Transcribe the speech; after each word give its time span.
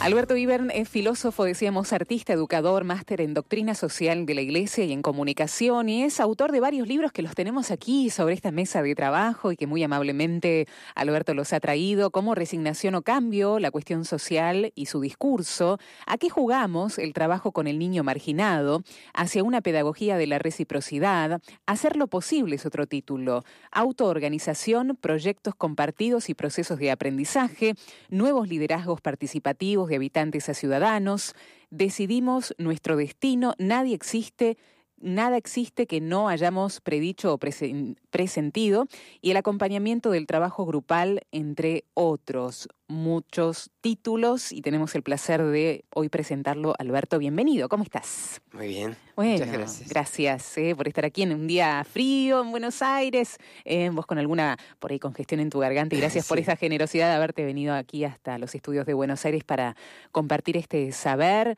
Alberto 0.00 0.36
Ibern 0.36 0.70
es 0.70 0.88
filósofo, 0.88 1.42
decíamos, 1.42 1.92
artista, 1.92 2.32
educador, 2.32 2.84
máster 2.84 3.20
en 3.20 3.34
doctrina 3.34 3.74
social 3.74 4.26
de 4.26 4.34
la 4.36 4.42
Iglesia 4.42 4.84
y 4.84 4.92
en 4.92 5.02
comunicación 5.02 5.88
y 5.88 6.04
es 6.04 6.20
autor 6.20 6.52
de 6.52 6.60
varios 6.60 6.86
libros 6.86 7.10
que 7.10 7.20
los 7.20 7.34
tenemos 7.34 7.72
aquí 7.72 8.08
sobre 8.08 8.34
esta 8.34 8.52
mesa 8.52 8.80
de 8.80 8.94
trabajo 8.94 9.50
y 9.50 9.56
que 9.56 9.66
muy 9.66 9.82
amablemente 9.82 10.68
Alberto 10.94 11.34
los 11.34 11.52
ha 11.52 11.58
traído, 11.58 12.12
como 12.12 12.36
Resignación 12.36 12.94
o 12.94 13.02
Cambio, 13.02 13.58
la 13.58 13.72
cuestión 13.72 14.04
social 14.04 14.72
y 14.76 14.86
su 14.86 15.00
discurso, 15.00 15.78
a 16.06 16.16
qué 16.16 16.30
jugamos 16.30 16.98
el 16.98 17.12
trabajo 17.12 17.50
con 17.50 17.66
el 17.66 17.80
niño 17.80 18.04
marginado, 18.04 18.84
hacia 19.14 19.42
una 19.42 19.62
pedagogía 19.62 20.16
de 20.16 20.28
la 20.28 20.38
reciprocidad, 20.38 21.42
hacer 21.66 21.96
lo 21.96 22.06
posible 22.06 22.54
es 22.54 22.64
otro 22.66 22.86
título, 22.86 23.42
autoorganización, 23.72 24.96
proyectos 25.00 25.56
compartidos 25.56 26.30
y 26.30 26.34
procesos 26.34 26.78
de 26.78 26.92
aprendizaje, 26.92 27.74
nuevos 28.10 28.48
liderazgos 28.48 29.00
participativos, 29.00 29.88
de 29.88 29.97
habitantes 29.98 30.48
a 30.48 30.54
ciudadanos, 30.54 31.34
decidimos 31.70 32.54
nuestro 32.58 32.96
destino, 32.96 33.54
nadie 33.58 33.94
existe 33.94 34.56
nada 35.00 35.36
existe 35.36 35.86
que 35.86 36.00
no 36.00 36.28
hayamos 36.28 36.80
predicho 36.80 37.32
o 37.34 37.38
presentido 37.38 38.86
y 39.20 39.30
el 39.30 39.36
acompañamiento 39.36 40.10
del 40.10 40.26
trabajo 40.26 40.66
grupal, 40.66 41.22
entre 41.32 41.84
otros 41.94 42.68
muchos 42.88 43.70
títulos. 43.80 44.52
Y 44.52 44.62
tenemos 44.62 44.94
el 44.94 45.02
placer 45.02 45.42
de 45.42 45.84
hoy 45.94 46.08
presentarlo. 46.08 46.74
Alberto, 46.78 47.18
bienvenido. 47.18 47.68
¿Cómo 47.68 47.84
estás? 47.84 48.40
Muy 48.52 48.68
bien. 48.68 48.96
Muchas 49.16 49.52
gracias. 49.52 49.88
Gracias 49.88 50.58
eh, 50.58 50.74
por 50.76 50.88
estar 50.88 51.04
aquí 51.04 51.22
en 51.22 51.32
un 51.32 51.46
día 51.46 51.84
frío 51.84 52.40
en 52.40 52.50
Buenos 52.50 52.82
Aires. 52.82 53.36
Eh, 53.64 53.90
vos 53.90 54.06
con 54.06 54.18
alguna 54.18 54.56
por 54.78 54.92
ahí 54.92 54.98
congestión 54.98 55.40
en 55.40 55.50
tu 55.50 55.58
garganta 55.58 55.96
y 55.96 56.00
gracias 56.00 56.26
por 56.28 56.38
esa 56.38 56.56
generosidad 56.56 57.08
de 57.08 57.14
haberte 57.14 57.44
venido 57.44 57.74
aquí 57.74 58.04
hasta 58.04 58.38
los 58.38 58.54
estudios 58.54 58.86
de 58.86 58.94
Buenos 58.94 59.24
Aires 59.24 59.44
para 59.44 59.76
compartir 60.12 60.56
este 60.56 60.90
saber. 60.92 61.56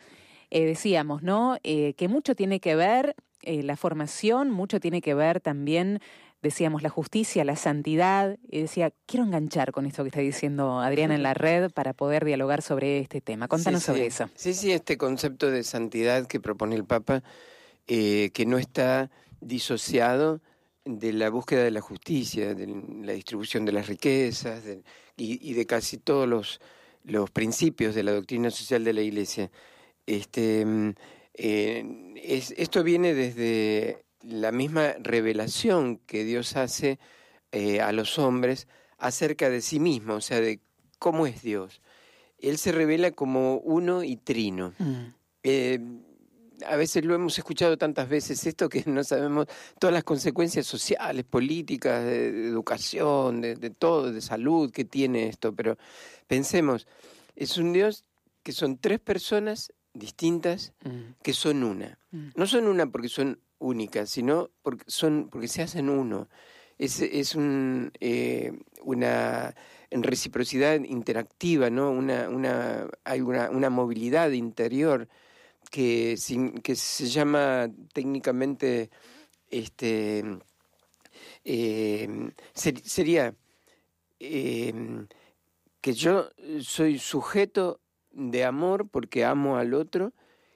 Eh, 0.53 0.65
decíamos, 0.65 1.23
¿no? 1.23 1.59
que 1.63 2.09
mucho 2.09 2.35
tiene 2.35 2.59
que 2.59 2.75
ver 2.75 3.15
eh, 3.43 3.63
la 3.63 3.77
formación, 3.77 4.51
mucho 4.51 4.81
tiene 4.81 5.01
que 5.01 5.15
ver 5.15 5.41
también, 5.41 6.01
decíamos, 6.43 6.83
la 6.83 6.91
justicia, 6.91 7.45
la 7.45 7.57
santidad. 7.57 8.39
Y 8.49 8.63
decía, 8.63 8.93
quiero 9.07 9.25
enganchar 9.25 9.73
con 9.73 9.87
esto 9.87 10.03
que 10.03 10.09
está 10.09 10.21
diciendo 10.21 10.81
Adriana 10.81 11.15
en 11.15 11.23
la 11.23 11.35
red 11.35 11.71
para 11.71 11.93
poder 11.93 12.25
dialogar 12.25 12.63
sobre 12.63 12.99
este 12.99 13.21
tema. 13.21 13.49
Contanos 13.49 13.83
sobre 13.83 14.07
eso. 14.07 14.29
Sí, 14.35 14.55
sí, 14.55 14.73
este 14.73 14.99
concepto 14.99 15.51
de 15.51 15.63
santidad 15.63 16.27
que 16.27 16.41
propone 16.41 16.77
el 16.77 16.85
Papa, 16.85 17.23
eh, 17.87 18.31
que 18.35 18.47
no 18.47 18.59
está 18.59 19.11
disociado 19.41 20.41
de 20.85 21.13
la 21.13 21.31
búsqueda 21.31 21.65
de 21.65 21.71
la 21.71 21.81
justicia, 21.81 22.55
de 22.55 22.67
la 23.03 23.13
distribución 23.13 23.65
de 23.65 23.73
las 23.73 23.87
riquezas 23.87 24.63
y, 25.17 25.53
de 25.53 25.67
casi 25.67 25.99
todos 25.99 26.29
los, 26.29 26.61
los 27.05 27.31
principios 27.31 27.95
de 27.95 28.03
la 28.03 28.13
doctrina 28.13 28.51
social 28.51 28.85
de 28.85 28.93
la 28.93 29.03
Iglesia. 29.03 29.51
Este, 30.07 30.95
esto 31.35 32.83
viene 32.83 33.15
desde 33.15 34.05
la 34.23 34.53
misma 34.53 34.95
revelación 35.01 35.99
que 36.07 36.25
Dios 36.25 36.57
hace 36.57 36.99
eh, 37.53 37.81
a 37.81 37.93
los 37.93 38.19
hombres 38.19 38.69
acerca 38.99 39.49
de 39.49 39.61
sí 39.61 39.81
mismo, 39.81 40.15
o 40.15 40.21
sea, 40.21 40.41
de 40.41 40.61
cómo 40.99 41.27
es 41.27 41.43
Dios. 41.43 41.81
Él 42.39 42.59
se 42.59 42.73
revela 42.73 43.11
como 43.11 43.57
uno 43.57 44.03
y 44.03 44.17
trino. 44.17 44.75
Mm. 44.79 45.05
Eh, 45.43 45.81
a 46.67 46.77
veces 46.77 47.05
lo 47.05 47.15
hemos 47.15 47.39
escuchado 47.39 47.79
tantas 47.79 48.09
veces 48.09 48.45
esto 48.47 48.69
que 48.69 48.85
no 48.87 49.03
sabemos 49.03 49.47
todas 49.79 49.95
las 49.95 50.05
consecuencias 50.05 50.67
sociales, 50.67 51.25
políticas, 51.25 52.05
de, 52.05 52.49
educación, 52.49 53.41
de, 53.41 53.57
de, 53.57 53.71
todo, 53.71 54.13
de 54.13 54.21
salud 54.21 54.71
que 54.71 54.85
tiene 54.85 55.29
esto, 55.29 55.55
pero 55.55 55.79
pensemos, 56.27 56.87
es 57.35 57.57
un 57.57 57.73
Dios 57.73 58.05
que 58.43 58.53
son 58.53 58.77
tres 58.77 59.01
personas 59.01 59.73
distintas 59.95 60.73
mm. 60.85 61.21
que 61.23 61.33
son 61.33 61.63
una. 61.65 61.99
Mm. 62.11 62.29
No 62.35 62.47
son 62.47 62.67
una 62.67 62.91
porque 62.91 63.09
son 63.09 63.41
únicas, 63.59 64.11
sino 64.11 64.51
porque, 64.63 64.85
son, 64.87 65.29
porque 65.31 65.49
se 65.49 65.63
hacen 65.63 65.89
uno. 65.89 66.29
Es, 66.79 67.01
es 67.01 67.35
un, 67.35 67.93
eh, 68.01 68.53
una 68.83 69.55
reciprocidad 69.91 70.81
interactiva, 70.83 71.69
¿no? 71.69 71.91
Una, 71.91 72.29
una, 72.29 72.89
hay 73.05 73.21
una, 73.21 73.51
una 73.51 73.69
movilidad 73.69 74.31
interior 74.31 75.09
que, 75.71 76.17
que 76.63 76.77
se 76.77 77.07
llama 77.07 77.69
técnicamente 77.93 78.91
este, 79.51 80.25
eh, 81.45 82.31
sería 82.55 83.35
eh, 84.19 84.75
que 85.81 85.93
yo 85.93 86.31
soy 86.61 86.99
sujeto 86.99 87.81
de 88.13 88.45
amor 88.45 88.89
porque 88.89 89.25
amo 89.25 89.57
al 89.57 89.75
otro 89.75 90.13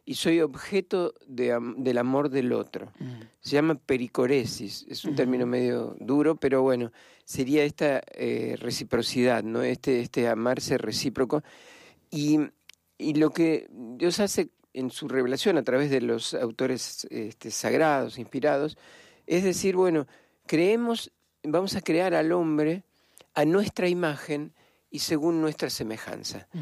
y 0.07 0.15
soy 0.15 0.41
objeto 0.41 1.15
de, 1.27 1.59
del 1.79 1.99
amor 1.99 2.29
del 2.29 2.53
otro. 2.53 2.93
Mm. 2.99 3.23
Se 3.41 3.51
llama 3.51 3.75
pericoresis, 3.75 4.85
es 4.89 5.05
un 5.05 5.15
término 5.15 5.47
medio 5.47 5.97
duro, 5.99 6.37
pero 6.37 6.63
bueno, 6.63 6.93
sería 7.25 7.65
esta 7.65 8.03
eh, 8.13 8.57
reciprocidad, 8.59 9.43
¿no? 9.43 9.63
Este, 9.63 10.01
este 10.01 10.29
amarse 10.29 10.77
recíproco. 10.77 11.43
Y, 12.11 12.39
y, 12.99 13.15
lo 13.15 13.31
que 13.31 13.67
Dios 13.71 14.21
hace 14.21 14.51
en 14.75 14.91
su 14.91 15.09
revelación 15.09 15.57
a 15.57 15.63
través 15.63 15.91
de 15.91 16.01
los 16.01 16.35
autores 16.35 17.07
este, 17.11 17.51
sagrados, 17.51 18.19
inspirados, 18.19 18.77
es 19.27 19.43
decir, 19.43 19.75
bueno, 19.75 20.07
creemos, 20.47 21.13
vamos 21.43 21.77
a 21.77 21.81
crear 21.81 22.15
al 22.15 22.33
hombre 22.33 22.85
a 23.35 23.45
nuestra 23.45 23.89
imagen 23.89 24.53
y 24.91 24.99
según 24.99 25.41
nuestra 25.41 25.71
semejanza. 25.71 26.47
Mm. 26.53 26.61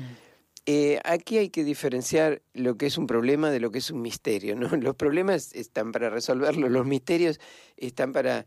Eh, 0.64 1.00
aquí 1.04 1.38
hay 1.38 1.48
que 1.50 1.64
diferenciar 1.64 2.40
lo 2.54 2.76
que 2.76 2.86
es 2.86 2.96
un 2.96 3.08
problema 3.08 3.50
de 3.50 3.58
lo 3.58 3.72
que 3.72 3.78
es 3.78 3.90
un 3.90 4.00
misterio. 4.00 4.54
¿no? 4.54 4.68
Los 4.76 4.94
problemas 4.94 5.52
están 5.54 5.90
para 5.92 6.08
resolverlos, 6.08 6.70
los 6.70 6.86
misterios 6.86 7.40
están 7.76 8.12
para 8.12 8.46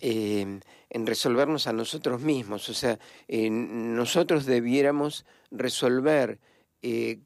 eh, 0.00 0.60
en 0.90 1.06
resolvernos 1.06 1.66
a 1.66 1.72
nosotros 1.72 2.20
mismos. 2.20 2.68
O 2.68 2.74
sea, 2.74 2.98
nosotros 3.28 4.46
debiéramos 4.46 5.26
resolver 5.50 6.38
eh, 6.82 7.18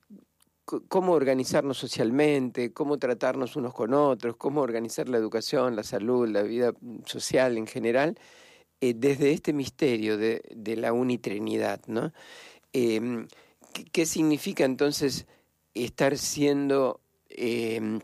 cómo 0.65 1.13
organizarnos 1.13 1.77
socialmente, 1.77 2.73
cómo 2.73 2.97
tratarnos 2.97 3.57
unos 3.57 3.75
con 3.75 3.93
otros, 3.93 4.37
cómo 4.37 4.63
organizar 4.63 5.09
la 5.09 5.19
educación, 5.19 5.77
la 5.77 5.83
salud, 5.83 6.27
la 6.29 6.43
vida 6.43 6.73
social 7.05 7.59
en 7.59 7.67
general, 7.67 8.17
desde 8.81 9.33
este 9.33 9.53
misterio 9.53 10.17
de, 10.17 10.41
la 10.77 10.93
unitrinidad. 10.95 11.83
¿no? 11.89 12.13
¿Qué, 13.93 14.07
significa 14.07 14.65
entonces 14.65 15.27
estar 15.75 16.19
siendo 16.19 17.01
em, 17.29 18.01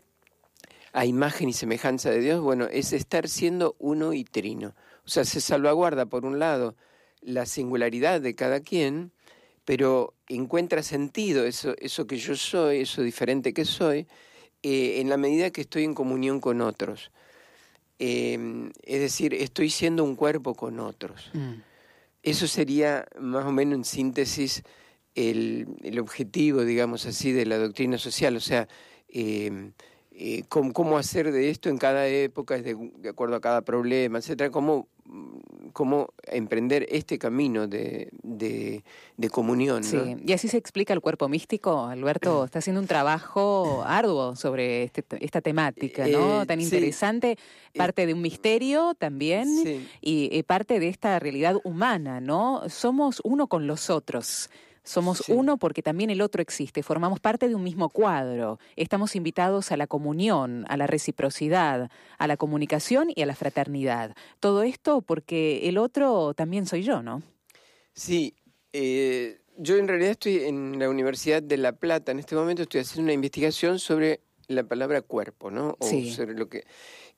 a 0.93 1.05
imagen 1.05 1.49
y 1.49 1.53
semejanza 1.53 2.09
de 2.09 2.19
Dios? 2.19 2.41
Bueno, 2.41 2.65
es 2.65 2.93
estar 2.93 3.27
siendo 3.27 3.75
uno 3.79 4.13
y 4.13 4.23
trino. 4.23 4.73
O 5.05 5.09
sea, 5.09 5.25
se 5.25 5.41
salvaguarda, 5.41 6.05
por 6.05 6.25
un 6.25 6.39
lado, 6.39 6.75
la 7.21 7.45
singularidad 7.45 8.21
de 8.21 8.35
cada 8.35 8.59
quien, 8.59 9.11
pero 9.65 10.13
encuentra 10.27 10.83
sentido 10.83 11.45
eso, 11.45 11.75
eso 11.79 12.07
que 12.07 12.17
yo 12.17 12.35
soy, 12.35 12.81
eso 12.81 13.01
diferente 13.01 13.53
que 13.53 13.65
soy, 13.65 14.07
eh, 14.63 14.99
en 15.01 15.09
la 15.09 15.17
medida 15.17 15.51
que 15.51 15.61
estoy 15.61 15.83
en 15.83 15.93
comunión 15.93 16.39
con 16.39 16.61
otros. 16.61 17.11
Em, 17.99 18.71
es 18.83 18.99
decir, 18.99 19.33
estoy 19.33 19.69
siendo 19.69 20.03
un 20.03 20.15
cuerpo 20.15 20.55
con 20.55 20.79
otros. 20.79 21.31
Mm. 21.33 21.53
Eso 22.23 22.47
sería 22.47 23.05
más 23.19 23.45
o 23.45 23.51
menos 23.51 23.75
en 23.75 23.85
síntesis 23.85 24.63
el, 25.17 25.67
el, 25.81 25.99
objetivo, 25.99 26.63
digamos 26.63 27.07
así, 27.07 27.31
de 27.31 27.47
la 27.47 27.57
doctrina 27.57 27.97
social, 27.97 28.35
o 28.35 28.39
sea, 28.39 28.67
eh, 29.09 29.71
eh, 30.11 30.43
cómo, 30.47 30.97
hacer 30.97 31.31
de 31.31 31.49
esto 31.49 31.69
en 31.69 31.79
cada 31.79 32.07
época, 32.07 32.57
de, 32.61 32.75
de 32.97 33.09
acuerdo 33.09 33.35
a 33.35 33.41
cada 33.41 33.61
problema, 33.61 34.19
etcétera, 34.19 34.51
cómo, 34.51 34.87
cómo 35.73 36.09
emprender 36.27 36.85
este 36.91 37.17
camino 37.17 37.67
de, 37.67 38.11
de, 38.21 39.29
comunión. 39.31 39.83
Sí, 39.83 39.97
y 40.23 40.33
así 40.33 40.47
se 40.47 40.57
explica 40.57 40.93
el 40.93 41.01
cuerpo 41.01 41.27
místico. 41.29 41.85
Alberto 41.85 42.45
está 42.45 42.59
haciendo 42.59 42.79
un 42.79 42.87
trabajo 42.87 43.83
arduo 43.87 44.35
sobre 44.35 44.83
este, 44.83 45.03
esta 45.19 45.41
temática, 45.41 46.07
¿no? 46.07 46.43
Eh, 46.43 46.45
Tan 46.45 46.61
interesante, 46.61 47.37
parte 47.75 48.05
de 48.05 48.13
un 48.13 48.21
misterio 48.21 48.93
también 48.93 49.47
y 49.99 50.43
parte 50.43 50.79
de 50.79 50.89
esta 50.89 51.17
realidad 51.17 51.55
humana, 51.63 52.21
¿no? 52.21 52.69
Somos 52.69 53.19
uno 53.23 53.47
con 53.47 53.65
los 53.65 53.89
otros. 53.89 54.49
Somos 54.87 55.27
uno 55.27 55.57
porque 55.57 55.83
también 55.83 56.09
el 56.11 56.21
otro 56.21 56.41
existe, 56.41 56.81
formamos 56.81 57.19
parte 57.19 57.49
de 57.49 57.55
un 57.55 57.63
mismo 57.63 57.89
cuadro, 57.89 58.57
estamos 58.77 59.17
invitados 59.17 59.73
a 59.73 59.77
la 59.77 59.85
comunión, 59.85 60.63
a 60.69 60.77
la 60.77 60.87
reciprocidad, 60.87 61.91
a 62.17 62.27
la 62.27 62.37
comunicación 62.37 63.09
y 63.13 63.21
a 63.21 63.25
la 63.25 63.35
fraternidad. 63.35 64.15
Todo 64.39 64.63
esto 64.63 65.01
porque 65.01 65.67
el 65.67 65.77
otro 65.77 66.33
también 66.33 66.65
soy 66.65 66.83
yo, 66.83 67.03
¿no? 67.03 67.21
Sí, 67.93 68.33
eh, 68.71 69.41
yo 69.57 69.75
en 69.75 69.89
realidad 69.89 70.11
estoy 70.11 70.45
en 70.45 70.79
la 70.79 70.89
Universidad 70.89 71.43
de 71.43 71.57
La 71.57 71.73
Plata, 71.73 72.13
en 72.13 72.19
este 72.19 72.35
momento 72.35 72.61
estoy 72.61 72.79
haciendo 72.79 73.07
una 73.07 73.13
investigación 73.13 73.79
sobre 73.79 74.21
la 74.47 74.63
palabra 74.63 75.01
cuerpo, 75.01 75.51
¿no? 75.51 75.75
O 75.79 75.85
sobre 76.05 76.33
lo 76.33 76.47
que... 76.47 76.63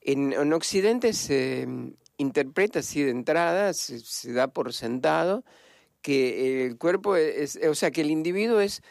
En, 0.00 0.52
Occidente 0.52 1.12
se 1.12 1.68
interpreta 2.16 2.80
así 2.80 3.04
de 3.04 3.12
entrada, 3.12 3.72
se 3.74 4.32
da 4.32 4.48
por 4.48 4.72
sentado, 4.72 5.44
que 6.02 6.66
el 6.66 6.78
cuerpo 6.78 7.16
es, 7.16 7.58
o 7.68 7.74
sea, 7.74 7.90
que 7.90 8.00
el 8.00 8.10
individuo 8.10 8.60
es 8.60 8.82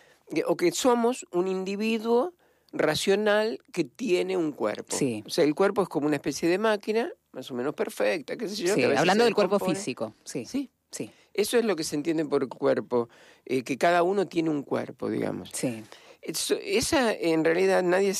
o 0.45 0.55
que 0.55 0.71
somos 0.71 1.25
un 1.31 1.47
individuo 1.47 2.33
racional 2.71 3.59
que 3.73 3.83
tiene 3.83 4.37
un 4.37 4.51
cuerpo. 4.51 4.95
Sí. 4.95 5.23
O 5.25 5.29
sea, 5.29 5.43
el 5.43 5.55
cuerpo 5.55 5.81
es 5.81 5.89
como 5.89 6.05
una 6.07 6.15
especie 6.17 6.47
de 6.47 6.57
máquina, 6.59 7.11
más 7.31 7.49
o 7.51 7.55
menos 7.55 7.73
perfecta, 7.73 8.37
qué 8.37 8.47
sé 8.47 8.55
yo. 8.63 8.73
Sí, 8.75 8.81
que 8.81 8.95
hablando 8.97 9.23
del 9.23 9.33
cuerpo 9.35 9.59
físico. 9.59 10.13
Sí. 10.23 10.45
Sí, 10.45 10.69
Sí. 10.91 11.11
eso 11.33 11.57
es 11.57 11.65
lo 11.65 11.75
que 11.75 11.83
se 11.83 11.95
entiende 11.95 12.25
por 12.25 12.47
cuerpo, 12.47 13.09
eh, 13.45 13.63
que 13.63 13.77
cada 13.77 14.03
uno 14.03 14.27
tiene 14.27 14.49
un 14.49 14.63
cuerpo, 14.63 15.09
digamos. 15.09 15.49
Sí. 15.53 15.83
Eso- 16.21 16.57
esa 16.61 17.13
en 17.13 17.43
realidad 17.45 17.81
nadie, 17.81 18.13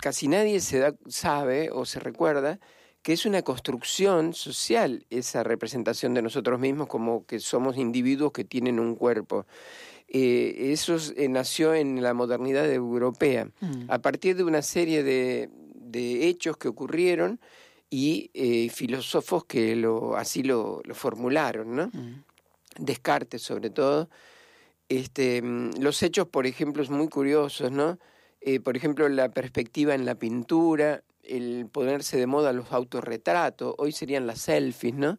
casi 0.00 0.28
nadie 0.28 0.60
se 0.60 0.78
da, 0.78 0.94
sabe 1.08 1.70
o 1.72 1.84
se 1.84 1.98
recuerda 1.98 2.60
que 3.02 3.12
es 3.14 3.24
una 3.26 3.42
construcción 3.42 4.34
social 4.34 5.06
esa 5.10 5.42
representación 5.42 6.12
de 6.14 6.22
nosotros 6.22 6.60
mismos 6.60 6.86
como 6.88 7.24
que 7.26 7.40
somos 7.40 7.76
individuos 7.78 8.32
que 8.32 8.44
tienen 8.44 8.78
un 8.78 8.94
cuerpo. 8.94 9.46
Eh, 10.08 10.72
eso 10.72 10.96
es- 10.96 11.14
eh, 11.16 11.28
nació 11.28 11.72
en 11.74 12.02
la 12.02 12.12
modernidad 12.14 12.70
europea, 12.70 13.46
Mm. 13.60 13.84
a 13.88 13.98
partir 14.00 14.36
de 14.36 14.44
una 14.44 14.60
serie 14.60 15.02
de, 15.02 15.48
de 15.74 16.26
hechos 16.28 16.56
que 16.56 16.68
ocurrieron 16.68 17.40
y 17.88 18.30
eh, 18.34 18.68
filósofos 18.70 19.44
que 19.44 19.74
lo, 19.76 20.16
así 20.16 20.42
lo, 20.42 20.80
lo 20.84 20.94
formularon, 20.94 21.74
¿no? 21.74 21.86
Mm. 21.92 22.22
Descartes 22.78 23.42
sobre 23.42 23.70
todo. 23.70 24.08
Este, 24.88 25.40
mm, 25.42 25.80
los 25.80 26.02
hechos, 26.02 26.26
por 26.28 26.46
ejemplo, 26.46 26.82
es 26.82 26.90
muy 26.90 27.08
curiosos, 27.08 27.70
¿no? 27.72 27.98
Por 28.64 28.74
ejemplo, 28.76 29.06
la 29.10 29.28
perspectiva 29.28 29.94
en 29.94 30.06
la 30.06 30.14
pintura, 30.14 31.02
el 31.36 31.66
ponerse 31.70 32.18
de 32.18 32.26
moda 32.26 32.52
los 32.52 32.72
autorretratos, 32.72 33.74
hoy 33.78 33.92
serían 33.92 34.26
las 34.26 34.40
selfies, 34.40 34.94
¿no? 34.94 35.18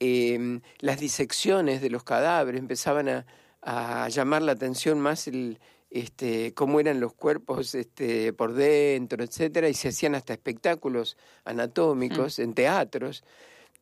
Eh, 0.00 0.60
las 0.80 1.00
disecciones 1.00 1.80
de 1.80 1.90
los 1.90 2.04
cadáveres 2.04 2.60
empezaban 2.60 3.08
a, 3.08 3.26
a 3.62 4.08
llamar 4.08 4.42
la 4.42 4.52
atención 4.52 5.00
más 5.00 5.26
el, 5.26 5.58
este, 5.90 6.52
cómo 6.52 6.80
eran 6.80 7.00
los 7.00 7.14
cuerpos 7.14 7.74
este, 7.74 8.32
por 8.32 8.52
dentro, 8.52 9.24
etcétera, 9.24 9.68
y 9.68 9.74
se 9.74 9.88
hacían 9.88 10.14
hasta 10.14 10.34
espectáculos 10.34 11.16
anatómicos 11.44 12.38
en 12.38 12.52
teatros. 12.52 13.24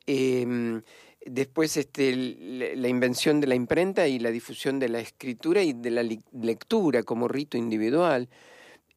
Eh, 0.07 0.81
después 1.27 1.77
este, 1.77 2.15
la- 2.77 2.89
invención 2.89 3.41
de 3.41 3.47
la 3.47 3.55
imprenta 3.55 4.07
y 4.07 4.19
la 4.19 4.31
difusión 4.31 4.79
de 4.79 4.91
la 4.91 5.01
escritura 5.01 5.63
y 5.63 5.73
de 5.73 5.91
la 5.91 6.03
lectura 6.33 7.03
como 7.03 7.27
rito 7.27 7.57
individual. 7.57 8.29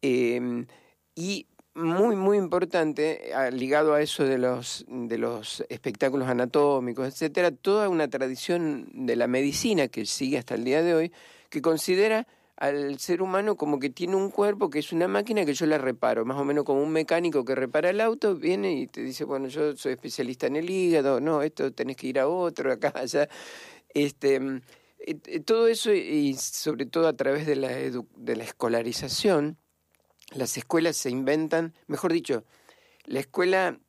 Eh, 0.02 0.66
y 1.16 1.48
muy, 1.78 2.16
muy 2.16 2.38
importante, 2.38 3.32
ah, 3.36 3.50
ligado 3.52 3.94
a 3.94 4.02
eso 4.02 4.24
de 4.26 4.38
los, 4.38 4.86
de 4.88 5.18
los 5.18 5.64
espectáculos 5.70 6.28
anatómicos, 6.28 7.08
etcétera, 7.08 7.52
toda 7.52 7.88
una 7.90 8.08
tradición 8.10 8.88
de 8.94 9.16
la 9.16 9.28
medicina 9.28 9.88
que 9.88 10.06
sigue 10.06 10.38
hasta 10.40 10.56
el 10.56 10.64
día 10.64 10.82
de 10.84 10.96
hoy, 10.96 11.12
que 11.50 11.62
considera 11.62 12.28
al 12.58 12.98
ser 13.00 13.22
humano 13.22 13.56
como 13.56 13.80
que 13.80 13.92
tiene 13.92 14.16
un 14.16 14.32
cuerpo 14.32 14.72
que 14.72 14.80
es 14.80 14.92
una 14.92 15.08
máquina 15.08 15.46
que 15.46 15.54
yo 15.54 15.68
la 15.68 15.78
reparo, 15.78 16.26
más 16.26 16.38
o 16.38 16.44
menos 16.44 16.64
como 16.66 16.82
un 16.82 16.92
mecánico 16.92 17.46
que 17.46 17.54
repara 17.54 17.92
el 17.92 18.02
auto, 18.02 18.36
viene 18.36 18.74
y 18.74 18.88
te 18.88 19.02
dice, 19.04 19.24
bueno, 19.26 19.48
yo 19.48 19.78
soy 19.78 19.94
especialista 19.94 20.48
en 20.48 20.56
el 20.56 20.70
hígado, 20.70 21.20
no, 21.22 21.44
esto 21.44 21.72
tenés 21.72 21.96
que 21.98 22.08
ir 22.08 22.20
a 22.20 22.28
otro, 22.28 22.72
acá, 22.74 22.92
allá. 22.96 23.30
Este, 23.94 24.40
mm, 24.40 24.62
eh, 25.00 25.40
todo 25.42 25.68
eso 25.68 25.94
y 25.94 26.34
sobre 26.36 26.86
todo 26.88 27.08
a 27.08 27.14
través 27.14 27.46
de 27.46 27.56
la, 27.56 27.72
edu- 27.72 28.08
de 28.16 28.36
la 28.36 28.44
escolarización, 28.44 29.58
las 30.34 30.58
escuelas 30.58 30.98
se 30.98 31.10
inventan, 31.10 31.74
mejor 31.88 32.12
dicho, 32.14 32.44
la 33.06 33.20
escuela 33.20 33.80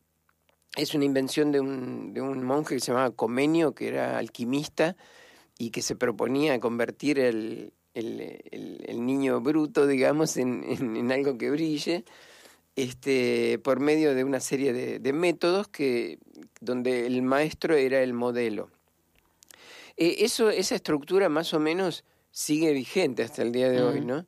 es 0.77 0.95
una 0.95 1.05
invención 1.05 1.51
de 1.53 1.61
un, 1.61 2.13
de 2.15 2.21
un 2.21 2.45
monje 2.45 2.75
que 2.77 2.81
se 2.81 2.93
llamaba 2.93 3.11
Comenio, 3.11 3.75
que 3.75 3.89
era 3.89 4.19
alquimista 4.19 4.97
y 5.59 5.71
que 5.71 5.83
se 5.83 5.97
proponía 5.97 6.61
convertir 6.61 7.19
el, 7.19 7.73
el, 7.95 8.21
el- 8.53 8.85
el 8.87 9.05
niño 9.07 9.41
bruto, 9.41 9.87
digamos, 9.87 10.37
en, 10.37 10.63
en- 10.65 10.97
en 10.97 11.11
algo 11.11 11.37
que 11.37 11.51
brille, 11.51 12.05
este, 12.77 13.59
por 13.59 13.81
medio 13.81 14.15
de 14.15 14.23
una 14.23 14.39
serie 14.39 14.73
de, 14.73 15.01
de 15.01 15.13
métodos 15.13 15.67
que, 15.67 16.19
donde 16.61 17.07
el 17.07 17.23
maestro 17.23 17.75
era 17.75 18.01
el 18.03 18.13
modelo. 18.13 18.71
Eh, 19.97 20.19
eso, 20.21 20.51
esa 20.51 20.77
estructura 20.77 21.29
más 21.29 21.53
o 21.55 21.59
menos 21.59 22.05
sigue 22.31 22.73
vigente 22.73 23.25
hasta 23.25 23.43
el 23.43 23.51
día 23.51 23.69
de 23.69 23.83
hoy, 23.83 24.01
Mm. 24.03 24.07
¿no? 24.07 24.27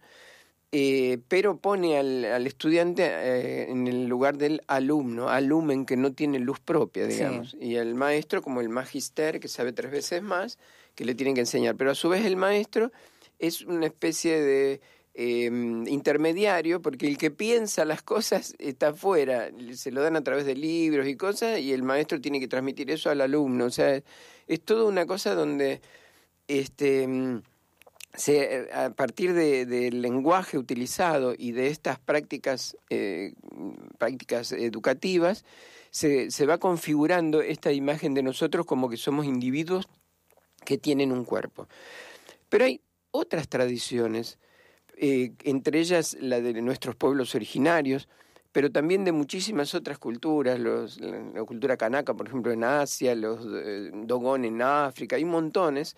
Eh, 0.73 1.19
pero 1.27 1.57
pone 1.57 1.99
al, 1.99 2.25
al 2.25 2.47
estudiante 2.47 3.03
eh, 3.05 3.71
en 3.71 3.89
el 3.89 4.07
lugar 4.07 4.39
del 4.39 4.63
alumno, 4.69 5.29
alumen 5.29 5.85
que 5.85 5.97
no 5.97 6.13
tiene 6.13 6.39
luz 6.39 6.61
propia, 6.61 7.07
Sí. 7.11 7.15
digamos, 7.17 7.57
y 7.61 7.75
el 7.75 7.97
maestro 7.97 8.41
como 8.41 8.61
el 8.61 8.69
magister 8.69 9.41
que 9.41 9.49
sabe 9.49 9.73
tres 9.73 9.91
veces 9.91 10.23
más, 10.23 10.59
que 10.95 11.05
le 11.05 11.17
tienen 11.17 11.35
que 11.35 11.41
enseñar, 11.41 11.75
pero 11.77 11.91
a 11.91 11.95
su 11.97 12.09
vez 12.09 12.25
el 12.25 12.37
maestro 12.37 12.93
es 13.41 13.63
una 13.63 13.87
especie 13.87 14.41
de 14.41 14.81
eh, 15.15 15.47
intermediario, 15.89 16.81
porque 16.81 17.09
el 17.09 17.19
que 17.19 17.33
piensa 17.33 17.85
las 17.85 18.03
cosas 18.03 18.55
está 18.61 18.89
afuera, 18.91 19.51
se 19.75 19.91
lo 19.91 20.03
dan 20.03 20.15
a 20.15 20.23
través 20.23 20.47
de 20.47 20.55
libros 20.55 21.09
y 21.09 21.17
cosas, 21.17 21.59
y 21.59 21.73
el 21.73 21.83
maestro 21.83 22.21
tiene 22.21 22.39
que 22.39 22.47
transmitir 22.47 22.93
eso 22.93 23.11
al 23.11 23.21
alumno, 23.23 23.65
o 23.65 23.71
sea, 23.71 24.01
es 24.47 24.61
toda 24.61 24.85
una 24.85 25.05
cosa 25.07 25.35
donde 25.35 25.81
este 26.47 27.09
mm, 27.09 27.43
se, 28.15 28.69
a 28.73 28.91
partir 28.91 29.35
de- 29.35 29.67
del 29.67 30.03
lenguaje 30.03 30.59
utilizado 30.59 31.35
y 31.37 31.53
de 31.53 31.69
estas 31.69 31.99
prácticas, 31.99 32.77
eh, 32.91 33.35
prácticas 33.99 34.53
educativas, 34.53 35.45
se, 35.91 36.31
se 36.31 36.47
va 36.47 36.59
configurando 36.59 37.41
esta 37.43 37.73
imagen 37.73 38.15
de 38.15 38.23
nosotros 38.23 38.67
como 38.67 38.89
que 38.89 38.97
somos 38.97 39.27
individuos 39.27 39.89
que 40.65 40.79
tienen 40.79 41.13
un 41.13 41.25
cuerpo. 41.25 41.69
Pero 42.49 42.65
hay 42.65 42.81
otras 43.11 43.49
tradiciones, 43.49 44.39
eh, 44.97 45.33
entre 45.45 45.81
ellas 45.81 46.17
la 46.21 46.41
de 46.41 46.61
nuestros 46.63 46.97
pueblos 46.97 47.35
originarios, 47.35 48.09
pero 48.53 48.71
también 48.71 49.05
de 49.05 49.13
muchísimas 49.13 49.75
otras 49.75 49.99
culturas, 49.99 50.59
los, 50.59 51.01
la, 51.01 51.45
cultura 51.45 51.77
kanaka, 51.77 52.15
por 52.15 52.27
ejemplo, 52.27 52.53
en 52.53 52.65
Asia, 52.65 53.15
los 53.15 53.47
eh, 53.47 53.91
Dogon 53.93 54.45
en 54.45 54.61
África, 54.63 55.17
hay 55.17 55.25
montones 55.25 55.97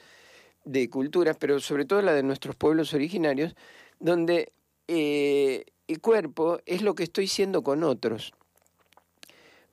de 0.64 0.88
culturas, 0.88 1.36
pero 1.38 1.60
sobre 1.60 1.84
todo 1.84 2.02
la 2.02 2.14
de 2.14 2.22
nuestros 2.22 2.56
pueblos 2.56 2.94
originarios, 2.94 3.54
donde 3.98 4.52
eh, 4.88 5.64
el 5.88 6.00
cuerpo 6.00 6.60
es 6.66 6.82
lo 6.82 6.94
que 6.94 7.04
estoy 7.04 7.26
siendo 7.26 7.62
con 7.62 7.82
otros. 7.84 8.32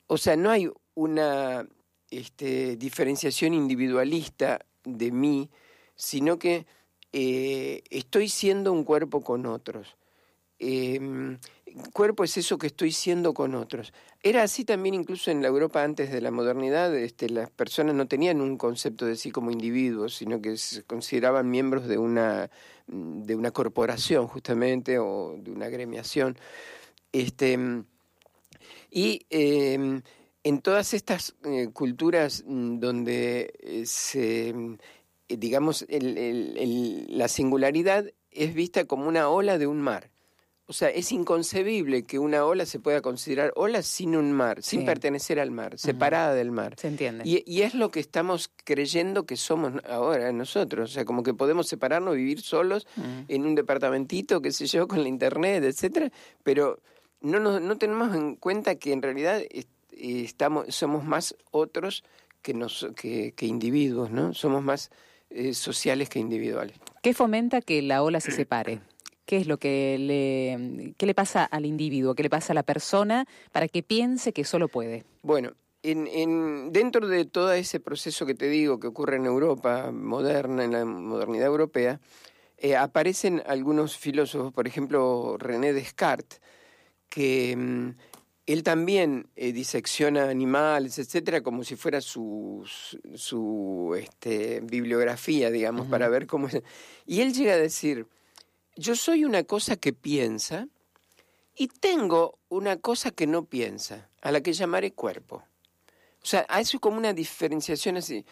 O 0.08 0.18
sea, 0.18 0.36
no 0.36 0.50
hay 0.50 0.70
una 0.96 1.68
este, 2.10 2.76
diferenciación 2.78 3.54
individualista 3.54 4.66
de 4.84 5.12
mí, 5.12 5.50
sino 5.96 6.40
que 6.40 6.66
eh, 7.14 7.84
estoy 7.90 8.30
siendo 8.30 8.72
un 8.72 8.84
cuerpo 8.84 9.22
con 9.22 9.46
otros. 9.46 9.98
Eh, 10.60 11.38
cuerpo 11.94 12.23
es 12.23 12.38
eso 12.38 12.57
que 12.57 12.68
estoy 12.68 12.92
siendo 12.92 13.33
con 13.33 13.56
otros. 13.56 13.94
Era 14.21 14.44
así 14.44 14.66
también 14.66 14.95
incluso 14.95 15.31
en 15.31 15.42
la 15.42 15.47
Europa 15.47 15.83
antes 15.83 16.11
de 16.11 16.21
la 16.21 16.31
modernidad, 16.31 16.95
este, 16.95 17.30
las 17.30 17.49
personas 17.49 17.95
no 17.95 18.07
tenían 18.07 18.42
un 18.42 18.57
concepto 18.57 19.06
de 19.06 19.16
sí 19.16 19.31
como 19.31 19.52
individuos, 19.52 20.16
sino 20.16 20.42
que 20.42 20.57
se 20.57 20.83
consideraban 20.83 21.49
miembros 21.49 21.88
de 21.88 21.97
una, 21.97 22.49
de 22.88 23.35
una 23.35 23.52
corporación 23.52 24.28
justamente 24.28 24.99
o 24.99 25.35
de 25.38 25.52
una 25.52 25.66
agremiación. 25.68 26.38
Este, 27.11 27.57
y 28.92 29.26
eh, 29.30 30.02
en 30.44 30.61
todas 30.61 30.94
estas 30.94 31.35
eh, 31.44 31.69
culturas 31.73 32.44
mm, 32.45 32.80
donde 32.80 33.54
eh, 33.59 33.85
se, 33.85 34.54
mm, 34.54 34.78
eh, 35.30 35.38
digamos, 35.38 35.85
la 35.90 37.28
singularidad 37.28 38.06
es 38.31 38.54
vista 38.54 38.85
como 38.85 39.07
una 39.07 39.30
ola 39.30 39.57
de 39.57 39.68
un 39.68 39.81
mar. 39.81 40.11
O 40.69 40.73
sea, 40.73 40.90
es 40.90 41.11
inconcebible 41.11 42.04
que 42.04 42.19
una 42.19 42.45
ola 42.45 42.66
se 42.68 42.80
pueda 42.80 43.02
considerar 43.02 43.52
ola 43.56 43.81
sin 43.81 44.16
un 44.16 44.31
mar, 44.31 44.61
sin 44.61 44.85
pertenecer 44.85 45.40
al 45.40 45.49
mar, 45.49 45.80
separada 45.80 46.35
del 46.35 46.52
mar. 46.52 46.76
Se 46.78 46.88
entiende. 46.88 47.23
Y, 47.28 47.44
y 47.52 47.64
es 47.64 47.73
lo 47.73 47.90
que 47.90 47.99
estamos 47.99 48.52
creyendo 48.64 49.26
que 49.26 49.35
somos 49.35 49.73
ahora 49.90 50.31
nosotros. 50.31 50.92
O 50.92 50.94
sea, 50.94 51.06
como 51.06 51.23
que 51.23 51.33
podemos 51.33 51.68
separarnos, 51.68 52.16
vivir 52.16 52.40
solos 52.42 52.85
en 53.28 53.45
un 53.45 53.56
departamentito, 53.56 54.42
qué 54.42 54.52
sé 54.52 54.68
yo, 54.68 54.88
con 54.88 55.02
la 55.02 55.09
internet, 55.09 55.64
etcétera, 55.64 56.11
pero 56.44 56.80
no, 57.21 57.40
nos- 57.40 57.61
no 57.61 57.78
tenemos 57.80 58.16
en 58.16 58.35
cuenta 58.35 58.76
que 58.76 58.94
en 58.94 59.02
realidad 59.02 59.42
es- 59.49 59.68
estamos, 59.92 60.73
somos 60.76 61.04
más 61.04 61.35
otros 61.52 62.04
que, 62.42 62.54
nos, 62.54 62.88
que, 62.95 63.33
que 63.35 63.45
individuos, 63.47 64.11
¿no? 64.11 64.33
Somos 64.33 64.64
más 64.64 64.92
eh, 65.31 65.54
sociales 65.54 66.09
que 66.09 66.19
individuales. 66.19 66.76
¿Qué 67.02 67.14
fomenta 67.14 67.61
que 67.61 67.81
la 67.81 68.02
ola 68.04 68.19
se 68.19 68.31
separe? 68.31 68.81
¿Qué 69.30 69.38
es 69.38 69.45
lo 69.45 69.59
que 69.59 69.95
le, 70.00 70.95
qué 70.98 71.06
le 71.06 71.14
pasa 71.14 71.44
al 71.45 71.68
individuo, 71.68 72.16
qué 72.16 72.24
le 72.24 72.31
pasa 72.31 72.52
a 72.52 72.56
la 72.56 72.64
persona 72.64 73.28
para 73.52 73.68
que 73.68 73.83
piense 73.83 74.33
que 74.33 74.44
solo 74.44 74.69
puede? 74.69 75.06
Bueno, 75.21 75.52
en, 75.83 76.07
en, 76.07 76.74
dentro 76.74 77.07
de 77.07 77.26
todo 77.26 77.54
ese 77.54 77.80
proceso 77.80 78.26
que 78.26 78.33
te 78.33 78.50
digo 78.50 78.80
que 78.80 78.88
ocurre 78.88 79.18
en 79.18 79.28
Europa 79.28 79.92
moderna, 79.92 80.64
en 80.64 80.71
la 80.71 80.83
modernidad 80.83 81.45
europea, 81.45 82.00
eh, 82.57 82.76
aparecen 82.76 83.44
algunos 83.45 84.00
filósofos, 84.00 84.52
por 84.52 84.66
ejemplo 84.66 85.38
René 85.38 85.74
Descartes, 85.74 86.42
que 87.07 87.56
mm, 87.56 87.90
él 88.48 88.64
también 88.64 89.28
eh, 89.36 89.52
disecciona 89.54 90.28
animales, 90.28 90.98
etcétera, 90.98 91.42
como 91.42 91.64
si 91.64 91.76
fuera 91.76 92.02
su, 92.02 92.64
su, 92.66 93.00
su, 93.16 93.95
este, 93.95 94.62
bibliografía, 94.62 95.52
digamos, 95.52 95.86
para 95.86 96.09
ver 96.09 96.26
cómo 96.26 96.48
es. 96.48 96.64
Y 97.06 97.21
él 97.21 97.31
llega 97.31 97.54
a 97.54 97.57
decir, 97.57 98.07
yo 98.80 98.95
soy 98.95 99.26
una 99.26 99.44
cosa 99.44 99.76
que 99.76 99.92
piensa 99.92 100.68
y 101.56 101.68
tengo 101.68 102.40
una 102.48 102.78
cosa 102.78 103.12
que 103.12 103.28
no 103.28 103.44
piensa, 103.44 104.09
a 104.21 104.31
la 104.31 104.42
que 104.42 104.54
llamaré 104.54 104.94
cuerpo. 104.94 105.44
O 106.24 106.26
sea, 106.26 106.42
eso 106.57 106.78
es 106.78 106.81
como 106.81 106.98
una 106.98 107.14
diferenciación 107.14 107.98
así. 107.98 108.26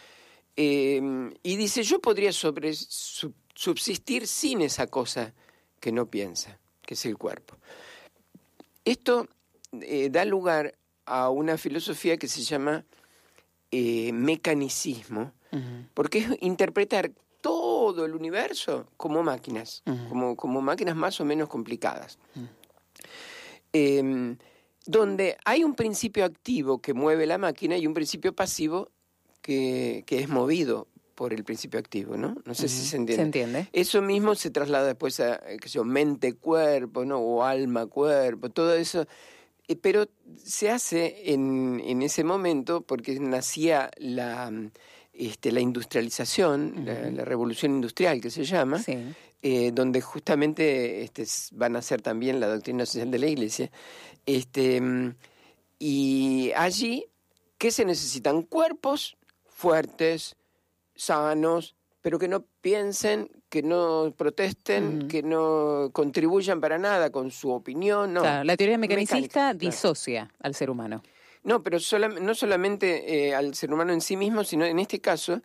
Em, 0.56 1.34
y 1.44 1.58
dice, 1.58 1.84
yo 1.84 2.00
podría 2.00 2.32
sobre, 2.32 2.74
subsistir 2.74 4.26
sin 4.26 4.62
esa 4.62 4.88
cosa 4.88 5.34
que 5.82 5.92
no 5.92 6.06
piensa, 6.06 6.58
que 6.82 6.94
es 6.94 7.06
el 7.06 7.18
cuerpo. 7.18 7.58
Esto 8.86 9.28
eh, 9.82 10.10
da 10.10 10.24
lugar 10.24 10.76
a 11.06 11.30
una 11.30 11.58
filosofía 11.58 12.18
que 12.18 12.30
se 12.30 12.42
llama 12.42 12.86
eh, 13.72 14.12
mecanicismo, 14.14 15.34
porque 15.94 16.20
es 16.20 16.28
interpretar 16.42 17.12
todo 17.94 18.06
el 18.06 18.16
universo 18.16 18.88
como 18.98 19.24
máquinas, 19.24 19.84
como, 20.10 20.36
como, 20.36 20.62
máquinas 20.62 20.96
más 20.96 21.20
o 21.20 21.26
menos 21.26 21.50
complicadas. 21.50 22.18
Em, 23.74 24.38
donde 24.86 25.38
hay 25.44 25.64
un 25.64 25.76
principio 25.76 26.24
activo 26.26 26.82
que 26.82 26.94
mueve 26.94 27.26
la 27.26 27.38
máquina 27.38 27.78
y 27.78 27.86
un 27.86 27.94
principio 27.94 28.34
pasivo 28.34 28.90
que, 29.42 30.04
que 30.08 30.20
es 30.20 30.30
movido 30.30 30.88
por 31.18 31.34
el 31.34 31.44
principio 31.44 31.80
activo, 31.80 32.16
¿no? 32.16 32.36
No 32.46 32.54
sé 32.54 32.68
si 32.70 32.86
se 32.86 32.96
entiende. 32.96 33.16
Se 33.16 33.26
entiende. 33.26 33.70
Eso 33.74 34.04
mismo 34.04 34.36
se 34.36 34.52
traslada 34.52 34.86
después 34.86 35.20
a, 35.20 35.42
qué 35.60 35.68
sé 35.68 35.84
mente-cuerpo, 35.84 37.06
¿no? 37.06 37.18
O 37.18 37.44
alma-cuerpo, 37.44 38.52
todo 38.52 38.76
eso. 38.76 39.08
Eh, 39.68 39.76
pero 39.76 40.08
se 40.38 40.70
hace 40.70 41.34
en, 41.34 41.82
en, 41.84 42.04
ese 42.04 42.24
momento 42.24 42.82
porque 42.82 43.20
nacía 43.20 43.90
la, 43.98 44.52
este, 45.18 45.52
la 45.52 45.60
industrialización, 45.60 46.86
la, 46.86 47.26
revolución 47.26 47.74
industrial 47.74 48.22
que 48.22 48.30
se 48.30 48.44
llama, 48.44 48.82
eh, 49.42 49.72
donde 49.72 50.02
justamente 50.02 51.04
este, 51.04 51.26
van 51.54 51.76
a 51.76 51.82
ser 51.82 52.02
también 52.02 52.40
la 52.40 52.48
doctrina 52.48 52.86
social 52.86 53.10
de 53.10 53.20
la 53.20 53.28
Iglesia. 53.28 53.72
Este, 54.26 54.82
y 55.80 56.52
allí, 56.56 57.06
¿qué 57.58 57.72
se 57.72 57.86
necesitan? 57.86 58.44
Cuerpos 58.44 59.18
fuertes, 59.46 60.36
sanos, 60.96 61.76
pero 62.02 62.20
que 62.20 62.28
no 62.28 62.46
piensen, 62.62 63.30
que 63.50 63.64
no 63.64 64.14
protesten, 64.16 65.08
que 65.08 65.24
no 65.24 65.90
contribuyan 65.94 66.62
para 66.62 66.78
nada 66.78 67.10
con 67.10 67.32
su 67.32 67.50
opinión. 67.50 68.14
No. 68.14 68.44
la 68.44 68.56
teoría 68.56 68.78
mecanicista 68.78 69.54
disocia 69.54 70.32
al 70.40 70.54
ser 70.54 70.70
humano. 70.70 71.02
No, 71.44 71.64
pero 71.64 71.78
no 72.22 72.36
solamente 72.36 73.28
eh, 73.28 73.36
al 73.36 73.56
ser 73.56 73.74
humano 73.74 73.94
en 73.94 74.02
sí 74.02 74.18
mismo, 74.18 74.44
sino 74.44 74.66
en 74.66 74.80
este 74.80 75.00
caso, 75.00 75.42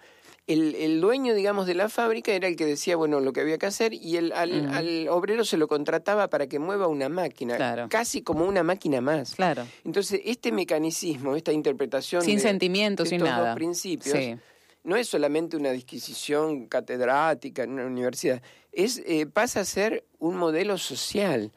el, 0.46 0.75
el, 0.75 1.00
dueño, 1.00 1.34
digamos, 1.34 1.66
de 1.66 1.75
la 1.75 1.88
fábrica 1.88 2.32
era 2.32 2.49
el 2.49 2.56
que 2.56 2.66
decía, 2.66 2.96
bueno, 2.96 3.20
lo 3.20 3.32
que 3.32 3.40
había 3.40 3.58
que 3.58 3.66
hacer, 3.66 3.94
y 3.94 4.16
el, 4.16 4.32
al, 4.32 4.68
al 4.75 5.08
obrero 5.08 5.44
se 5.44 5.56
lo 5.56 5.68
contrataba 5.68 6.28
para 6.28 6.49
que 6.49 6.58
mueva 6.58 6.88
una 6.88 7.08
máquina, 7.08 7.87
casi 7.88 8.22
como 8.22 8.44
una 8.44 8.62
máquina 8.64 9.00
más. 9.00 9.37
Claro. 9.37 9.66
Entonces, 9.84 10.20
este 10.25 10.50
mecanicismo, 10.50 11.37
esta 11.37 11.52
interpretación... 11.52 12.22
Sin 12.22 12.40
sentimientos, 12.40 13.08
sin 13.08 13.16
estos 13.16 13.30
nada. 13.30 13.49
Dos 13.49 13.56
principios, 13.56 14.18
no 14.84 14.96
es 14.96 15.06
solamente 15.08 15.56
una 15.56 15.70
disquisición 15.70 16.66
catedrática 16.66 17.62
en 17.62 17.75
una 17.75 17.87
universidad, 17.87 18.42
es, 18.72 19.00
eh, 19.06 19.26
pasa 19.26 19.61
a 19.61 19.64
ser 19.64 20.04
un 20.18 20.37
modelo 20.37 20.76
social. 20.78 21.52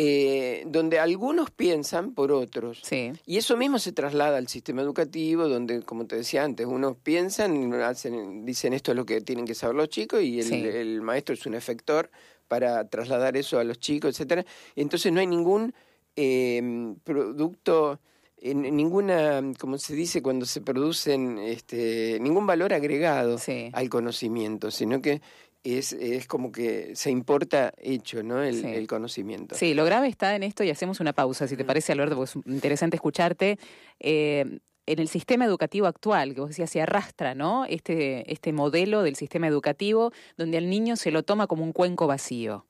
Eh, 0.00 0.62
donde 0.68 1.00
algunos 1.00 1.50
piensan 1.50 2.14
por 2.14 2.30
otros. 2.30 2.82
Y 3.26 3.36
eso 3.36 3.56
mismo 3.56 3.80
se 3.80 3.90
traslada 3.90 4.38
al 4.38 4.46
sistema 4.46 4.80
educativo, 4.80 5.48
donde, 5.48 5.82
como 5.82 6.06
te 6.06 6.14
decía 6.14 6.44
antes, 6.44 6.68
unos 6.68 6.96
piensan, 6.98 7.74
hacen, 7.74 8.44
dicen 8.44 8.74
esto 8.74 8.92
es 8.92 8.96
lo 8.96 9.04
que 9.04 9.20
tienen 9.22 9.44
que 9.44 9.56
saber 9.56 9.74
los 9.74 9.88
chicos 9.88 10.22
y 10.22 10.38
el, 10.38 11.02
maestro 11.02 11.34
es 11.34 11.44
un 11.46 11.56
efector 11.56 12.12
para 12.46 12.88
trasladar 12.88 13.36
eso 13.36 13.58
a 13.58 13.64
los 13.64 13.80
chicos, 13.80 14.10
etcétera. 14.10 14.46
Entonces 14.76 15.12
no 15.12 15.18
hay 15.18 15.26
ningún 15.26 15.74
eh, 16.14 16.94
producto 17.02 17.98
en 18.40 18.76
ninguna, 18.76 19.42
como 19.58 19.78
se 19.78 19.94
dice 19.94 20.22
cuando 20.22 20.46
se 20.46 20.60
producen, 20.60 21.38
este, 21.38 22.18
ningún 22.20 22.46
valor 22.46 22.72
agregado 22.72 23.36
al 23.72 23.88
conocimiento, 23.88 24.70
sino 24.70 25.02
que 25.02 25.20
es, 25.64 25.92
es 25.92 26.26
como 26.26 26.52
que 26.52 26.94
se 26.94 27.10
importa 27.10 27.72
hecho, 27.78 28.22
¿no? 28.22 28.42
El, 28.42 28.86
conocimiento. 28.86 29.54
Sí, 29.54 29.74
lo 29.74 29.84
grave 29.84 30.08
está 30.08 30.34
en 30.34 30.42
esto 30.42 30.64
y 30.64 30.70
hacemos 30.70 31.00
una 31.00 31.12
pausa, 31.12 31.46
si 31.46 31.56
te 31.56 31.64
parece, 31.64 31.92
Alberto, 31.92 32.16
porque 32.16 32.30
es 32.30 32.46
interesante 32.46 32.96
escucharte. 32.96 33.58
Eh, 34.00 34.60
en 34.86 34.98
el 34.98 35.08
sistema 35.08 35.44
educativo 35.44 35.86
actual, 35.86 36.34
que 36.34 36.40
vos 36.40 36.48
decías, 36.48 36.70
se 36.70 36.80
arrastra, 36.80 37.34
¿no? 37.34 37.66
Este, 37.66 38.32
este 38.32 38.54
modelo 38.54 39.02
del 39.02 39.16
sistema 39.16 39.46
educativo 39.46 40.12
donde 40.38 40.56
al 40.56 40.70
niño 40.70 40.96
se 40.96 41.10
lo 41.10 41.24
toma 41.24 41.46
como 41.46 41.62
un 41.62 41.72
cuenco 41.72 42.06
vacío, 42.06 42.66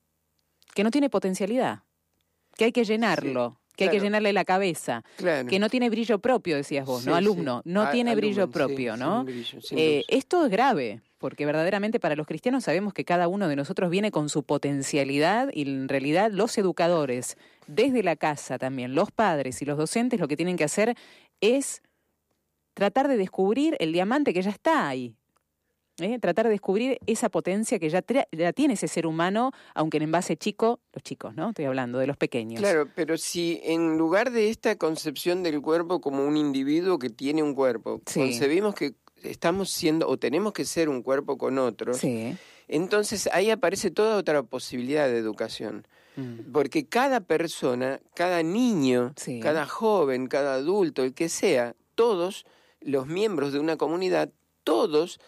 que 0.75 0.83
no 0.83 0.91
tiene 0.91 1.09
potencialidad, 1.09 1.83
que 2.57 2.65
hay 2.65 2.71
que 2.73 2.83
llenarlo 2.83 3.59
que 3.79 3.85
hay 3.85 3.91
que 3.91 3.99
llenarle 4.01 4.33
la 4.33 4.43
cabeza, 4.43 5.03
que 5.47 5.57
no 5.57 5.69
tiene 5.69 5.89
brillo 5.89 6.19
propio, 6.19 6.57
decías 6.57 6.85
vos, 6.85 7.05
¿no? 7.05 7.15
Alumno, 7.15 7.61
no 7.63 7.89
tiene 7.91 8.13
brillo 8.13 8.49
propio, 8.49 8.97
¿no? 8.97 9.25
Eh, 9.71 10.03
esto 10.09 10.45
es 10.45 10.51
grave, 10.51 11.01
porque 11.19 11.45
verdaderamente 11.45 11.99
para 11.99 12.15
los 12.15 12.25
cristianos 12.25 12.63
sabemos 12.63 12.93
que 12.93 13.05
cada 13.05 13.27
uno 13.27 13.47
de 13.47 13.55
nosotros 13.55 13.91
viene 13.91 14.09
con 14.09 14.29
su 14.29 14.43
potencialidad 14.43 15.49
y 15.53 15.63
en 15.63 15.87
realidad 15.87 16.31
los 16.31 16.57
educadores, 16.57 17.37
desde 17.67 18.01
la 18.01 18.15
casa 18.15 18.57
también, 18.57 18.95
los 18.95 19.11
padres 19.11 19.61
y 19.61 19.65
los 19.65 19.77
docentes 19.77 20.19
lo 20.19 20.27
que 20.27 20.37
tienen 20.37 20.57
que 20.57 20.63
hacer 20.63 20.95
es 21.41 21.83
tratar 22.73 23.07
de 23.07 23.17
descubrir 23.17 23.75
el 23.79 23.91
diamante 23.91 24.33
que 24.33 24.41
ya 24.41 24.49
está 24.49 24.87
ahí, 24.87 25.13
¿eh? 25.99 26.19
tratar 26.19 26.45
de 26.45 26.51
descubrir 26.51 26.99
esa 27.05 27.29
potencia 27.29 27.79
que 27.79 27.89
ya, 27.89 28.01
tiene 28.01 28.73
ese 28.73 28.87
ser 28.87 29.05
humano, 29.05 29.51
aunque 29.75 29.97
en 29.97 30.03
envase 30.03 30.37
chico, 30.37 30.79
los 30.93 31.03
chicos, 31.03 31.35
¿no? 31.35 31.49
Estoy 31.49 31.65
hablando 31.65 31.99
de 31.99 32.07
los 32.07 32.17
pequeños. 32.17 32.59
Claro, 32.59 32.87
pero 32.95 33.17
si 33.17 33.59
en 33.63 33.97
lugar 33.97 34.31
de 34.31 34.49
esta 34.49 34.77
concepción 34.77 35.43
del 35.43 35.61
cuerpo 35.61 35.99
como 35.99 36.25
un 36.25 36.37
individuo 36.37 36.97
que 36.97 37.09
tiene 37.09 37.43
un 37.43 37.53
cuerpo, 37.53 38.01
concebimos 38.13 38.75
que 38.75 38.93
estamos 39.23 39.69
siendo 39.69 40.07
o 40.07 40.17
tenemos 40.17 40.53
que 40.53 40.65
ser 40.65 40.89
un 40.89 41.01
cuerpo 41.01 41.37
con 41.37 41.57
otros, 41.57 42.01
entonces 42.67 43.29
ahí 43.33 43.49
aparece 43.49 43.91
toda 43.91 44.17
otra 44.17 44.43
posibilidad 44.43 45.07
de 45.07 45.17
educación. 45.17 45.85
Mm. 46.15 46.51
Porque 46.51 46.87
cada 46.87 47.21
persona, 47.21 47.99
cada 48.13 48.43
niño, 48.43 49.13
cada 49.41 49.65
joven, 49.65 50.27
cada 50.27 50.55
adulto, 50.55 51.03
el 51.03 51.13
que 51.13 51.29
sea, 51.29 51.75
todos 51.95 52.45
los 52.81 53.07
miembros 53.07 53.53
de 53.53 53.59
una 53.59 53.77
comunidad, 53.77 54.29
todos 54.63 55.19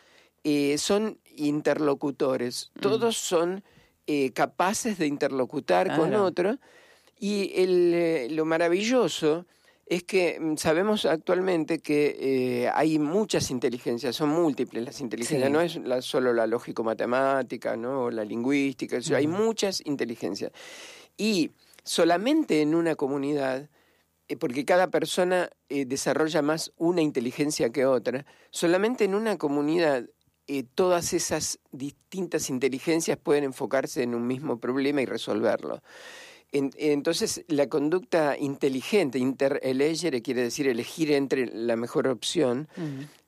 eh, 0.44 0.78
son 0.78 1.20
interlocutores, 1.36 2.72
mm. 2.76 2.80
todos 2.80 3.18
son 3.18 3.64
eh, 4.08 4.32
capaces 4.32 4.98
de 4.98 5.08
interlocutar 5.08 5.96
con 5.96 6.14
otro 6.16 6.58
y 7.20 7.52
el, 7.56 7.94
eh, 7.94 8.28
lo 8.32 8.46
maravilloso 8.46 9.46
es 9.96 10.04
que 10.04 10.40
mm, 10.40 10.58
sabemos 10.58 11.06
actualmente 11.06 11.80
que 11.80 12.70
hay 12.74 12.98
muchas 12.98 13.52
inteligencias, 13.52 14.16
son 14.16 14.30
múltiples 14.30 14.84
las 14.84 15.02
inteligencias, 15.02 15.52
no 15.52 15.62
es 15.62 15.76
la, 15.76 16.02
solo 16.02 16.34
la 16.34 16.48
lógico-matemática, 16.48 17.76
¿no? 17.76 18.04
o 18.04 18.12
la 18.12 18.24
lingüística, 18.24 19.00
hay 19.16 19.28
muchas 19.28 19.82
inteligencias. 19.86 20.52
Y 21.18 21.52
solamente 21.84 22.62
en 22.62 22.74
una 22.74 22.96
comunidad 22.96 23.70
porque 24.40 24.64
cada 24.64 24.90
persona 24.90 25.50
desarrolla 25.68 26.42
más 26.42 26.72
una 26.78 27.02
inteligencia 27.02 27.70
que 27.70 27.86
otra, 27.86 28.26
solamente 28.50 29.04
en 29.04 29.14
una 29.14 29.38
comunidad 29.38 30.06
eh, 30.54 30.64
todas 30.76 31.14
esas 31.14 31.60
distintas 31.72 32.50
inteligencias 32.50 33.18
pueden 33.18 33.46
enfocarse 33.46 34.04
en 34.04 34.14
un 34.16 34.28
mismo 34.28 34.60
problema 34.60 35.02
y 35.02 35.06
resolverlo. 35.06 35.82
Entonces, 36.52 37.46
la 37.48 37.68
conducta 37.68 38.38
inteligente, 38.38 39.18
interelegere, 39.20 40.22
quiere 40.22 40.44
decir 40.44 40.68
elegir 40.68 41.12
entre 41.12 41.46
la 41.46 41.76
mejor 41.78 42.08
opción, 42.08 42.68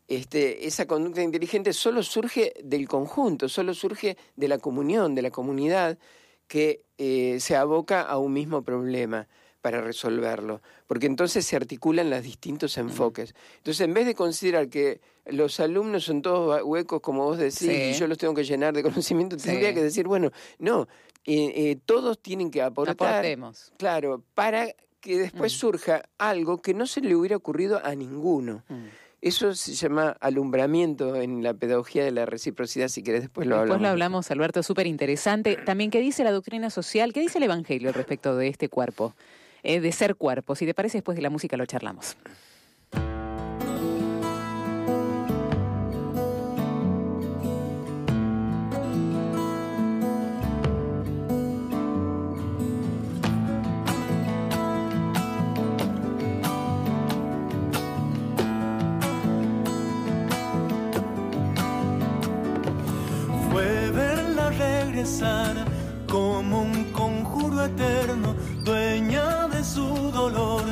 este, 0.07 0.67
esa 0.67 0.85
conducta 0.85 1.21
inteligente 1.21 1.71
solo 1.71 2.03
surge 2.03 2.53
del 2.63 2.87
conjunto, 2.87 3.47
solo 3.47 3.73
surge 3.73 4.17
de 4.35 4.47
la 4.47 4.57
comunión, 4.57 5.15
de 5.15 5.21
la 5.21 5.31
comunidad 5.31 5.97
que 6.47 6.83
eh, 6.97 7.37
se 7.39 7.55
aboca 7.55 8.01
a 8.01 8.17
un 8.17 8.33
mismo 8.33 8.61
problema 8.61 9.27
para 9.61 9.79
resolverlo, 9.79 10.61
porque 10.87 11.05
entonces 11.05 11.45
se 11.45 11.55
articulan 11.55 12.09
los 12.09 12.21
distintos 12.21 12.77
enfoques. 12.77 13.33
Entonces, 13.59 13.79
en 13.79 13.93
vez 13.93 14.05
de 14.05 14.13
considerar 14.13 14.67
que 14.67 14.99
los 15.25 15.61
alumnos 15.61 16.03
son 16.03 16.21
todos 16.21 16.61
huecos, 16.63 16.99
como 16.99 17.23
vos 17.23 17.37
decís, 17.37 17.63
y 17.63 17.93
yo 17.93 18.07
los 18.07 18.17
tengo 18.17 18.33
que 18.33 18.43
llenar 18.43 18.73
de 18.73 18.83
conocimiento, 18.83 19.37
tendría 19.37 19.73
que 19.73 19.81
decir, 19.81 20.05
bueno, 20.05 20.31
no, 20.59 20.89
eh, 21.25 21.53
eh, 21.55 21.79
todos 21.85 22.19
tienen 22.19 22.51
que 22.51 22.61
aportar. 22.61 23.25
Claro, 23.77 24.23
para 24.33 24.67
que 24.99 25.17
después 25.17 25.53
mm. 25.53 25.57
surja 25.57 26.03
algo 26.17 26.61
que 26.61 26.73
no 26.73 26.87
se 26.87 27.01
le 27.01 27.15
hubiera 27.15 27.35
ocurrido 27.35 27.81
a 27.83 27.95
ninguno. 27.95 28.63
Mm. 28.69 28.85
Eso 29.21 29.55
se 29.55 29.73
llama 29.73 30.17
alumbramiento 30.19 31.15
en 31.15 31.43
la 31.43 31.53
pedagogía 31.53 32.03
de 32.03 32.11
la 32.11 32.25
reciprocidad, 32.25 32.89
si 32.89 33.03
querés 33.03 33.21
después 33.21 33.47
lo 33.47 33.55
hablamos. 33.55 33.69
Después 33.69 33.81
lo 33.81 33.87
hablamos, 33.89 34.31
Alberto, 34.31 34.63
súper 34.63 34.85
interesante. 34.85 35.55
También, 35.55 35.91
¿qué 35.91 35.99
dice 35.99 36.25
la 36.25 36.31
doctrina 36.31 36.69
social? 36.69 37.13
¿Qué 37.13 37.21
dice 37.21 37.37
el 37.37 37.45
Evangelio 37.45 37.93
respecto 37.93 38.35
de 38.35 38.49
este 38.49 38.67
cuerpo? 38.67 39.15
Eh, 39.63 39.79
de 39.79 39.93
ser 39.93 40.15
cuerpo. 40.15 40.55
Si 40.55 40.65
te 40.65 40.73
parece, 40.73 40.97
después 40.97 41.15
de 41.15 41.21
la 41.21 41.29
música 41.29 41.55
lo 41.55 41.65
charlamos. 41.65 42.17
Como 66.07 66.61
un 66.61 66.85
conjuro 66.91 67.65
eterno, 67.65 68.35
dueña 68.63 69.47
de 69.47 69.63
su 69.63 70.11
dolor, 70.11 70.63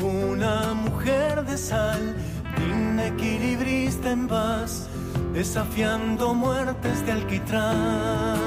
una 0.00 0.74
mujer 0.74 1.44
de 1.44 1.56
sal, 1.56 2.14
digna 2.56 3.08
equilibrista 3.08 4.12
en 4.12 4.28
paz, 4.28 4.88
desafiando 5.32 6.34
muertes 6.34 7.04
de 7.04 7.12
alquitrán. 7.12 8.38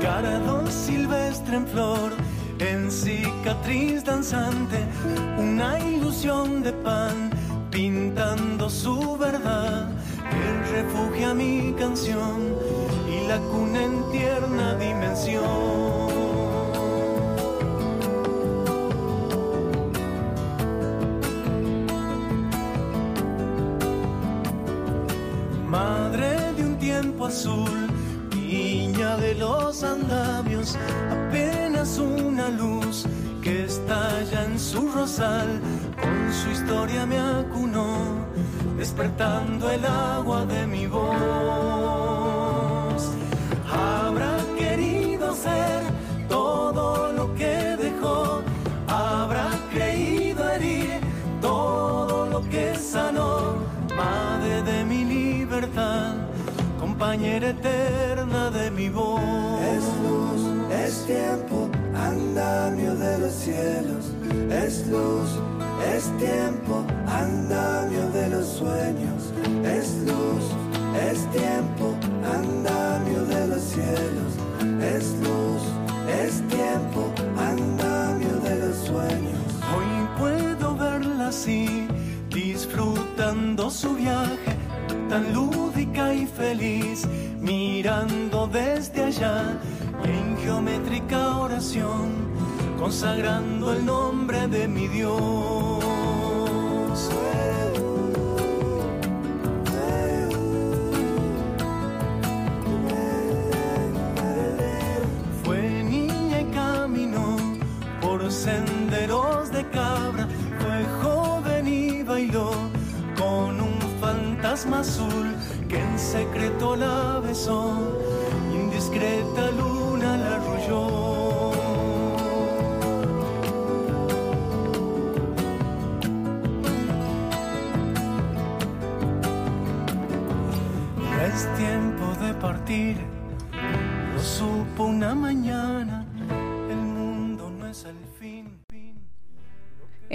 Caradón 0.00 0.70
silvestre 0.70 1.56
en 1.56 1.66
flor, 1.66 2.12
en 2.58 2.90
cicatriz 2.90 4.04
danzante, 4.04 4.78
una 5.38 5.78
ilusión 5.78 6.62
de 6.62 6.72
pan, 6.72 7.30
pintando 7.70 8.68
su 8.68 9.16
verdad, 9.16 9.90
que 10.30 10.72
refugia 10.72 11.34
mi 11.34 11.74
canción 11.78 12.54
y 13.08 13.26
la 13.26 13.38
cuna 13.38 13.84
en 13.84 14.10
tierna 14.10 14.74
dimensión. 14.74 16.12
Madre 25.68 26.52
de 26.56 26.62
un 26.64 26.76
tiempo 26.78 27.26
azul, 27.26 27.88
niña 28.34 29.16
de 29.16 29.34
los 29.34 29.82
andamios, 29.82 30.21
con 35.16 36.32
su 36.32 36.48
historia 36.50 37.04
me 37.04 37.18
acunó, 37.18 38.24
despertando 38.78 39.70
el 39.70 39.84
agua 39.84 40.46
de 40.46 40.66
mi 40.66 40.86
voz. 40.86 41.02
Habrá 43.70 44.38
querido 44.56 45.34
ser 45.34 45.82
todo 46.30 47.12
lo 47.12 47.34
que 47.34 47.76
dejó, 47.76 48.40
habrá 48.88 49.50
creído 49.70 50.48
herir 50.50 51.00
todo 51.42 52.24
lo 52.24 52.40
que 52.48 52.74
sanó, 52.74 53.56
madre 53.94 54.62
de 54.62 54.84
mi 54.86 55.04
libertad 55.04 56.14
compañera 56.80 57.50
eterna 57.50 58.50
de 58.50 58.70
mi 58.70 58.88
voz. 58.88 59.20
Es 59.60 59.84
luz, 60.02 60.42
es 60.70 61.04
tiempo, 61.04 61.68
andamio 61.94 62.94
de 62.94 63.18
los 63.18 63.32
cielos. 63.32 64.01
Es 64.52 64.86
luz, 64.86 65.30
es 65.94 66.04
tiempo, 66.18 66.84
andamio 67.06 68.08
de 68.10 68.28
los 68.28 68.46
sueños. 68.46 69.32
Es 69.64 69.94
luz, 70.04 70.44
es 71.10 71.18
tiempo, 71.30 71.94
andamio 72.22 73.24
de 73.24 73.46
los 73.48 73.62
cielos. 73.62 74.32
Es 74.82 75.14
luz, 75.24 75.62
es 76.22 76.46
tiempo, 76.48 77.10
andamio 77.38 78.34
de 78.40 78.56
los 78.66 78.76
sueños. 78.76 79.40
Hoy 79.74 80.08
puedo 80.18 80.76
verla 80.76 81.28
así, 81.28 81.88
disfrutando 82.28 83.70
su 83.70 83.94
viaje, 83.94 84.56
tan 85.08 85.32
lúdica 85.32 86.12
y 86.12 86.26
feliz, 86.26 87.06
mirando 87.40 88.46
desde 88.48 89.04
allá 89.04 89.58
y 90.04 90.08
en 90.08 90.36
geométrica 90.38 91.38
oración, 91.38 92.31
consagrando 92.82 93.72
el 93.72 93.84
nombre 93.84 94.48
de 94.48 94.66
mi 94.66 94.88
Dios. 94.88 95.61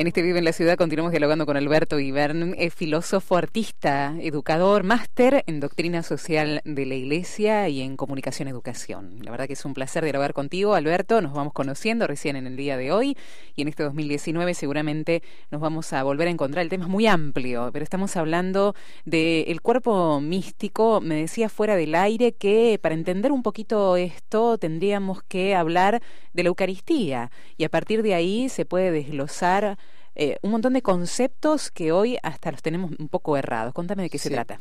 En 0.08 0.12
este 0.12 0.22
Vive 0.22 0.40
en 0.40 0.46
la 0.46 0.54
Ciudad 0.54 0.78
continuamos 0.78 1.12
dialogando 1.12 1.46
con 1.46 1.58
Alberto 1.58 2.00
Ibern, 2.00 2.56
es 2.58 2.74
filósofo, 2.74 3.36
artista, 3.36 4.16
educador, 4.22 4.84
máster 4.84 5.44
en 5.48 5.60
doctrina 5.60 6.02
social 6.02 6.62
de 6.64 6.86
la 6.86 6.96
Iglesia 6.96 7.68
y 7.68 7.82
en 7.82 7.98
comunicación 7.98 8.48
educación. 8.48 9.20
La 9.22 9.32
verdad 9.32 9.48
que 9.48 9.54
es 9.54 9.66
un 9.66 9.74
placer 9.74 10.06
dialogar 10.06 10.32
contigo, 10.32 10.76
Alberto. 10.76 11.20
Nos 11.20 11.34
vamos 11.34 11.52
conociendo 11.52 12.08
recién 12.08 12.38
en 12.38 12.48
el 12.48 12.56
día 12.56 12.78
de 12.78 12.94
hoy 12.94 13.18
y 13.54 13.64
en 13.64 13.68
este 13.68 13.84
2019 13.84 14.54
seguramente 14.54 15.24
nos 15.52 15.60
vamos 15.60 15.92
a 15.92 16.04
volver 16.04 16.30
a 16.30 16.32
encontrar. 16.32 16.64
El 16.64 16.70
tema 16.70 16.86
es 16.86 16.90
muy 16.90 17.06
amplio, 17.06 17.70
pero 17.74 17.84
estamos 17.84 18.16
hablando 18.16 18.76
del 19.04 19.60
cuerpo 19.60 20.22
místico. 20.22 21.02
Me 21.02 21.16
decía 21.16 21.50
fuera 21.50 21.76
del 21.76 21.96
aire 21.96 22.32
que 22.32 22.80
para 22.82 22.96
entender 22.96 23.34
un 23.34 23.44
poquito 23.44 23.98
esto 23.98 24.58
tendríamos 24.58 25.22
que 25.24 25.54
hablar 25.54 26.02
de 26.32 26.44
la 26.44 26.48
Eucaristía 26.48 27.30
y 27.58 27.66
a 27.66 27.70
partir 27.70 28.04
de 28.04 28.14
ahí 28.14 28.48
se 28.48 28.64
puede 28.64 28.92
desglosar 28.92 29.78
eh, 30.20 30.40
un 30.42 30.50
montón 30.50 30.74
de 30.74 30.82
conceptos 30.82 31.70
que 31.70 31.92
hoy 31.92 32.18
hasta 32.24 32.52
los 32.52 32.64
tenemos 32.64 32.92
un 32.98 33.08
poco 33.08 33.38
errados. 33.38 33.72
Contame 33.72 34.02
de 34.02 34.10
qué 34.10 34.18
se 34.18 34.32
trata. 34.32 34.60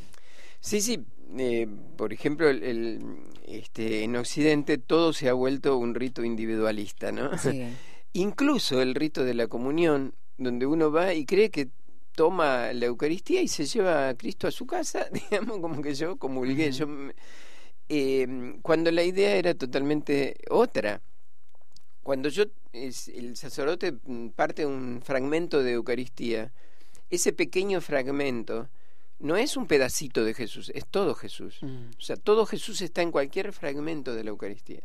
Sí, 0.61 0.83
sí. 0.83 1.03
eh, 1.39 1.67
por 1.97 2.13
ejemplo, 2.13 2.51
el, 2.51 2.63
el, 2.63 3.01
este, 3.47 4.05
en 4.05 4.17
Occidente 4.17 4.77
todo 4.77 5.15
se 5.15 5.31
ha 5.31 5.33
vuelto 5.33 5.79
un 5.79 5.95
rito 5.95 6.23
individualista, 6.25 7.11
¿no? 7.11 7.37
Sí. 7.39 7.63
Incluso 8.13 8.83
el 8.83 8.95
rito 8.95 9.25
de 9.25 9.33
la 9.33 9.47
comunión, 9.47 10.15
donde 10.37 10.67
uno 10.67 10.93
va 10.93 11.15
y 11.15 11.25
cree 11.25 11.51
que 11.51 11.71
toma 12.15 12.73
la 12.75 12.87
Eucaristía 12.87 13.41
y 13.41 13.49
se 13.49 13.65
lleva 13.65 14.09
a 14.11 14.15
Cristo 14.15 14.47
a 14.47 14.51
su 14.51 14.67
casa, 14.67 15.07
digamos, 15.31 15.59
como 15.61 15.81
que 15.81 15.95
yo 15.95 16.17
comulgué. 16.17 16.71
Yo, 16.71 16.87
eh, 17.89 18.59
cuando 18.61 18.91
la 18.91 19.05
idea 19.05 19.37
era 19.37 19.55
totalmente 19.55 20.37
otra. 20.51 21.01
Cuando 22.07 22.29
yo, 22.29 22.45
es- 22.73 23.09
el 23.09 23.37
sacerdote 23.37 23.93
parte 24.37 24.65
un 24.65 25.03
fragmento 25.03 25.61
de 25.65 25.73
Eucaristía, 25.73 26.53
ese 27.11 27.33
pequeño 27.33 27.81
fragmento 27.81 28.69
no 29.19 29.37
es 29.37 29.57
un 29.57 29.67
pedacito 29.67 30.25
de 30.25 30.33
Jesús, 30.33 30.71
es 30.73 30.87
todo 30.87 31.17
Jesús. 31.17 31.59
Mm. 31.63 31.89
O 31.99 32.01
sea, 32.01 32.15
todo 32.15 32.47
Jesús 32.47 32.81
está 32.81 33.03
en 33.03 33.11
cualquier 33.11 33.53
fragmento 33.53 34.15
de 34.15 34.23
la 34.23 34.31
Eucaristía. 34.31 34.83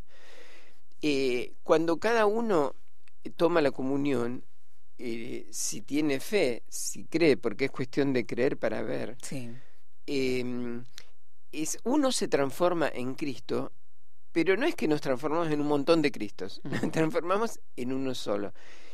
Eh, 1.03 1.53
cuando 1.61 1.97
cada 1.97 2.25
uno 2.25 2.73
toma 3.35 3.61
la 3.61 3.69
comunión, 3.69 4.43
eh, 4.97 5.45
si 5.51 5.81
tiene 5.81 6.19
fe, 6.19 6.63
si 6.69 7.03
cree, 7.05 7.37
porque 7.37 7.65
es 7.65 7.71
cuestión 7.71 8.13
de 8.13 8.25
creer 8.25 8.57
para 8.57 8.81
ver, 8.81 9.15
Sí. 9.21 9.47
eh, 10.07 10.81
es, 11.51 11.77
uno 11.83 12.11
se 12.11 12.27
transforma 12.27 12.89
en 12.91 13.13
Cristo, 13.13 13.71
pero 14.31 14.55
no 14.57 14.65
es 14.65 14.75
que 14.75 14.87
nos 14.87 15.01
transformamos 15.01 15.49
en 15.49 15.61
un 15.61 15.67
montón 15.67 16.01
de 16.01 16.11
Cristos, 16.11 16.61
nos 16.63 16.91
transformamos 16.91 17.59
en 17.75 17.91
uno 17.93 18.15
solo. 18.15 18.53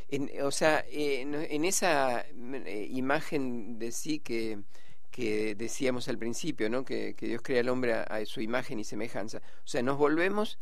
En, 0.10 0.32
o 0.42 0.52
sea, 0.52 0.86
en 0.90 1.66
esa 1.66 2.22
eh, 2.22 2.88
imagen 2.92 3.78
de 3.78 3.92
sí 3.92 4.20
que, 4.20 4.60
que 5.12 5.54
decíamos 5.56 6.08
al 6.08 6.18
principio, 6.18 6.70
¿no? 6.70 6.86
que, 6.86 7.14
que 7.16 7.28
Dios 7.28 7.42
crea 7.44 7.60
al 7.62 7.70
hombre 7.70 7.94
a, 7.94 8.04
a 8.04 8.26
su 8.26 8.40
imagen 8.42 8.80
y 8.80 8.84
semejanza. 8.86 9.40
O 9.40 9.68
sea, 9.68 9.82
nos 9.82 9.98
volvemos 9.98 10.60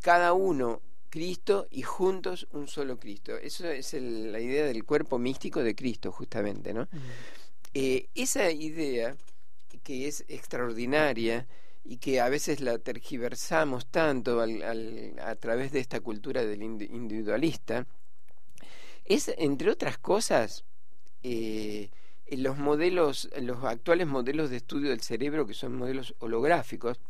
cada 0.00 0.32
uno 0.32 0.80
Cristo 1.10 1.66
y 1.70 1.82
juntos 1.82 2.48
un 2.52 2.68
solo 2.68 2.98
Cristo. 2.98 3.36
Eso 3.36 3.68
es 3.68 3.92
el- 3.94 4.32
la 4.32 4.40
idea 4.40 4.64
del 4.64 4.84
cuerpo 4.84 5.18
místico 5.18 5.62
de 5.62 5.74
Cristo, 5.74 6.10
justamente, 6.12 6.72
¿no? 6.72 6.88
Eh, 7.74 8.08
esa 8.14 8.50
idea 8.50 9.14
que 9.82 10.08
es 10.08 10.24
extraordinaria 10.28 11.46
y 11.84 11.98
que 11.98 12.20
a 12.20 12.28
veces 12.28 12.60
la 12.60 12.78
tergiversamos 12.78 13.86
tanto 13.86 14.40
al- 14.40 14.62
a 15.20 15.34
través 15.36 15.72
de 15.72 15.80
esta 15.80 16.00
cultura 16.00 16.44
del 16.44 16.60
indi- 16.62 16.90
individualista, 16.90 17.86
es, 19.04 19.32
entre 19.38 19.70
otras 19.70 19.98
cosas, 19.98 20.64
eh, 21.22 21.90
los 22.30 22.58
modelos, 22.58 23.30
los 23.40 23.64
actuales 23.64 24.06
modelos 24.06 24.50
de 24.50 24.58
estudio 24.58 24.90
del 24.90 25.00
cerebro, 25.02 25.46
que 25.46 25.54
son 25.54 25.76
modelos 25.76 26.14
holográficos, 26.20 27.00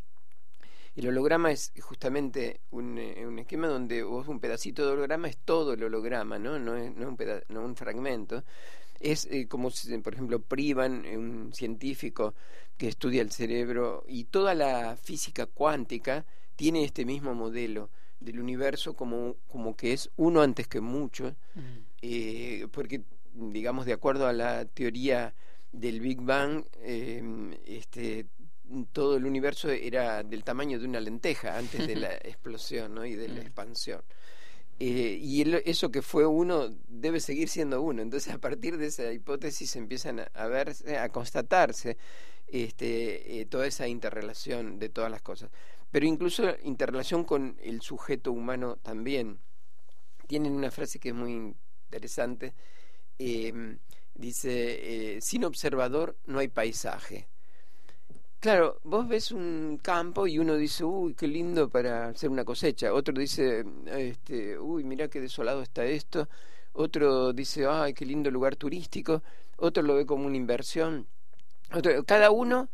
El 0.97 1.09
holograma 1.09 1.51
es 1.53 1.73
justamente 1.81 2.61
un, 2.71 2.99
eh, 2.99 3.27
un, 3.27 3.39
esquema 3.39 3.69
donde 3.69 4.03
vos 4.03 4.29
un 4.29 4.41
pedacito 4.41 4.85
de 4.85 4.93
holograma 4.93 5.29
es 5.29 5.37
todo 5.39 5.73
el 5.75 5.85
holograma, 5.85 6.39
¿no? 6.39 6.59
No 6.59 6.77
es, 6.77 6.95
no 6.97 7.09
un, 7.09 7.17
no 7.49 7.65
un 7.65 7.77
fragmento. 7.77 8.45
Es 9.01 9.27
eh, 9.31 9.49
como, 9.49 9.71
si, 9.71 9.97
por 9.99 10.15
ejemplo, 10.15 10.41
Privan, 10.41 11.05
eh, 11.07 11.19
un 11.19 11.53
científico 11.55 12.35
que 12.81 12.89
estudia 12.89 13.21
el 13.21 13.31
cerebro, 13.31 14.05
y 14.09 14.25
toda 14.25 14.55
la 14.55 14.97
física 14.97 15.45
cuántica 15.45 16.25
tiene 16.57 16.83
este 16.83 17.05
mismo 17.05 17.35
modelo 17.35 17.91
del 18.21 18.41
universo 18.41 18.95
como, 18.95 19.37
como 19.49 19.77
que 19.77 19.93
es 19.93 20.09
uno 20.17 20.41
antes 20.41 20.67
que 20.67 20.81
mucho, 20.81 21.37
eh, 22.01 22.67
porque, 22.73 23.03
digamos, 23.35 23.85
de 23.85 23.93
acuerdo 23.93 24.27
a 24.27 24.33
la 24.33 24.65
teoría 24.65 25.35
del 25.73 26.01
Big 26.01 26.23
Bang, 26.23 26.65
eh, 26.79 27.23
este, 27.67 28.25
todo 28.93 29.19
el 29.19 29.27
universo 29.27 29.69
era 29.69 30.23
del 30.23 30.43
tamaño 30.43 30.79
de 30.79 30.87
una 30.87 31.01
lenteja 31.01 31.59
antes 31.59 31.87
de 31.87 31.97
la 31.97 32.15
explosión 32.15 32.95
¿no? 32.95 33.05
y 33.05 33.15
de 33.15 33.29
la 33.29 33.43
expansión. 33.43 34.01
Eh, 34.83 35.19
y 35.21 35.43
eso 35.69 35.91
que 35.91 36.01
fue 36.01 36.25
uno 36.25 36.71
debe 36.89 37.21
seguir 37.21 37.51
siendo 37.51 37.83
uno. 37.83 38.01
Entonces, 38.01 38.33
a 38.33 38.39
partir 38.39 38.79
de 38.79 38.87
esa 38.87 39.13
hipótesis 39.13 39.77
empiezan 39.77 40.25
a, 40.33 40.47
verse, 40.47 40.97
a 40.97 41.11
constatarse 41.11 41.99
este, 42.47 43.41
eh, 43.41 43.45
toda 43.45 43.67
esa 43.67 43.87
interrelación 43.89 44.79
de 44.79 44.89
todas 44.89 45.11
las 45.11 45.21
cosas. 45.21 45.51
Pero 45.91 46.07
incluso 46.07 46.45
interrelación 46.63 47.25
con 47.25 47.59
el 47.63 47.83
sujeto 47.83 48.33
humano 48.33 48.79
también. 48.83 49.39
Tienen 50.27 50.53
una 50.53 50.71
frase 50.71 50.99
que 50.99 51.11
es 51.11 51.15
muy 51.15 51.55
interesante. 51.91 52.55
Eh, 53.19 53.77
dice, 54.15 55.19
sin 55.21 55.45
observador 55.45 56.17
no 56.25 56.39
hay 56.39 56.49
paisaje. 56.49 57.29
Claro, 58.41 58.81
vos 58.85 59.07
ves 59.07 59.33
un 59.33 59.79
campo 59.83 60.27
y 60.27 60.39
uno 60.39 60.57
dice, 60.57 60.83
uy, 60.83 61.13
qué 61.15 61.29
lindo 61.29 61.69
para 61.69 62.09
hacer 62.09 62.31
una 62.31 62.45
cosecha. 62.45 62.95
Otro 62.95 63.13
dice, 63.15 63.65
este, 63.87 64.59
uy, 64.59 64.83
mira 64.83 65.09
qué 65.09 65.21
desolado 65.21 65.61
está 65.63 65.85
esto. 65.85 66.27
Otro 66.73 67.35
dice, 67.35 67.67
ay, 67.67 67.93
qué 67.93 68.07
lindo 68.07 68.31
lugar 68.31 68.57
turístico. 68.57 69.23
Otro 69.59 69.83
lo 69.83 69.95
ve 69.95 70.07
como 70.07 70.27
una 70.27 70.39
inversión. 70.39 71.07
Otro, 71.75 72.03
cada 72.05 72.31
uno 72.31 72.71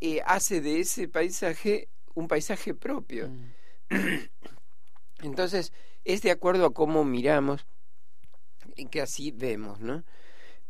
eh, 0.00 0.22
hace 0.24 0.62
de 0.62 0.80
ese 0.80 1.06
paisaje 1.06 1.88
un 2.14 2.26
paisaje 2.26 2.74
propio. 2.74 3.28
Mm. 3.28 4.28
Entonces, 5.22 5.72
es 6.04 6.22
de 6.22 6.30
acuerdo 6.30 6.64
a 6.64 6.72
cómo 6.72 7.04
miramos 7.04 7.66
que 8.90 9.02
así 9.02 9.30
vemos, 9.30 9.80
¿no? 9.80 10.02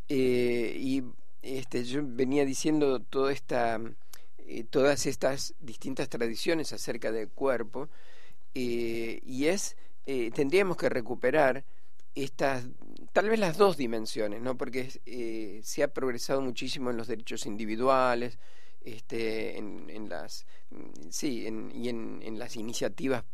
Eh, 0.08 0.76
y 0.76 1.04
este, 1.42 1.84
yo 1.84 2.00
venía 2.04 2.44
diciendo 2.44 2.98
toda 2.98 3.32
esta 3.32 3.80
eh, 4.46 4.64
todas 4.64 5.06
estas 5.06 5.54
distintas 5.60 6.08
tradiciones 6.08 6.72
acerca 6.72 7.12
del 7.12 7.28
cuerpo 7.28 7.88
eh, 8.54 9.20
y 9.24 9.46
es 9.46 9.76
eh, 10.06 10.30
tendríamos 10.32 10.76
que 10.76 10.88
recuperar 10.88 11.64
estas 12.14 12.64
tal 13.12 13.28
vez 13.28 13.38
las 13.38 13.56
dos 13.56 13.76
dimensiones 13.76 14.40
no 14.40 14.56
porque 14.56 15.62
se 15.62 15.82
ha 15.82 15.88
progresado 15.88 16.40
muchísimo 16.40 16.90
en 16.90 16.96
los 16.96 17.06
derechos 17.06 17.46
individuales 17.46 18.38
este 18.80 19.58
en, 19.58 20.08
las 20.08 20.46
sí 21.10 21.46
y 21.74 21.88
en, 21.88 22.20
en 22.22 22.38
las 22.38 22.56
iniciativas 22.56 23.24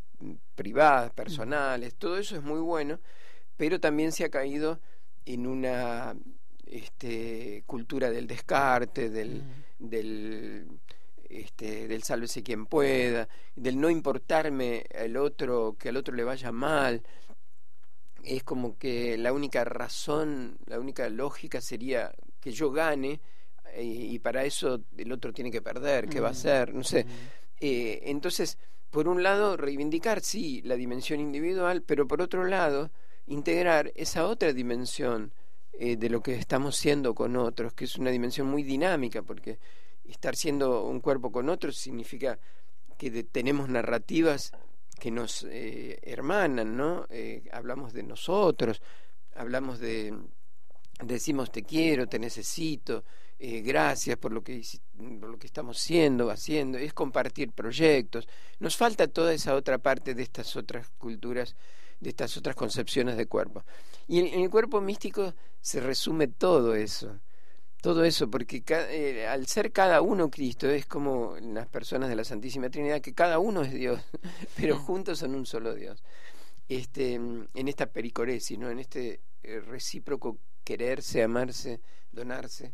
privadas 0.54 1.12
personales 1.12 1.94
todo 1.94 2.18
eso 2.18 2.36
es 2.36 2.42
muy 2.42 2.60
bueno 2.60 3.00
pero 3.56 3.80
también 3.80 4.12
se 4.12 4.24
ha 4.24 4.28
caído 4.28 4.80
en 5.24 5.46
una 5.46 6.14
este, 6.66 7.62
cultura 7.66 8.10
del 8.10 8.26
descarte, 8.26 9.08
del, 9.08 9.42
del 9.78 10.66
este, 11.30 11.88
del 11.88 12.02
sálvese 12.02 12.42
quien 12.42 12.66
pueda, 12.66 13.28
del 13.54 13.80
no 13.80 13.90
importarme 13.90 14.84
el 14.90 15.16
otro, 15.16 15.76
que 15.78 15.90
al 15.90 15.96
otro 15.96 16.14
le 16.14 16.24
vaya 16.24 16.52
mal. 16.52 17.02
Es 18.22 18.42
como 18.42 18.76
que 18.76 19.16
la 19.16 19.32
única 19.32 19.64
razón, 19.64 20.58
la 20.66 20.80
única 20.80 21.08
lógica 21.08 21.60
sería 21.60 22.12
que 22.40 22.52
yo 22.52 22.70
gane 22.70 23.20
eh, 23.74 23.84
y, 23.84 24.18
para 24.18 24.44
eso 24.44 24.82
el 24.96 25.12
otro 25.12 25.32
tiene 25.32 25.50
que 25.50 25.62
perder, 25.62 26.08
¿qué 26.08 26.20
va 26.20 26.28
a 26.28 26.30
mm. 26.30 26.34
hacer? 26.34 26.74
No 26.74 26.84
sé. 26.84 27.06
Eh, 27.60 28.00
entonces, 28.04 28.58
por 28.90 29.08
un 29.08 29.22
lado, 29.22 29.56
reivindicar, 29.56 30.20
sí, 30.20 30.62
la 30.62 30.76
dimensión 30.76 31.20
individual, 31.20 31.82
pero 31.82 32.06
por 32.06 32.22
otro 32.22 32.44
lado, 32.44 32.90
integrar 33.26 33.92
esa 33.94 34.26
otra 34.26 34.52
dimensión 34.52 35.32
eh, 35.78 35.96
de 35.96 36.08
lo 36.08 36.22
que 36.22 36.34
estamos 36.36 36.76
siendo 36.76 37.14
con 37.14 37.36
otros, 37.36 37.74
que 37.74 37.84
es 37.84 37.96
una 37.96 38.10
dimensión 38.10 38.46
muy 38.46 38.62
dinámica, 38.62 39.22
porque 39.22 39.58
estar 40.08 40.36
siendo 40.36 40.84
un 40.84 41.00
cuerpo 41.00 41.30
con 41.30 41.48
otro 41.48 41.72
significa 41.72 42.38
que 42.96 43.24
tenemos 43.24 43.68
narrativas 43.68 44.52
que 44.98 45.10
nos 45.10 45.46
eh, 45.50 45.98
hermanan, 46.02 46.76
¿no? 46.76 47.06
Eh, 47.10 47.42
hablamos 47.52 47.92
de 47.92 48.02
nosotros, 48.02 48.80
hablamos 49.34 49.78
de, 49.78 50.16
decimos 51.02 51.52
te 51.52 51.62
quiero, 51.62 52.06
te 52.06 52.18
necesito, 52.18 53.04
eh, 53.38 53.60
gracias 53.60 54.16
por 54.16 54.32
lo, 54.32 54.42
que, 54.42 54.62
por 55.20 55.28
lo 55.28 55.38
que 55.38 55.46
estamos 55.46 55.78
siendo, 55.78 56.30
haciendo, 56.30 56.78
es 56.78 56.94
compartir 56.94 57.52
proyectos. 57.52 58.26
Nos 58.58 58.76
falta 58.76 59.06
toda 59.06 59.34
esa 59.34 59.54
otra 59.54 59.76
parte 59.78 60.14
de 60.14 60.22
estas 60.22 60.56
otras 60.56 60.88
culturas, 60.96 61.54
de 62.00 62.10
estas 62.10 62.34
otras 62.38 62.56
concepciones 62.56 63.18
de 63.18 63.26
cuerpo. 63.26 63.64
Y 64.08 64.20
en 64.20 64.40
el 64.40 64.48
cuerpo 64.48 64.80
místico 64.80 65.34
se 65.60 65.80
resume 65.80 66.28
todo 66.28 66.74
eso 66.74 67.20
todo 67.86 68.02
eso, 68.02 68.28
porque 68.28 68.64
eh, 68.68 69.28
al 69.28 69.46
ser 69.46 69.70
cada 69.70 70.00
uno 70.00 70.28
Cristo, 70.28 70.68
es 70.68 70.86
como 70.86 71.36
las 71.40 71.68
personas 71.68 72.08
de 72.08 72.16
la 72.16 72.24
Santísima 72.24 72.68
Trinidad, 72.68 73.00
que 73.00 73.14
cada 73.14 73.38
uno 73.38 73.62
es 73.62 73.72
Dios, 73.72 74.00
pero 74.56 74.76
juntos 74.76 75.20
son 75.20 75.36
un 75.36 75.46
solo 75.46 75.72
Dios. 75.72 76.02
Este, 76.68 77.14
en 77.14 77.68
esta 77.68 77.86
pericoresis, 77.86 78.58
¿no? 78.58 78.70
en 78.70 78.80
este 78.80 79.20
eh, 79.44 79.60
recíproco 79.60 80.36
quererse, 80.64 81.22
amarse, 81.22 81.78
donarse, 82.10 82.72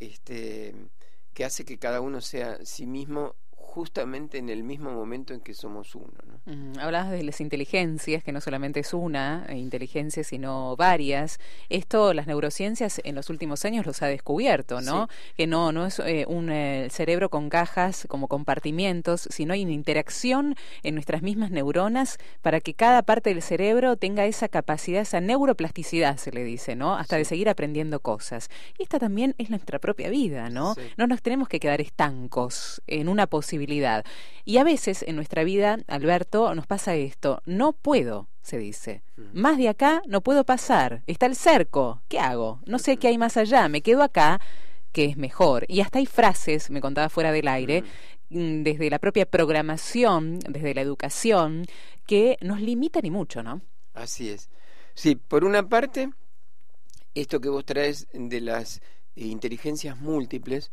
este, 0.00 0.74
que 1.32 1.44
hace 1.44 1.64
que 1.64 1.78
cada 1.78 2.00
uno 2.00 2.20
sea 2.20 2.58
sí 2.64 2.84
mismo 2.84 3.36
justamente 3.62 4.36
en 4.36 4.50
el 4.50 4.64
mismo 4.64 4.92
momento 4.92 5.32
en 5.32 5.40
que 5.40 5.54
somos 5.54 5.94
uno. 5.94 6.12
¿no? 6.26 6.32
hablabas 6.80 7.12
de 7.12 7.22
las 7.22 7.40
inteligencias, 7.40 8.24
que 8.24 8.32
no 8.32 8.40
solamente 8.40 8.80
es 8.80 8.92
una 8.92 9.46
eh, 9.48 9.56
inteligencia, 9.56 10.24
sino 10.24 10.76
varias. 10.76 11.38
Esto 11.68 12.12
las 12.12 12.26
neurociencias 12.26 13.00
en 13.04 13.14
los 13.14 13.30
últimos 13.30 13.64
años 13.64 13.86
los 13.86 14.02
ha 14.02 14.08
descubierto, 14.08 14.80
¿no? 14.80 15.08
Que 15.36 15.46
no, 15.46 15.72
no 15.72 15.86
es 15.86 16.00
eh, 16.00 16.26
un 16.28 16.50
eh, 16.50 16.88
cerebro 16.90 17.30
con 17.30 17.48
cajas 17.48 18.06
como 18.08 18.28
compartimientos, 18.28 19.28
sino 19.30 19.54
hay 19.54 19.62
una 19.62 19.72
interacción 19.72 20.56
en 20.82 20.94
nuestras 20.94 21.22
mismas 21.22 21.50
neuronas 21.50 22.18
para 22.42 22.60
que 22.60 22.74
cada 22.74 23.02
parte 23.02 23.30
del 23.30 23.42
cerebro 23.42 23.96
tenga 23.96 24.26
esa 24.26 24.48
capacidad, 24.48 25.02
esa 25.02 25.20
neuroplasticidad, 25.20 26.16
se 26.16 26.32
le 26.32 26.44
dice, 26.44 26.74
¿no? 26.76 26.94
Hasta 26.96 27.16
de 27.16 27.24
seguir 27.24 27.48
aprendiendo 27.48 28.00
cosas. 28.00 28.50
Y 28.78 28.82
esta 28.82 28.98
también 28.98 29.34
es 29.38 29.48
nuestra 29.48 29.78
propia 29.78 30.10
vida, 30.10 30.50
¿no? 30.50 30.74
No 30.96 31.06
nos 31.06 31.22
tenemos 31.22 31.48
que 31.48 31.60
quedar 31.60 31.80
estancos 31.80 32.82
en 32.86 33.08
una 33.08 33.26
posibilidad 33.52 34.02
y 34.46 34.56
a 34.56 34.64
veces 34.64 35.04
en 35.06 35.14
nuestra 35.14 35.44
vida, 35.44 35.78
Alberto, 35.86 36.54
nos 36.54 36.66
pasa 36.66 36.94
esto, 36.94 37.42
no 37.44 37.74
puedo, 37.74 38.28
se 38.40 38.56
dice. 38.56 39.02
Más 39.34 39.58
de 39.58 39.68
acá 39.68 40.00
no 40.06 40.22
puedo 40.22 40.44
pasar, 40.44 41.02
está 41.06 41.26
el 41.26 41.36
cerco, 41.36 42.02
¿qué 42.08 42.18
hago? 42.18 42.60
No 42.64 42.78
sé 42.78 42.96
qué 42.96 43.08
hay 43.08 43.18
más 43.18 43.36
allá, 43.36 43.68
me 43.68 43.82
quedo 43.82 44.02
acá, 44.02 44.40
que 44.90 45.04
es 45.04 45.18
mejor. 45.18 45.66
Y 45.68 45.80
hasta 45.82 45.98
hay 45.98 46.06
frases, 46.06 46.70
me 46.70 46.80
contaba 46.80 47.10
fuera 47.10 47.30
del 47.30 47.46
aire, 47.46 47.84
mm, 48.30 48.62
desde 48.62 48.88
la 48.88 48.98
propia 48.98 49.26
programación, 49.26 50.38
desde 50.38 50.74
la 50.74 50.80
educación, 50.80 51.66
que 52.06 52.38
nos 52.40 52.58
limitan 52.58 53.04
y 53.04 53.10
mucho, 53.10 53.42
¿no? 53.42 53.60
Así 53.92 54.30
es. 54.30 54.48
Sí, 54.94 55.14
por 55.14 55.44
una 55.44 55.68
parte, 55.68 56.10
esto 57.14 57.38
que 57.38 57.50
vos 57.50 57.66
traes 57.66 58.08
de 58.14 58.40
las 58.40 58.80
inteligencias 59.14 60.00
múltiples, 60.00 60.70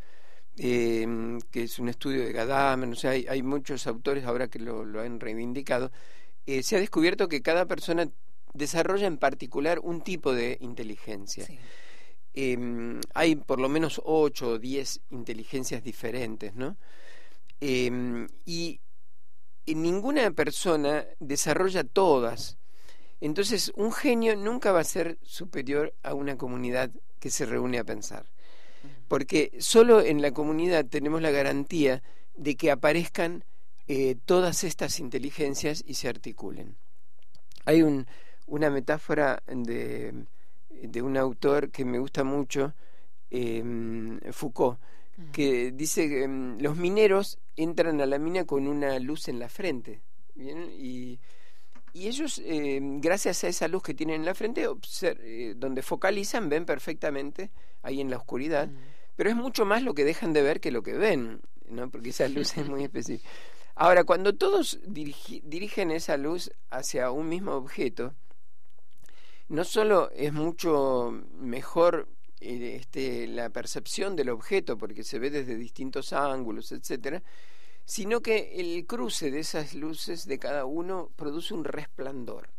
eh, 0.61 1.07
que 1.51 1.63
es 1.63 1.79
un 1.79 1.87
estudio 1.87 2.25
de 2.25 2.33
Gadamer, 2.33 2.89
o 2.89 2.95
sea, 2.95 3.11
hay, 3.11 3.25
hay 3.29 3.41
muchos 3.41 3.87
autores 3.87 4.25
ahora 4.25 4.49
que 4.49 4.59
lo, 4.59 4.83
lo 4.83 4.99
han 4.99 5.21
reivindicado, 5.21 5.89
eh, 6.45 6.63
se 6.63 6.75
ha 6.75 6.79
descubierto 6.79 7.29
que 7.29 7.41
cada 7.41 7.65
persona 7.65 8.09
desarrolla 8.53 9.07
en 9.07 9.17
particular 9.17 9.79
un 9.79 10.01
tipo 10.01 10.33
de 10.33 10.57
inteligencia. 10.59 11.47
Em, 12.33 12.99
hay 13.13 13.35
por 13.35 13.59
lo 13.59 13.69
menos 13.69 14.01
ocho 14.03 14.49
o 14.49 14.59
diez 14.59 14.99
inteligencias 15.11 15.81
diferentes, 15.81 16.53
¿no? 16.55 16.75
Em, 17.61 18.27
y 18.45 18.81
ninguna 19.65 20.31
persona 20.31 21.05
desarrolla 21.19 21.85
todas. 21.85 22.57
Entonces, 23.21 23.71
un 23.75 23.93
genio 23.93 24.35
nunca 24.35 24.73
va 24.73 24.81
a 24.81 24.83
ser 24.83 25.19
superior 25.23 25.93
a 26.03 26.13
una 26.13 26.37
comunidad 26.37 26.91
que 27.19 27.29
se 27.29 27.45
reúne 27.45 27.79
a 27.79 27.85
pensar 27.85 28.25
porque 29.07 29.51
solo 29.59 30.01
en 30.01 30.21
la 30.21 30.31
comunidad 30.31 30.85
tenemos 30.85 31.21
la 31.21 31.31
garantía 31.31 32.03
de 32.35 32.55
que 32.55 32.71
aparezcan 32.71 33.43
eh, 33.87 34.15
todas 34.25 34.63
estas 34.63 34.99
inteligencias 34.99 35.83
y 35.85 35.95
se 35.95 36.09
articulen. 36.09 36.75
Hay 37.65 37.81
un, 37.81 38.05
una 38.47 38.69
metáfora 38.69 39.41
de, 39.47 40.13
de, 40.69 41.01
un 41.01 41.17
autor 41.17 41.71
que 41.71 41.85
me 41.85 41.99
gusta 41.99 42.23
mucho, 42.23 42.73
em, 43.29 44.19
Foucault, 44.31 44.79
que 45.31 45.71
dice 45.71 46.07
que 46.07 46.23
em, 46.23 46.59
los 46.59 46.77
mineros 46.77 47.39
entran 47.55 47.99
a 47.99 48.05
la 48.05 48.19
mina 48.19 48.45
con 48.45 48.67
una 48.67 48.97
luz 48.99 49.27
en 49.27 49.39
la 49.39 49.49
frente. 49.49 50.01
¿bien? 50.35 50.69
Y, 50.77 51.19
y 51.99 52.07
ellos, 52.07 52.41
eh, 52.45 52.79
gracias 52.81 53.43
a 53.43 53.49
esa 53.49 53.67
luz 53.67 53.83
que 53.83 53.93
tienen 53.93 54.21
en 54.21 54.25
la 54.25 54.33
frente, 54.33 54.65
eh, 55.01 55.53
donde 55.57 55.81
focalizan, 55.81 56.47
ven 56.47 56.65
perfectamente 56.65 57.51
ahí 57.81 57.99
en 57.99 58.09
la 58.09 58.15
oscuridad. 58.15 58.69
Pero 59.17 59.29
es 59.29 59.35
mucho 59.35 59.65
más 59.65 59.83
lo 59.83 59.93
que 59.93 60.05
dejan 60.05 60.31
de 60.31 60.41
ver 60.41 60.61
que 60.61 60.71
lo 60.71 60.81
que 60.81 60.93
ven, 60.93 61.41
¿no? 61.67 61.91
porque 61.91 62.11
esa 62.11 62.29
luz 62.29 62.57
es 62.57 62.69
muy 62.69 62.83
específica. 62.85 63.29
Ahora, 63.75 64.05
cuando 64.05 64.33
todos 64.33 64.79
dirigen 64.85 65.91
esa 65.91 66.15
luz 66.15 66.51
hacia 66.69 67.11
un 67.11 67.27
mismo 67.27 67.51
objeto, 67.51 68.13
no 69.49 69.65
solo 69.65 70.09
es 70.11 70.31
mucho 70.31 71.11
mejor 71.33 72.07
eh, 72.39 72.77
este, 72.79 73.27
la 73.27 73.49
percepción 73.49 74.15
del 74.15 74.29
objeto, 74.29 74.77
porque 74.77 75.03
se 75.03 75.19
ve 75.19 75.29
desde 75.31 75.57
distintos 75.57 76.13
ángulos, 76.13 76.71
etcétera, 76.71 77.21
sino 77.89 78.21
que 78.21 78.61
el 78.61 78.85
cruce 78.85 79.31
de 79.31 79.39
esas 79.39 79.73
luces 79.73 80.27
de 80.27 80.37
cada 80.37 80.65
uno 80.65 81.11
produce 81.15 81.55
un 81.55 81.63
resplandor. 81.63 82.51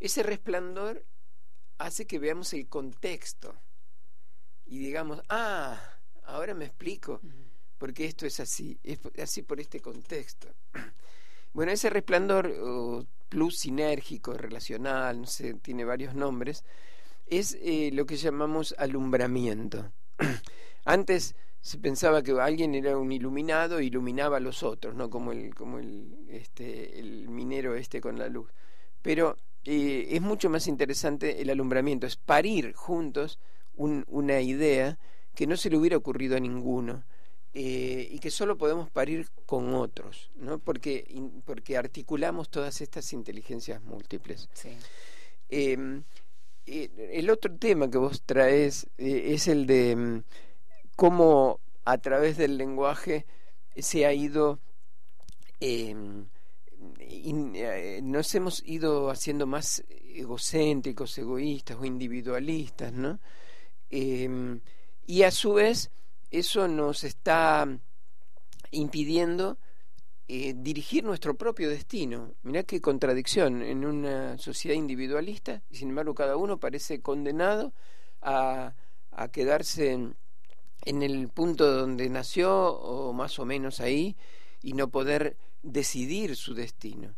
Ese 0.00 0.22
resplandor 0.22 1.06
hace 1.78 2.06
que 2.06 2.18
veamos 2.18 2.52
el 2.52 2.68
contexto 2.68 3.54
y 4.66 4.80
digamos, 4.80 5.22
ah, 5.30 5.80
ahora 6.24 6.52
me 6.52 6.66
explico 6.66 7.22
por 7.78 7.94
qué 7.94 8.04
esto 8.04 8.26
es 8.26 8.38
así, 8.38 8.78
es 8.82 9.00
así 9.18 9.40
por 9.40 9.60
este 9.60 9.80
contexto. 9.80 10.48
Bueno, 11.54 11.72
ese 11.72 11.90
resplandor 11.90 13.06
plus 13.28 13.58
sinérgico, 13.58 14.32
relacional, 14.32 15.20
no 15.20 15.26
sé, 15.26 15.52
tiene 15.54 15.84
varios 15.84 16.14
nombres, 16.14 16.64
es 17.26 17.58
eh, 17.60 17.90
lo 17.92 18.06
que 18.06 18.16
llamamos 18.16 18.74
alumbramiento. 18.78 19.92
Antes 20.86 21.34
se 21.62 21.78
pensaba 21.78 22.22
que 22.22 22.32
alguien 22.32 22.74
era 22.74 22.98
un 22.98 23.12
iluminado 23.12 23.78
e 23.78 23.84
iluminaba 23.84 24.38
a 24.38 24.40
los 24.40 24.64
otros, 24.64 24.96
¿no? 24.96 25.08
Como 25.08 25.30
el, 25.30 25.54
como 25.54 25.78
el, 25.78 26.26
este, 26.28 26.98
el 26.98 27.28
minero 27.28 27.76
este 27.76 28.00
con 28.00 28.18
la 28.18 28.28
luz. 28.28 28.50
Pero 29.00 29.36
eh, 29.64 30.08
es 30.10 30.20
mucho 30.20 30.50
más 30.50 30.66
interesante 30.66 31.40
el 31.40 31.50
alumbramiento, 31.50 32.04
es 32.06 32.16
parir 32.16 32.74
juntos 32.74 33.38
una 33.74 34.40
idea 34.40 34.98
que 35.34 35.46
no 35.46 35.56
se 35.56 35.70
le 35.70 35.76
hubiera 35.76 35.96
ocurrido 35.96 36.36
a 36.36 36.40
ninguno. 36.40 37.04
Eh, 37.54 38.08
y 38.10 38.18
que 38.18 38.30
solo 38.30 38.56
podemos 38.56 38.88
parir 38.90 39.28
con 39.44 39.74
otros, 39.74 40.30
¿no? 40.36 40.58
porque, 40.58 41.04
porque 41.44 41.76
articulamos 41.76 42.48
todas 42.48 42.80
estas 42.80 43.12
inteligencias 43.12 43.82
múltiples. 43.82 44.48
Em, 45.50 46.02
eh, 46.64 47.10
el 47.12 47.28
otro 47.28 47.54
tema 47.56 47.90
que 47.90 47.98
vos 47.98 48.22
traes 48.22 48.86
es 48.96 49.48
el 49.48 49.66
de 49.66 49.96
mm, 49.96 50.22
cómo 50.96 51.60
a 51.84 51.98
través 51.98 52.36
del 52.36 52.56
lenguaje 52.56 53.26
se 53.76 54.06
ha 54.06 54.12
ido, 54.12 54.60
em, 55.60 56.26
eh, 56.98 58.00
nos 58.02 58.34
hemos 58.34 58.62
ido 58.66 59.10
haciendo 59.10 59.46
más 59.46 59.84
egocéntricos, 60.14 61.16
egoístas 61.18 61.78
o 61.80 61.84
individualistas, 61.84 62.92
¿no? 62.92 63.20
Em, 63.90 64.60
y 65.06 65.22
a 65.22 65.30
su 65.30 65.54
vez 65.54 65.90
eso 66.30 66.68
nos 66.68 67.04
está 67.04 67.68
impidiendo 68.70 69.58
eh, 70.28 70.54
dirigir 70.56 71.04
nuestro 71.04 71.34
propio 71.34 71.68
destino. 71.68 72.32
Mirá 72.42 72.62
qué 72.62 72.80
contradicción 72.80 73.62
en 73.62 73.84
una 73.84 74.38
sociedad 74.38 74.76
individualista 74.76 75.62
y 75.68 75.76
sin 75.76 75.90
embargo 75.90 76.14
cada 76.14 76.36
uno 76.36 76.58
parece 76.58 77.00
condenado 77.02 77.74
a, 78.22 78.74
quedarse 79.30 80.14
en 80.84 81.02
el 81.02 81.28
punto 81.28 81.70
donde 81.70 82.08
nació 82.08 82.74
o 82.74 83.12
más 83.12 83.38
o 83.38 83.44
menos 83.44 83.80
ahí 83.80 84.16
y 84.62 84.72
no 84.72 84.88
poder 84.88 85.36
decidir 85.62 86.36
su 86.36 86.54
destino. 86.54 87.14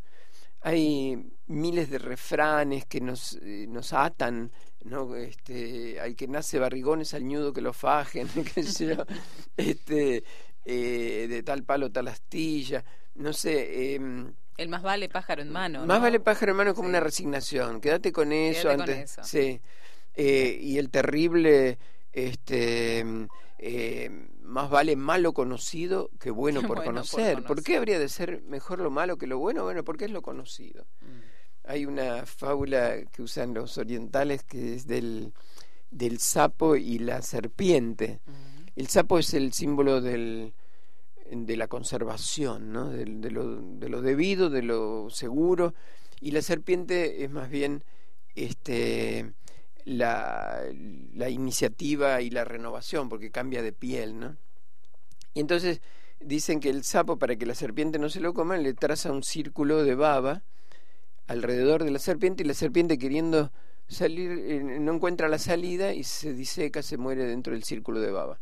Hay 0.60 1.30
miles 1.46 1.90
de 1.90 1.98
refranes 1.98 2.86
que 2.86 3.00
nos, 3.00 3.34
eh, 3.42 3.66
nos 3.68 3.92
atan, 3.92 4.50
¿no? 4.84 5.14
Este, 5.14 6.00
hay 6.00 6.14
que 6.14 6.26
nace 6.26 6.58
barrigones 6.58 7.12
al 7.12 7.24
ñudo 7.24 7.52
que 7.52 7.60
lo 7.60 7.72
fajen, 7.74 8.28
qué 8.54 8.62
sé 8.62 8.96
yo, 8.96 9.04
este, 9.56 10.24
eh, 10.64 11.26
de 11.28 11.42
tal 11.42 11.64
palo 11.64 11.92
tal 11.92 12.08
astilla, 12.08 12.82
no 13.14 13.32
sé. 13.32 13.94
Eh, 13.94 14.00
el 14.56 14.68
más 14.68 14.82
vale 14.82 15.08
pájaro 15.08 15.42
en 15.42 15.50
mano. 15.50 15.84
Más 15.84 16.00
vale 16.00 16.20
pájaro 16.20 16.52
en 16.52 16.56
mano 16.56 16.74
como 16.74 16.88
una 16.88 17.00
resignación. 17.00 17.80
Quédate 17.80 18.12
con 18.12 18.32
eso 18.32 18.70
antes. 18.70 19.16
Sí. 19.22 19.60
Eh, 20.14 20.58
y 20.60 20.78
el 20.78 20.90
terrible, 20.90 21.78
este, 22.12 23.04
eh, 23.58 24.10
más 24.42 24.70
vale 24.70 24.96
malo 24.96 25.32
conocido 25.32 26.10
que 26.20 26.30
bueno 26.30 26.62
por, 26.68 26.84
conocer. 26.84 27.42
por, 27.44 27.62
qué 27.62 27.76
habría 27.76 27.98
de 27.98 28.08
ser 28.08 28.42
mejor 28.42 28.80
lo 28.80 28.90
malo 28.90 29.16
que 29.16 29.26
lo 29.26 29.38
bueno? 29.38 29.64
Bueno, 29.64 29.84
porque 29.84 30.06
es 30.06 30.10
lo 30.10 30.22
conocido. 30.22 30.86
Mm. 31.00 31.66
Hay 31.66 31.86
una 31.86 32.26
fábula 32.26 33.04
que 33.10 33.22
usan 33.22 33.54
los 33.54 33.78
orientales 33.78 34.44
que 34.44 34.74
es 34.74 34.86
del, 34.86 35.32
del 35.90 36.18
sapo 36.18 36.76
y 36.76 36.98
la 36.98 37.22
serpiente. 37.22 38.20
Mm. 38.26 38.32
El 38.76 38.88
sapo 38.88 39.18
es 39.18 39.32
el 39.34 39.52
símbolo 39.52 40.00
del, 40.00 40.52
de 41.30 41.56
la 41.56 41.68
conservación, 41.68 42.72
¿no? 42.72 42.90
de, 42.90 43.06
lo, 43.06 43.60
de 43.60 43.88
lo 43.88 44.02
debido, 44.02 44.50
de 44.50 44.62
lo 44.62 45.08
seguro, 45.10 45.74
y 46.20 46.32
la 46.32 46.42
serpiente 46.42 47.24
es 47.24 47.30
más 47.30 47.48
bien 47.48 47.84
este 48.34 49.32
la, 49.84 50.62
iniciativa 51.28 52.20
y 52.20 52.30
la 52.30 52.44
renovación, 52.44 53.08
porque 53.08 53.30
cambia 53.30 53.62
de 53.62 53.72
piel, 53.72 54.18
¿no? 54.18 54.36
Y 55.34 55.40
entonces 55.40 55.80
dicen 56.20 56.60
que 56.60 56.70
el 56.70 56.84
sapo, 56.84 57.18
para 57.18 57.36
que 57.36 57.46
la 57.46 57.54
serpiente 57.54 57.98
no 57.98 58.08
se 58.08 58.20
lo 58.20 58.34
coma, 58.34 58.56
le 58.56 58.74
traza 58.74 59.12
un 59.12 59.22
círculo 59.22 59.82
de 59.82 59.94
baba 59.94 60.42
alrededor 61.26 61.84
de 61.84 61.90
la 61.90 61.98
serpiente 61.98 62.42
y 62.42 62.46
la 62.46 62.54
serpiente 62.54 62.98
queriendo 62.98 63.50
salir 63.88 64.30
eh, 64.30 64.62
no 64.62 64.94
encuentra 64.94 65.28
la 65.28 65.38
salida 65.38 65.92
y 65.92 66.04
se 66.04 66.32
diseca, 66.32 66.82
se 66.82 66.96
muere 66.96 67.26
dentro 67.26 67.52
del 67.52 67.64
círculo 67.64 68.00
de 68.00 68.10
baba. 68.10 68.40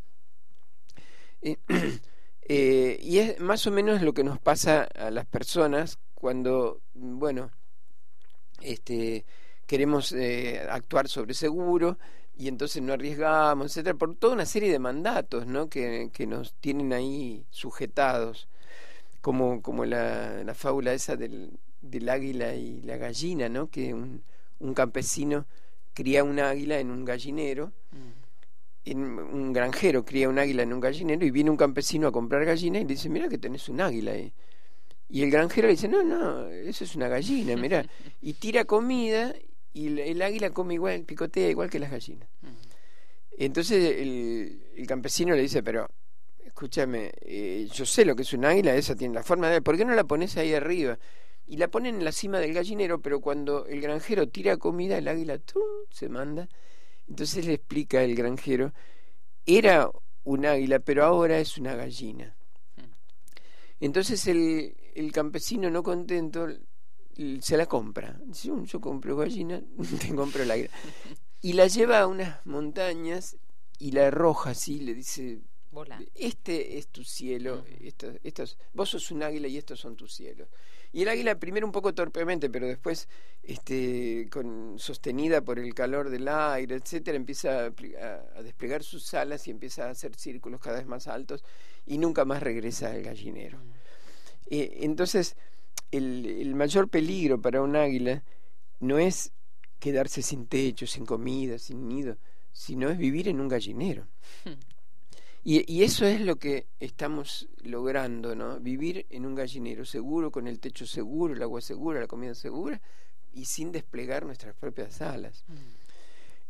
Eh, 1.40 1.56
eh, 2.42 2.98
y 3.02 3.18
es 3.18 3.40
más 3.40 3.66
o 3.66 3.70
menos 3.70 4.02
lo 4.02 4.14
que 4.14 4.24
nos 4.24 4.38
pasa 4.38 4.82
a 4.82 5.10
las 5.10 5.26
personas 5.26 5.98
cuando, 6.14 6.80
bueno, 6.94 7.50
este, 8.60 9.24
queremos 9.72 10.12
eh, 10.12 10.60
actuar 10.68 11.08
sobre 11.08 11.32
seguro 11.32 11.96
y 12.36 12.48
entonces 12.48 12.82
no 12.82 12.92
arriesgamos, 12.92 13.68
etcétera, 13.68 13.96
por 13.96 14.14
toda 14.16 14.34
una 14.34 14.44
serie 14.44 14.70
de 14.70 14.78
mandatos 14.78 15.46
¿no? 15.46 15.70
que, 15.70 16.10
que 16.12 16.26
nos 16.26 16.52
tienen 16.60 16.92
ahí 16.92 17.46
sujetados, 17.48 18.48
como, 19.22 19.62
como 19.62 19.86
la, 19.86 20.44
la 20.44 20.52
fábula 20.52 20.92
esa 20.92 21.16
del, 21.16 21.58
del 21.80 22.10
águila 22.10 22.54
y 22.54 22.82
la 22.82 22.98
gallina, 22.98 23.48
¿no? 23.48 23.70
que 23.70 23.94
un, 23.94 24.22
un 24.58 24.74
campesino 24.74 25.46
cría 25.94 26.22
un 26.22 26.38
águila 26.38 26.78
en 26.78 26.90
un 26.90 27.06
gallinero, 27.06 27.72
mm. 27.92 28.90
en, 28.90 29.02
un 29.04 29.54
granjero 29.54 30.04
cría 30.04 30.28
un 30.28 30.38
águila 30.38 30.64
en 30.64 30.74
un 30.74 30.80
gallinero 30.80 31.24
y 31.24 31.30
viene 31.30 31.48
un 31.48 31.56
campesino 31.56 32.08
a 32.08 32.12
comprar 32.12 32.44
gallina 32.44 32.78
y 32.78 32.82
le 32.82 32.88
dice, 32.88 33.08
mira 33.08 33.26
que 33.26 33.38
tenés 33.38 33.70
un 33.70 33.80
águila 33.80 34.12
ahí. 34.12 34.34
Y 35.08 35.22
el 35.22 35.30
granjero 35.30 35.66
le 35.66 35.72
dice, 35.72 35.88
no, 35.88 36.02
no, 36.02 36.46
eso 36.48 36.84
es 36.84 36.94
una 36.94 37.08
gallina, 37.08 37.56
mira. 37.56 37.86
Y 38.20 38.34
tira 38.34 38.66
comida 38.66 39.34
y 39.72 39.98
el, 40.00 40.20
águila 40.20 40.50
come 40.50 40.74
igual, 40.74 41.04
picotea 41.04 41.48
igual 41.48 41.70
que 41.70 41.78
las 41.78 41.90
gallinas. 41.90 42.28
Entonces 43.38 43.96
el, 43.98 44.86
campesino 44.86 45.34
le 45.34 45.42
dice, 45.42 45.62
pero 45.62 45.88
escúchame, 46.44 47.12
eh, 47.22 47.68
yo 47.72 47.86
sé 47.86 48.04
lo 48.04 48.14
que 48.14 48.22
es 48.22 48.32
un 48.34 48.44
águila, 48.44 48.74
esa 48.74 48.94
tiene 48.94 49.14
la 49.14 49.22
forma 49.22 49.48
de... 49.48 49.62
¿Por 49.62 49.76
qué 49.76 49.84
no 49.84 49.94
la 49.94 50.04
pones 50.04 50.36
ahí 50.36 50.52
arriba? 50.52 50.98
Y 51.46 51.56
la 51.56 51.68
ponen 51.68 51.96
en 51.96 52.04
la 52.04 52.12
cima 52.12 52.38
del 52.38 52.52
gallinero, 52.52 53.00
pero 53.00 53.20
cuando 53.20 53.66
el 53.66 53.80
granjero 53.80 54.28
tira 54.28 54.58
comida, 54.58 54.98
el 54.98 55.08
águila 55.08 55.38
¡tum! 55.38 55.62
se 55.90 56.08
manda. 56.08 56.48
Entonces 57.08 57.46
le 57.46 57.54
explica 57.54 58.02
el 58.02 58.14
granjero, 58.14 58.72
era 59.46 59.90
un 60.24 60.46
águila, 60.46 60.78
pero 60.78 61.04
ahora 61.04 61.38
es 61.38 61.58
una 61.58 61.74
gallina. 61.74 62.36
Entonces 63.80 64.26
el, 64.28 64.76
el 64.94 65.10
campesino 65.10 65.70
no 65.70 65.82
contento 65.82 66.46
se 67.40 67.56
la 67.56 67.66
compra. 67.66 68.18
Dice, 68.24 68.50
yo 68.64 68.80
compro 68.80 69.16
gallina, 69.16 69.62
te 70.00 70.14
compro 70.14 70.44
la 70.44 70.56
Y 71.40 71.52
la 71.52 71.66
lleva 71.66 72.00
a 72.00 72.06
unas 72.06 72.44
montañas 72.46 73.36
y 73.78 73.92
la 73.92 74.08
arroja 74.08 74.50
así, 74.50 74.80
le 74.80 74.94
dice, 74.94 75.40
este 76.14 76.78
es 76.78 76.88
tu 76.88 77.02
cielo, 77.02 77.64
estos, 78.22 78.58
vos 78.74 78.90
sos 78.90 79.10
un 79.10 79.22
águila 79.22 79.48
y 79.48 79.56
estos 79.56 79.80
son 79.80 79.96
tus 79.96 80.12
cielos. 80.12 80.48
Y 80.92 81.02
el 81.02 81.08
águila 81.08 81.38
primero 81.38 81.66
un 81.66 81.72
poco 81.72 81.94
torpemente, 81.94 82.50
pero 82.50 82.66
después, 82.66 83.08
este, 83.42 84.28
con, 84.30 84.78
sostenida 84.78 85.40
por 85.40 85.58
el 85.58 85.74
calor 85.74 86.10
del 86.10 86.28
aire, 86.28 86.76
etcétera, 86.76 87.16
empieza 87.16 87.66
a, 87.66 88.42
desplegar 88.42 88.82
sus 88.82 89.14
alas 89.14 89.48
y 89.48 89.50
empieza 89.50 89.86
a 89.86 89.90
hacer 89.90 90.14
círculos 90.14 90.60
cada 90.60 90.76
vez 90.76 90.86
más 90.86 91.08
altos 91.08 91.42
y 91.86 91.96
nunca 91.96 92.26
más 92.26 92.42
regresa 92.42 92.90
al 92.90 93.02
gallinero. 93.02 93.58
Eh, 94.50 94.80
entonces, 94.82 95.34
el, 95.90 96.54
mayor 96.54 96.88
peligro 96.88 97.40
para 97.40 97.62
un 97.62 97.76
águila 97.76 98.22
no 98.80 98.98
es 98.98 99.32
quedarse 99.78 100.22
sin 100.22 100.46
techo, 100.46 100.86
sin 100.86 101.04
comida, 101.04 101.58
sin 101.58 101.88
nido, 101.88 102.16
sino 102.52 102.88
es 102.90 102.98
vivir 102.98 103.28
en 103.28 103.40
un 103.40 103.48
gallinero. 103.48 104.06
Hmm. 104.44 104.52
Y, 105.44 105.82
eso 105.82 106.06
es 106.06 106.20
lo 106.20 106.36
que 106.36 106.66
estamos 106.78 107.48
logrando, 107.64 108.36
¿no? 108.36 108.60
Vivir 108.60 109.06
en 109.10 109.26
un 109.26 109.34
gallinero 109.34 109.84
seguro, 109.84 110.30
con 110.30 110.46
el 110.46 110.60
techo 110.60 110.86
seguro, 110.86 111.34
el 111.34 111.42
agua 111.42 111.60
segura, 111.60 112.00
la 112.00 112.06
comida 112.06 112.34
segura 112.34 112.80
y 113.32 113.46
sin 113.46 113.72
desplegar 113.72 114.24
nuestras 114.24 114.54
propias 114.54 115.02
alas. 115.02 115.44
Mm. 115.48 115.54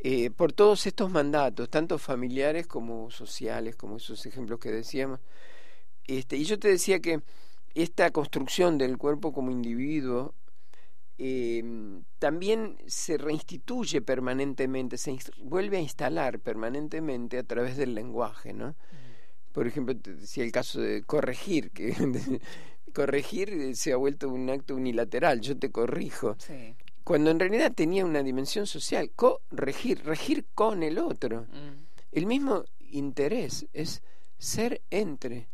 Eh, 0.05 0.31
por 0.31 0.53
todos 0.53 0.87
estos 0.87 1.11
mandatos, 1.11 1.71
tanto 1.71 1.97
familiares 1.97 2.67
como 2.67 3.11
sociales, 3.11 3.77
como 3.77 3.97
esos 3.97 4.27
ejemplos 4.27 4.59
que 4.59 4.71
decíamos. 4.71 5.21
Este, 6.05 6.37
y 6.37 6.45
yo 6.45 6.59
te 6.59 6.69
decía 6.69 7.01
que 7.01 7.23
esta 7.75 8.11
construcción 8.11 8.79
del 8.79 8.99
cuerpo 8.99 9.33
como 9.33 9.51
individuo 9.51 10.35
Em, 11.25 12.03
también 12.19 12.79
se 12.87 13.17
reinstituye 13.17 14.01
permanentemente, 14.01 14.99
se 14.99 15.17
vuelve 15.39 15.77
a 15.77 15.81
instalar 15.81 16.41
permanentemente 16.41 17.39
a 17.39 17.45
través 17.45 17.77
del 17.77 17.95
lenguaje, 17.95 18.53
¿no? 18.53 18.75
Por 19.53 19.69
ejemplo, 19.69 19.97
te 19.97 20.15
decía 20.15 20.43
el 20.43 20.51
caso 20.51 20.81
de 20.81 21.05
corregir, 21.05 21.71
que 21.71 21.95
corregir 22.95 23.51
eh, 23.51 23.75
se 23.77 23.93
ha 23.93 23.97
vuelto 23.97 24.31
un 24.31 24.51
acto 24.51 24.75
unilateral, 24.75 25.41
yo 25.41 25.57
te 25.57 25.71
corrijo. 25.71 26.37
Cuando 27.05 27.31
en 27.31 27.39
realidad 27.39 27.73
tenía 27.73 28.05
una 28.05 28.25
dimensión 28.25 28.67
social, 28.67 29.13
corregir, 29.15 30.03
regir 30.05 30.47
con 30.55 30.83
el 30.83 30.99
otro. 30.99 31.43
Mm. 31.43 31.85
El 32.11 32.27
mismo 32.27 32.65
interés 32.91 33.67
es 33.73 34.03
ser 34.39 34.83
entre, 34.91 35.49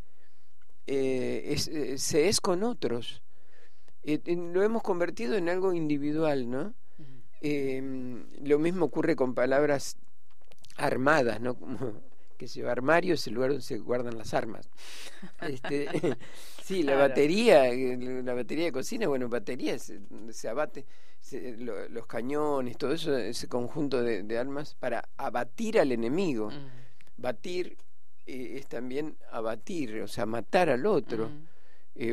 eh, 0.88 1.54
eh, 1.54 1.98
se 1.98 2.28
es 2.28 2.40
con 2.40 2.62
otros 2.62 3.22
eh, 4.10 4.20
lo 4.36 4.62
hemos 4.62 4.82
convertido 4.82 5.36
en 5.36 5.50
algo 5.50 5.74
individual, 5.74 6.48
¿no? 6.48 6.74
Em, 7.42 8.26
lo 8.42 8.58
mismo 8.58 8.86
ocurre 8.86 9.14
con 9.14 9.34
palabras 9.34 9.96
armadas, 10.76 11.40
¿no? 11.40 11.54
Como 11.54 12.00
que 12.38 12.48
se 12.48 12.66
armario 12.66 13.14
es 13.14 13.26
el 13.26 13.34
lugar 13.34 13.50
donde 13.50 13.64
se 13.64 13.78
guardan 13.78 14.16
las 14.16 14.32
armas. 14.32 14.70
Este, 15.42 15.88
sí, 16.64 16.84
la 16.84 16.96
batería, 16.96 17.68
eh, 17.68 18.22
la 18.24 18.32
batería 18.32 18.64
de 18.64 18.72
cocina, 18.72 19.08
bueno, 19.08 19.28
batería 19.28 19.78
se, 19.78 20.00
se 20.30 20.48
abate, 20.48 20.86
los 21.58 22.06
cañones, 22.06 22.78
todo 22.78 22.92
eso, 22.92 23.14
ese 23.16 23.46
conjunto 23.46 24.02
de, 24.02 24.38
armas 24.38 24.74
para 24.74 25.06
abatir 25.18 25.78
al 25.78 25.92
enemigo. 25.92 26.50
Batir 27.18 27.76
eh, 28.28 28.58
es 28.58 28.66
también 28.66 29.16
abatir, 29.32 30.00
o 30.02 30.08
sea, 30.08 30.26
matar 30.26 30.68
al 30.70 30.86
otro, 30.86 31.30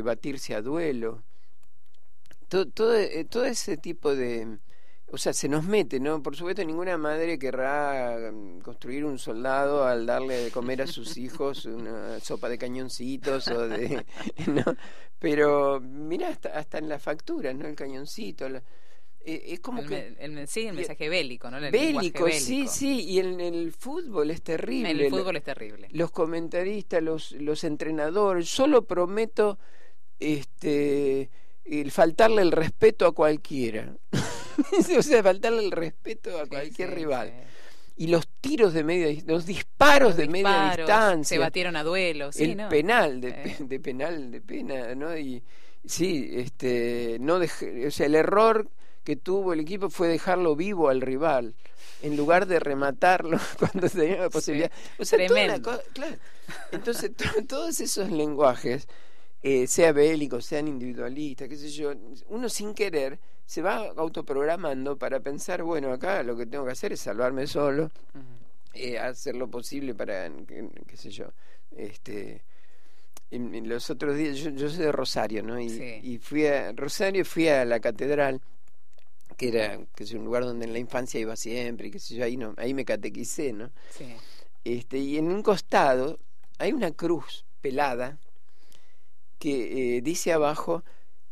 batirse 0.03 0.55
a 0.55 0.61
duelo 0.61 1.21
todo, 2.47 2.65
todo, 2.67 2.95
eh, 2.95 3.25
todo 3.25 3.45
ese 3.45 3.77
tipo 3.77 4.15
de... 4.15 4.57
O 5.11 5.17
sea, 5.17 5.33
se 5.33 5.47
nos 5.47 5.63
mete, 5.63 5.99
¿no? 5.99 6.21
Por 6.21 6.35
supuesto, 6.35 6.63
ninguna 6.63 6.97
madre 6.97 7.37
querrá 7.37 8.31
mm, 8.31 8.59
construir 8.59 9.05
un 9.05 9.19
soldado 9.19 9.85
al 9.85 10.05
darle 10.05 10.35
de 10.35 10.51
comer 10.51 10.81
a 10.81 10.87
sus 10.87 11.15
hijos 11.17 11.65
una 11.65 12.19
sopa 12.19 12.49
de 12.49 12.57
cañoncitos 12.57 13.47
o 13.47 13.67
de... 13.67 14.05
¿no? 14.47 14.63
Pero 15.19 15.79
mira, 15.79 16.29
hasta, 16.29 16.49
hasta 16.49 16.79
en 16.79 16.89
la 16.89 16.99
factura, 16.99 17.53
¿no? 17.53 17.67
El 17.67 17.75
cañoncito, 17.75 18.47
eh, 19.25 19.43
es 19.47 19.59
como 19.59 19.83
que 19.83 20.15
el, 20.19 20.47
sí 20.47 20.67
el 20.67 20.75
mensaje 20.75 21.09
bélico 21.09 21.49
no 21.49 21.59
bélico, 21.71 22.29
sí 22.29 22.67
sí 22.67 23.01
y 23.01 23.19
en 23.19 23.39
el, 23.41 23.71
fútbol 23.71 24.31
es 24.31 24.41
terrible 24.41 24.91
el 24.91 25.09
fútbol 25.09 25.35
es 25.37 25.43
terrible 25.43 25.87
los 25.91 26.11
comentaristas 26.11 27.01
los 27.01 27.31
los 27.33 27.63
entrenadores 27.63 28.47
solo 28.47 28.83
prometo 28.85 29.57
este 30.19 31.29
el 31.65 31.91
faltarle 31.91 32.41
el 32.41 32.51
respeto 32.51 33.07
a 33.07 33.11
cualquiera. 33.11 33.95
o 34.97 35.01
sea, 35.01 35.23
faltarle 35.23 35.65
el 35.65 35.71
respeto 35.71 36.39
a 36.39 36.45
cualquier 36.45 36.93
rival. 36.93 37.33
Y 37.97 38.07
los 38.07 38.27
tiros 38.41 38.73
de 38.73 38.83
media 38.83 39.23
los 39.25 39.45
disparos 39.45 40.15
de 40.17 40.27
media 40.27 40.75
distancia. 40.75 41.35
Se 41.35 41.39
batieron 41.39 41.75
a 41.75 41.83
duelos. 41.83 42.39
el 42.39 42.67
penal, 42.67 43.21
de, 43.21 43.55
de, 43.59 43.79
penal, 43.79 44.31
de 44.31 44.41
pena, 44.41 44.93
¿no? 44.95 45.17
Y 45.17 45.41
sí, 45.85 46.29
este, 46.33 47.17
no 47.19 47.35
o 47.35 47.91
sea, 47.91 48.05
el 48.05 48.15
error 48.15 48.69
que 49.05 49.15
tuvo 49.15 49.53
el 49.53 49.61
equipo 49.61 49.89
fue 49.89 50.09
dejarlo 50.09 50.55
vivo 50.55 50.89
al 50.89 50.99
rival 50.99 51.55
en 52.01 52.17
lugar 52.17 52.45
de 52.45 52.59
rematarlo 52.59 53.39
cuando 53.59 53.89
tenía 53.89 54.17
la 54.17 54.29
posibilidad. 54.29 54.71
O 54.99 55.05
sea, 55.05 55.19
claro. 55.93 56.17
Entonces, 56.71 57.11
todos 57.47 57.79
esos 57.79 58.11
lenguajes 58.11 58.87
eh, 59.41 59.67
sea 59.67 59.91
bélico, 59.91 60.41
sean 60.41 60.67
individualistas, 60.67 61.47
qué 61.47 61.55
sé 61.55 61.69
yo, 61.69 61.93
uno 62.29 62.49
sin 62.49 62.73
querer 62.73 63.19
se 63.45 63.61
va 63.61 63.91
autoprogramando 63.95 64.97
para 64.97 65.19
pensar, 65.19 65.61
bueno, 65.61 65.93
acá 65.93 66.23
lo 66.23 66.35
que 66.35 66.47
tengo 66.47 66.65
que 66.65 66.71
hacer 66.71 66.93
es 66.93 67.01
salvarme 67.01 67.45
solo, 67.45 67.91
eh, 68.73 68.97
hacer 68.97 69.35
lo 69.35 69.47
posible 69.47 69.93
para, 69.93 70.31
qué, 70.47 70.97
sé 70.97 71.11
yo, 71.11 71.31
este... 71.77 72.43
En, 73.31 73.67
los 73.67 73.89
otros 73.89 74.15
días, 74.15 74.37
yo, 74.37 74.69
soy 74.69 74.85
de 74.85 74.91
Rosario, 74.91 75.43
¿no? 75.43 75.59
Y, 75.59 76.19
fui 76.19 76.45
a 76.45 76.71
Rosario, 76.71 77.25
fui 77.25 77.47
a 77.49 77.65
la 77.65 77.79
catedral, 77.79 78.39
que 79.35 79.49
era 79.49 79.79
que 79.95 80.03
es 80.03 80.13
un 80.13 80.25
lugar 80.25 80.43
donde 80.43 80.65
en 80.65 80.73
la 80.73 80.79
infancia 80.79 81.19
iba 81.19 81.35
siempre, 81.35 81.87
y 81.87 81.99
sé 81.99 82.15
yo, 82.15 82.23
ahí, 82.23 82.37
no, 82.37 82.53
ahí 82.57 82.73
me 82.73 82.85
catequicé, 82.85 83.53
¿no? 83.53 83.71
Este, 84.63 84.97
y 84.97 85.17
en 85.17 85.27
un 85.27 85.43
costado 85.43 86.19
hay 86.57 86.73
una 86.73 86.91
cruz 86.91 87.45
pelada 87.61 88.17
que 89.39 89.97
eh, 89.97 90.01
dice 90.01 90.33
abajo 90.33 90.83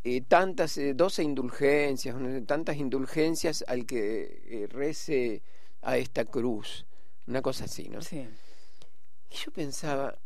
eh, 0.06 0.20
tantas, 0.20 0.78
eh, 0.78 0.94
12 0.94 1.24
indulgencias, 1.24 2.16
tantas 2.46 2.76
indulgencias 2.76 3.63
al 3.68 3.86
que 3.86 4.42
eh, 4.46 4.68
rece 4.70 5.42
a 5.82 5.98
esta 5.98 6.26
cruz, 6.26 6.86
una 7.26 7.42
cosa 7.42 7.66
así, 7.66 7.88
¿no? 7.88 8.02
Sí. 8.02 8.28
Y 9.30 9.36
yo 9.36 9.52
pensaba, 9.52 10.18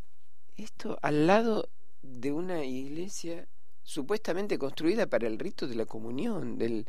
esto 0.56 0.98
al 1.04 1.28
lado 1.28 1.70
de 2.02 2.32
una 2.32 2.66
iglesia 2.66 3.48
supuestamente 3.84 4.58
construida 4.58 5.06
para 5.06 5.28
el 5.28 5.38
rito 5.38 5.68
de 5.68 5.76
la 5.76 5.86
comunión, 5.86 6.58
del, 6.58 6.88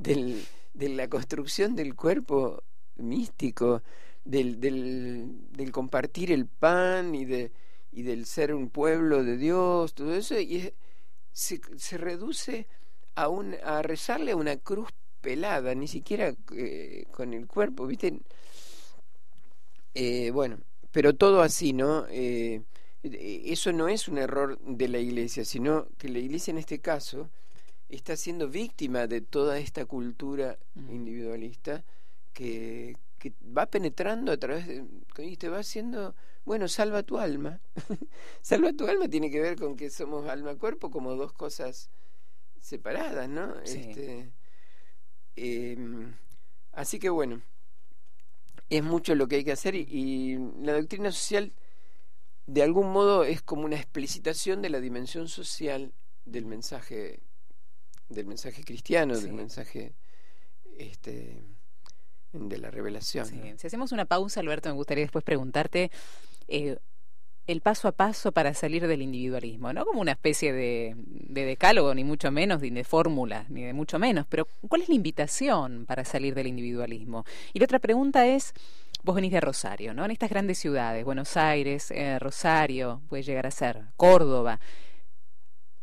del, 0.00 0.44
de 0.74 0.88
la 0.88 1.08
construcción 1.08 1.76
del 1.76 1.94
cuerpo 1.94 2.62
místico, 2.96 3.82
del, 4.24 4.60
del, 4.60 5.50
del 5.52 5.70
compartir 5.72 6.32
el 6.32 6.46
pan 6.46 7.14
y 7.14 7.24
de 7.24 7.52
y 7.92 8.02
del 8.02 8.24
ser 8.26 8.54
un 8.54 8.70
pueblo 8.70 9.24
de 9.24 9.36
Dios, 9.36 9.94
todo 9.94 10.14
eso, 10.14 10.38
y 10.38 10.72
se, 11.32 11.60
se 11.76 11.98
reduce 11.98 12.66
a, 13.14 13.28
un, 13.28 13.56
a 13.64 13.82
rezarle 13.82 14.32
a 14.32 14.36
una 14.36 14.56
cruz 14.56 14.90
pelada, 15.20 15.74
ni 15.74 15.88
siquiera 15.88 16.34
eh, 16.54 17.06
con 17.10 17.34
el 17.34 17.46
cuerpo, 17.46 17.86
¿viste? 17.86 18.20
Eh, 19.94 20.30
bueno, 20.30 20.58
pero 20.92 21.14
todo 21.14 21.42
así, 21.42 21.72
¿no? 21.72 22.06
Eh, 22.10 22.62
eso 23.02 23.72
no 23.72 23.88
es 23.88 24.08
un 24.08 24.18
error 24.18 24.58
de 24.60 24.88
la 24.88 24.98
iglesia, 24.98 25.44
sino 25.44 25.88
que 25.98 26.08
la 26.08 26.18
iglesia 26.18 26.52
en 26.52 26.58
este 26.58 26.78
caso 26.78 27.28
está 27.90 28.16
siendo 28.16 28.48
víctima 28.48 29.06
de 29.06 29.20
toda 29.20 29.58
esta 29.58 29.84
cultura 29.84 30.58
mm. 30.74 30.90
individualista 30.90 31.84
que, 32.32 32.96
que 33.18 33.32
va 33.56 33.66
penetrando 33.66 34.32
a 34.32 34.36
través 34.36 34.66
de, 34.66 34.84
y 35.18 35.36
te 35.36 35.48
va 35.48 35.58
haciendo 35.58 36.14
bueno, 36.44 36.68
salva 36.68 37.02
tu 37.02 37.18
alma. 37.18 37.60
salva 38.42 38.72
tu 38.72 38.86
alma 38.86 39.08
tiene 39.08 39.30
que 39.30 39.40
ver 39.40 39.56
con 39.56 39.76
que 39.76 39.90
somos 39.90 40.28
alma-cuerpo 40.28 40.90
como 40.90 41.14
dos 41.14 41.32
cosas 41.32 41.90
separadas, 42.60 43.28
¿no? 43.28 43.60
Este, 43.60 44.32
em, 45.36 46.14
así 46.72 46.98
que 46.98 47.10
bueno, 47.10 47.42
es 48.68 48.82
mucho 48.82 49.14
lo 49.14 49.28
que 49.28 49.36
hay 49.36 49.44
que 49.44 49.52
hacer 49.52 49.74
y, 49.74 50.38
la 50.62 50.72
doctrina 50.72 51.12
social 51.12 51.52
de 52.46 52.62
algún 52.62 52.92
modo 52.92 53.24
es 53.24 53.42
como 53.42 53.64
una 53.64 53.76
explicitación 53.76 54.62
de 54.62 54.70
la 54.70 54.80
dimensión 54.80 55.28
social 55.28 55.92
del 56.24 56.46
mensaje 56.46 57.20
del 58.10 58.26
mensaje 58.26 58.62
cristiano, 58.64 59.18
del 59.18 59.32
mensaje 59.32 59.94
este 60.78 61.42
de 62.32 62.58
la 62.58 62.70
revelación. 62.70 63.26
Si 63.58 63.66
hacemos 63.66 63.92
una 63.92 64.04
pausa, 64.04 64.40
Alberto, 64.40 64.68
me 64.68 64.74
gustaría 64.74 65.02
después 65.02 65.24
preguntarte 65.24 65.90
eh, 66.46 66.78
el 67.46 67.60
paso 67.60 67.88
a 67.88 67.92
paso 67.92 68.30
para 68.30 68.54
salir 68.54 68.86
del 68.86 69.02
individualismo, 69.02 69.72
no 69.72 69.84
como 69.84 70.00
una 70.00 70.12
especie 70.12 70.52
de, 70.52 70.94
decálogo, 70.96 71.92
ni 71.94 72.04
mucho 72.04 72.30
menos, 72.30 72.60
ni 72.60 72.70
de 72.70 72.84
fórmula, 72.84 73.46
ni 73.48 73.64
de 73.64 73.72
mucho 73.72 73.98
menos, 73.98 74.26
pero 74.28 74.46
¿cuál 74.68 74.82
es 74.82 74.88
la 74.88 74.94
invitación 74.94 75.86
para 75.86 76.04
salir 76.04 76.34
del 76.34 76.46
individualismo? 76.46 77.24
Y 77.52 77.58
la 77.58 77.64
otra 77.64 77.80
pregunta 77.80 78.26
es, 78.26 78.54
vos 79.02 79.16
venís 79.16 79.32
de 79.32 79.40
Rosario, 79.40 79.92
¿no? 79.94 80.04
En 80.04 80.12
estas 80.12 80.30
grandes 80.30 80.58
ciudades, 80.58 81.04
Buenos 81.04 81.36
Aires, 81.36 81.90
eh, 81.90 82.18
Rosario, 82.20 83.02
puede 83.08 83.24
llegar 83.24 83.46
a 83.46 83.50
ser 83.50 83.82
Córdoba, 83.96 84.60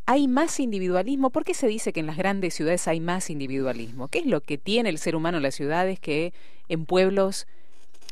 ¿hay 0.07 0.27
más 0.27 0.59
individualismo? 0.59 1.29
¿Por 1.29 1.43
qué 1.43 1.53
se 1.53 1.67
dice 1.67 1.93
que 1.93 1.99
en 1.99 2.07
las 2.07 2.17
grandes 2.17 2.55
ciudades 2.55 2.87
hay 2.87 2.99
más 2.99 3.29
individualismo? 3.29 4.07
¿Qué 4.07 4.19
es 4.19 4.25
lo 4.25 4.41
que 4.41 4.57
tiene 4.57 4.89
el 4.89 4.97
ser 4.97 5.15
humano 5.15 5.37
en 5.37 5.43
las 5.43 5.53
ciudades 5.53 5.99
que 5.99 6.33
en 6.69 6.85
pueblos 6.85 7.45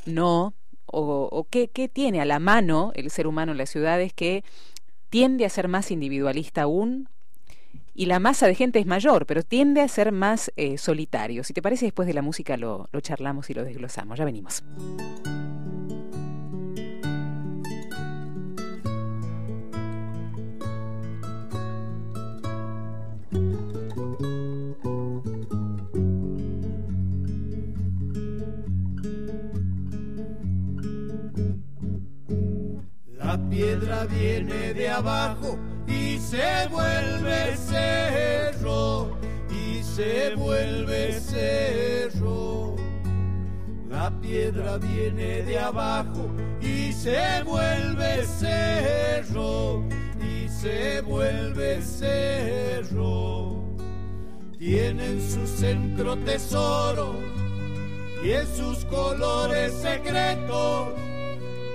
no? 0.06 0.54
o, 0.88 1.48
qué, 1.50 1.68
tiene 1.92 2.22
a 2.22 2.26
la 2.26 2.40
mano 2.40 2.92
el 2.96 3.10
ser 3.10 3.28
humano 3.28 3.52
en 3.52 3.58
las 3.58 3.70
ciudades 3.70 4.14
que 4.14 4.44
tiende 5.10 5.46
a 5.46 5.50
ser 5.50 5.68
más 5.68 5.92
individualista 5.92 6.64
aún 6.64 7.10
y 7.94 8.06
la 8.06 8.20
masa 8.20 8.48
de 8.48 8.56
gente 8.56 8.80
es 8.80 8.86
mayor, 8.86 9.26
pero 9.26 9.42
tiende 9.42 9.82
a 9.82 9.88
ser 9.88 10.12
más 10.12 10.52
eh, 10.58 10.78
solitario. 10.78 11.44
Si 11.44 11.54
te 11.54 11.62
parece, 11.62 11.86
después 11.86 12.08
de 12.08 12.14
la 12.14 12.22
música 12.22 12.58
lo, 12.58 12.90
lo 12.92 13.02
charlamos 13.02 13.50
y 13.50 13.54
lo 13.54 13.64
desglosamos. 13.64 14.18
Ya 14.18 14.26
venimos. 14.26 14.64
Piedra 33.38 34.06
viene 34.06 34.74
de 34.74 34.90
abajo 34.90 35.58
y 35.88 36.18
se 36.20 36.68
vuelve 36.70 37.56
cerro, 37.58 39.18
y 39.50 39.84
se 39.84 40.36
vuelve 40.36 41.20
cerro. 41.20 42.76
La 43.90 44.12
piedra 44.22 44.78
viene 44.78 45.44
de 45.44 45.60
abajo 45.60 46.30
y 46.62 46.92
se 46.92 47.44
vuelve 47.44 48.26
cerro, 48.26 49.84
y 50.22 50.50
se 50.50 51.02
vuelve 51.02 51.82
cerro. 51.82 53.64
Tiene 54.58 55.06
en 55.06 55.22
su 55.22 55.46
centro 55.46 56.18
tesoro 56.18 57.16
y 58.24 58.32
en 58.32 58.48
sus 58.48 58.84
colores 58.86 59.74
secretos 59.74 60.90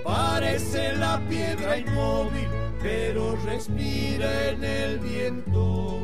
parece 0.04 0.94
la 0.94 1.20
piedra 1.28 1.78
inmóvil, 1.78 2.48
pero 2.82 3.36
respira 3.44 4.50
en 4.50 4.64
el 4.64 4.98
viento. 4.98 5.98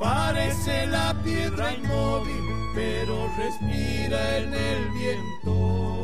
Parece 0.00 0.86
la 0.86 1.14
piedra 1.24 1.74
inmóvil, 1.74 2.42
pero 2.74 3.28
respira 3.36 4.38
en 4.38 4.54
el 4.54 4.90
viento. 4.90 5.97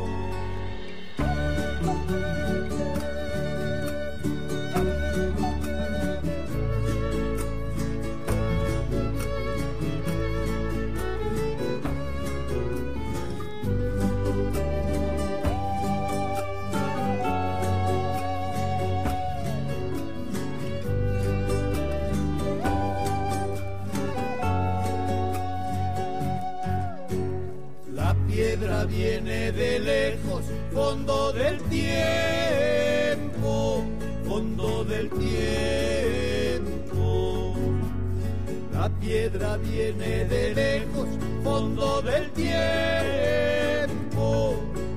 Viene 39.57 40.25
de 40.25 40.55
lejos, 40.55 41.09
fondo 41.43 42.03
del 42.03 42.31
tiempo, 42.33 42.55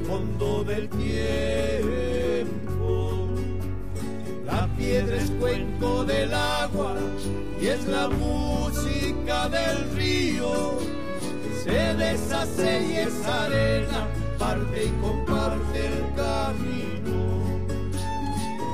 fondo 0.08 0.64
del 0.64 0.90
tiempo. 0.90 1.18
La 4.46 4.68
piedra 4.78 5.18
es 5.18 5.32
cuenco 5.32 6.04
del 6.06 6.34
agua 6.34 6.96
y 7.62 7.68
es 7.68 7.86
la 7.88 8.08
música 8.10 9.50
del 9.50 9.92
río 9.96 10.78
se 11.68 11.94
deshace 11.96 12.82
y 12.82 12.96
es 12.96 13.26
arena, 13.26 14.08
parte 14.40 14.86
y 14.86 14.90
comparte 15.02 15.88
el 15.88 16.00
camino. 16.16 17.20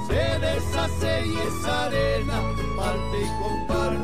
Se 0.08 0.24
deshace 0.40 1.26
y 1.26 1.34
es 1.48 1.66
arena, 1.66 2.38
parte 2.78 3.18
y 3.20 3.28
comparte 3.42 4.03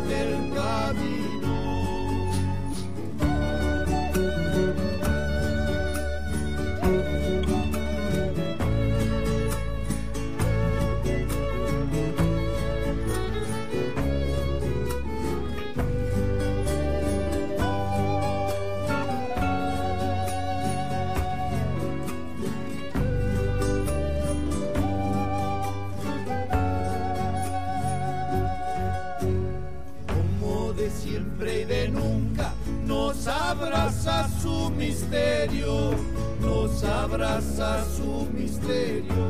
misterio. 38.34 39.26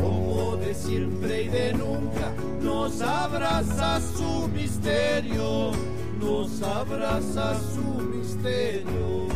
Como 0.00 0.56
de 0.56 0.74
siempre 0.74 1.44
y 1.44 1.48
de 1.48 1.72
nunca, 1.72 2.32
nos 2.60 3.00
abraza 3.00 4.00
su 4.00 4.48
misterio, 4.48 5.72
nos 6.20 6.62
abraza 6.62 7.58
su 7.74 8.02
misterio. 8.14 9.26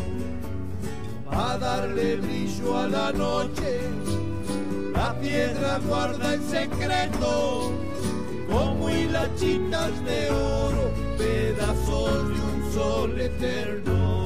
A 1.31 1.57
darle 1.57 2.17
brillo 2.17 2.77
a 2.77 2.87
la 2.87 3.11
noche, 3.11 3.79
la 4.93 5.17
piedra 5.19 5.79
guarda 5.87 6.33
el 6.33 6.43
secreto, 6.43 7.71
como 8.49 8.89
hilachitas 8.89 10.05
de 10.05 10.29
oro, 10.29 10.91
pedazos 11.17 12.29
de 12.29 12.73
sol 12.73 13.19
eterno, 13.19 14.20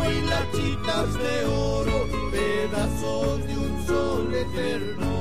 como 0.00 0.10
hilachitas 0.10 1.14
de 1.14 1.44
oro, 1.46 2.08
pedazos 2.30 3.46
de 3.46 3.56
un 3.56 3.86
sol 3.86 4.34
eterno. 4.34 5.19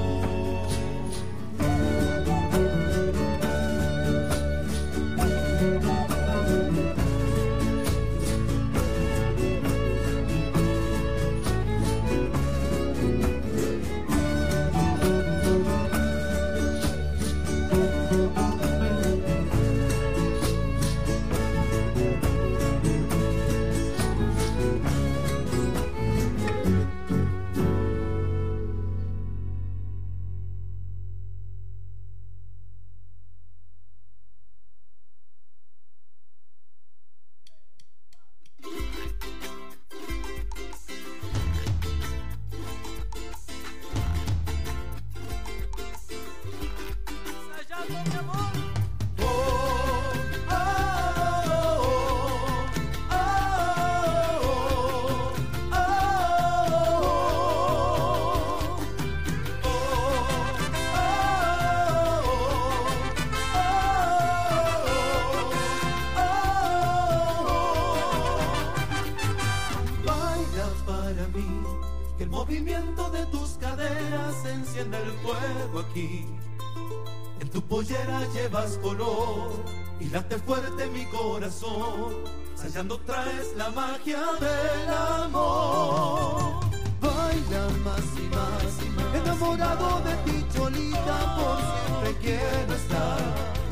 Traes 83.06 83.56
la 83.56 83.70
magia 83.72 84.20
del 84.40 84.90
amor. 85.24 86.60
Baila 87.02 87.68
más 87.84 88.06
y 88.18 88.28
más, 88.36 88.72
y 88.86 88.90
más 88.90 89.16
enamorado 89.22 90.02
de 90.02 90.14
ti, 90.26 90.46
Cholita, 90.54 91.36
por 91.38 91.58
siempre 91.58 92.12
quiero 92.22 92.74
estar. 92.74 93.20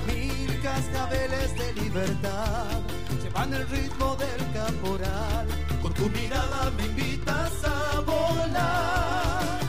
Mil 0.07 0.61
cascabeles 0.61 1.49
de 1.57 1.73
libertad 1.81 2.81
llevan 3.21 3.53
el 3.53 3.67
ritmo 3.69 4.15
del 4.15 4.41
caporal. 4.53 5.47
Con 5.81 5.93
tu 5.93 6.09
mirada 6.09 6.71
me 6.77 6.85
invitas 6.85 7.51
a 7.63 7.99
volar. 8.01 9.59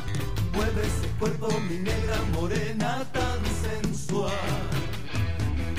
Mueve 0.52 0.82
ese 0.86 1.08
cuerpo, 1.18 1.48
mi 1.68 1.78
negra 1.78 2.16
morena 2.32 3.04
tan 3.12 3.40
sensual 3.62 4.77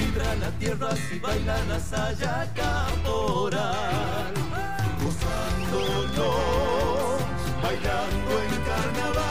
vibra 0.10 0.36
la 0.36 0.52
tierra 0.60 0.90
si 0.96 1.20
baila 1.20 1.58
la 1.66 1.80
saya 1.80 2.52
caporal. 2.56 4.34
Gozándonos, 5.04 6.26
bailando 7.62 8.32
en 8.44 8.54
carnaval. 8.70 9.28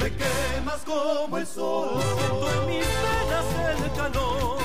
Me 0.00 0.08
quemas 0.10 0.82
como 0.84 1.38
el 1.38 1.46
sol, 1.46 2.00
siento 2.02 2.46
en 2.52 2.60
mis 2.68 2.86
venas 3.04 3.48
el 3.70 3.80
calor, 3.92 4.58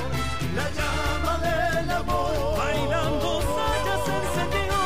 la 0.56 0.68
llama 0.78 1.34
del 1.46 1.92
amor. 1.92 2.58
Bailando 2.58 3.42
saya 3.56 3.96
se 4.06 4.14
encendió. 4.22 4.82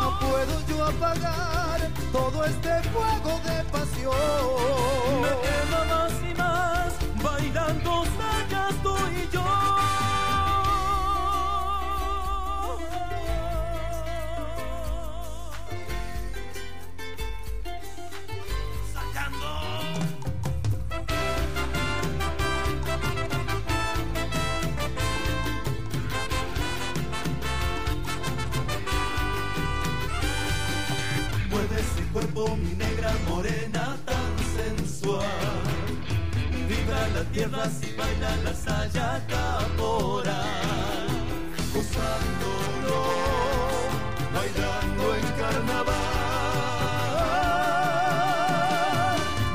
No 0.00 0.08
puedo 0.20 0.54
yo 0.68 0.76
apagar 0.84 1.80
todo 2.12 2.44
este 2.44 2.72
fuego 2.90 3.32
de 3.46 3.56
pasión. 3.70 5.12
Me 5.22 5.32
quema 5.42 5.80
la 37.22 37.28
tierra 37.30 37.64
si 37.68 37.92
baila 37.96 38.36
la 38.44 38.54
saya 38.54 39.20
caporal. 39.28 41.08
Gozándolo, 41.74 43.00
bailando 44.34 45.04
en 45.14 45.26
carnaval. 45.40 45.92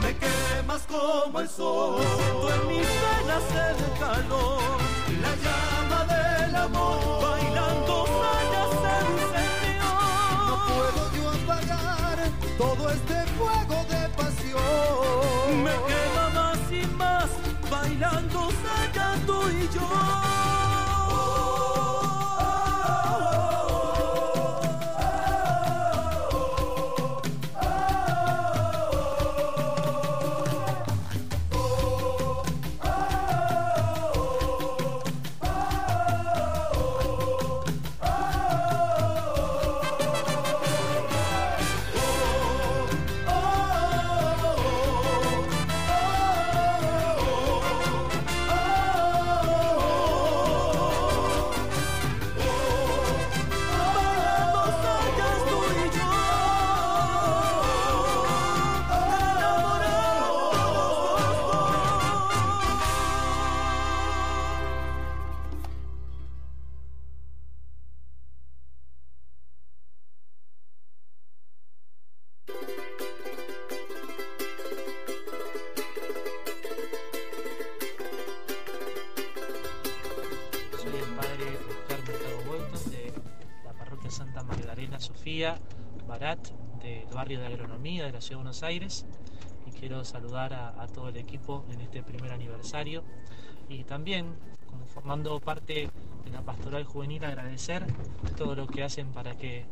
Me 0.01 0.11
quemas 0.24 0.84
como 0.88 1.39
el 1.41 1.49
sol. 1.49 2.01
Siento 2.18 2.47
en 2.55 2.61
mis 2.70 2.88
venas 3.03 3.47
el 3.68 3.80
calor. 3.99 4.78
La 5.24 5.34
llama 5.45 5.99
del 6.13 6.55
amor. 6.55 7.22
Bailando 7.22 7.95
saya 8.22 8.63
se 8.82 8.93
encendió. 9.07 9.91
No 10.47 10.55
puedo 10.72 11.01
yo 11.15 11.24
apagar 11.38 12.18
todo 12.57 12.84
este 12.91 13.18
fuego 13.38 13.78
de 13.89 13.97
Aires 88.68 89.05
y 89.65 89.72
quiero 89.72 90.03
saludar 90.03 90.53
a, 90.53 90.88
todo 90.88 91.09
el 91.09 91.18
equipo 91.18 91.65
en 91.72 91.82
este 91.82 92.03
primer 92.03 92.32
aniversario 92.32 93.03
y 93.70 93.84
también 93.84 94.36
como 94.65 94.86
formando 94.86 95.39
parte 95.39 95.89
de 96.26 96.32
la 96.32 96.41
pastoral 96.41 96.84
juvenil 96.84 97.24
agradecer 97.24 97.86
todo 98.36 98.55
lo 98.55 98.68
que 98.68 98.84
hacen 98.84 99.07
para 99.11 99.36
que 99.38 99.65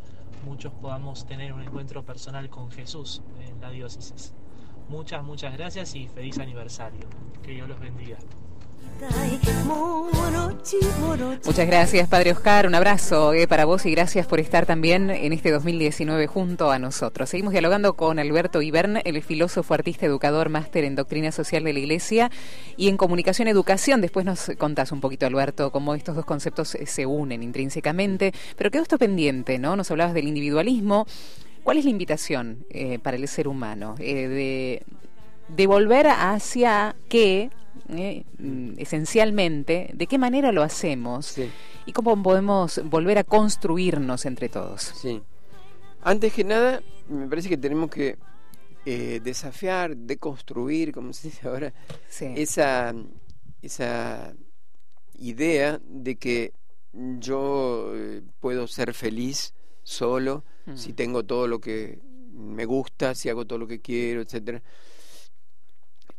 muchos 0.45 0.71
podamos 0.73 1.25
tener 1.25 1.53
un 1.53 1.61
encuentro 1.61 2.03
personal 2.03 2.49
con 2.49 2.71
Jesús 2.71 3.21
en 3.41 3.59
la 3.61 3.69
diócesis. 3.69 4.33
Muchas, 4.89 5.23
muchas 5.23 5.53
gracias 5.57 5.95
y 5.95 6.07
feliz 6.07 6.39
aniversario. 6.39 7.07
Que 7.43 7.51
Dios 7.51 7.67
los 7.67 7.79
bendiga. 7.79 8.17
Muchas 11.45 11.67
gracias, 11.67 12.07
Padre 12.09 12.31
Oscar. 12.31 12.65
Un 12.65 12.73
abrazo 12.73 13.33
eh, 13.33 13.47
para 13.47 13.65
vos 13.65 13.85
y 13.85 13.91
gracias 13.91 14.25
por 14.25 14.39
estar 14.39 14.65
también 14.65 15.09
en 15.11 15.31
este 15.31 15.51
2019 15.51 16.25
junto 16.27 16.71
a 16.71 16.79
nosotros. 16.79 17.29
Seguimos 17.29 17.51
dialogando 17.51 17.93
con 17.93 18.17
Alberto 18.17 18.61
Ibern, 18.61 18.99
el 19.05 19.21
filósofo, 19.21 19.73
artista, 19.73 20.05
educador, 20.05 20.49
máster 20.49 20.83
en 20.83 20.95
doctrina 20.95 21.31
social 21.31 21.63
de 21.63 21.73
la 21.73 21.79
Iglesia 21.79 22.31
y 22.77 22.87
en 22.87 22.97
comunicación 22.97 23.47
educación. 23.47 24.01
Después 24.01 24.25
nos 24.25 24.51
contás 24.57 24.91
un 24.91 25.01
poquito, 25.01 25.27
Alberto, 25.27 25.71
cómo 25.71 25.93
estos 25.93 26.15
dos 26.15 26.25
conceptos 26.25 26.73
eh, 26.75 26.87
se 26.87 27.05
unen 27.05 27.43
intrínsecamente. 27.43 28.33
Pero 28.57 28.71
quedó 28.71 28.81
esto 28.81 28.97
pendiente, 28.97 29.59
¿no? 29.59 29.75
Nos 29.75 29.91
hablabas 29.91 30.13
del 30.15 30.27
individualismo. 30.27 31.05
¿Cuál 31.63 31.77
es 31.77 31.85
la 31.85 31.91
invitación 31.91 32.65
eh, 32.69 32.99
para 32.99 33.17
el 33.17 33.27
ser 33.27 33.47
humano? 33.47 33.95
De, 33.97 34.83
de 35.47 35.67
volver 35.67 36.07
hacia 36.07 36.95
qué 37.09 37.49
eh, 37.89 38.23
mm, 38.39 38.73
esencialmente, 38.77 39.91
de 39.93 40.07
qué 40.07 40.17
manera 40.17 40.51
lo 40.51 40.63
hacemos 40.63 41.27
Sí, 41.27 41.49
y 41.85 41.91
cómo 41.93 42.21
podemos 42.23 42.81
volver 42.85 43.17
a 43.19 43.23
construirnos 43.23 44.25
entre 44.25 44.49
todos. 44.49 44.81
sí. 44.81 45.21
Antes 46.01 46.33
que 46.33 46.43
nada, 46.43 46.81
me 47.09 47.27
parece 47.27 47.49
que 47.49 47.57
tenemos 47.57 47.89
que 47.89 48.17
eh, 48.85 49.19
desafiar, 49.23 49.97
deconstruir, 49.97 50.91
como 50.91 51.13
se 51.13 51.29
dice 51.29 51.47
ahora, 51.47 51.73
Sí. 52.07 52.27
esa, 52.35 52.93
esa 53.63 54.33
idea 55.17 55.79
de 55.87 56.15
que 56.17 56.53
yo 56.93 57.91
eh, 57.95 58.21
puedo 58.39 58.67
ser 58.67 58.93
feliz 58.93 59.53
solo 59.83 60.43
Mm. 60.67 60.77
si 60.77 60.93
tengo 60.93 61.23
todo 61.23 61.47
lo 61.47 61.59
que 61.59 61.99
me 62.33 62.65
gusta, 62.65 63.13
si 63.13 63.29
hago 63.29 63.45
todo 63.45 63.59
lo 63.59 63.67
que 63.67 63.81
quiero, 63.81 64.21
etcétera. 64.21 64.63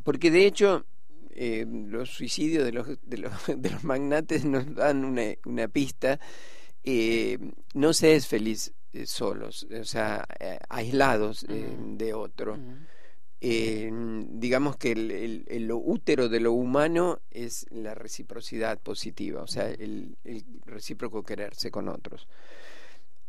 Porque 0.06 0.30
de 0.30 0.46
hecho 0.46 0.86
eh, 1.30 1.66
los 1.68 2.10
suicidios 2.10 2.64
de 2.64 2.70
los, 2.72 2.86
de 3.02 3.18
los, 3.18 3.32
de 3.62 3.70
los 3.70 3.82
magnates 3.82 4.44
nos 4.44 4.72
dan 4.74 5.04
una, 5.04 5.34
una 5.44 5.66
pista. 5.68 6.20
eh, 6.84 7.36
no 7.74 7.92
se 7.92 8.14
es 8.14 8.28
feliz 8.28 8.72
eh, 8.92 9.04
solos, 9.06 9.66
o 9.78 9.84
sea, 9.84 10.24
aislados 10.68 11.44
de 11.48 12.14
otro. 12.14 12.56
Eh, 13.40 13.90
digamos 14.30 14.76
que 14.78 14.92
el, 14.92 15.10
el- 15.10 15.44
el- 15.48 15.66
lo 15.66 15.76
útero 15.76 16.28
de 16.28 16.40
lo 16.40 16.52
humano 16.52 17.20
es 17.30 17.66
la 17.70 17.94
reciprocidad 17.94 18.78
positiva, 18.80 19.42
o 19.42 19.46
sea, 19.48 19.68
el, 19.68 20.16
el 20.24 20.44
recíproco 20.64 21.22
quererse 21.24 21.70
con 21.70 21.88
otros. 21.88 22.28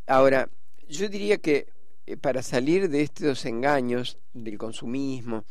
Ahora, 0.06 0.50
yo 0.88 1.10
diría 1.10 1.40
que 1.40 1.68
eh, 2.06 2.16
para 2.18 2.42
salir 2.42 2.90
de 2.90 3.02
estos 3.02 3.44
engaños 3.46 4.18
del 4.34 4.58
consumismo, 4.58 5.44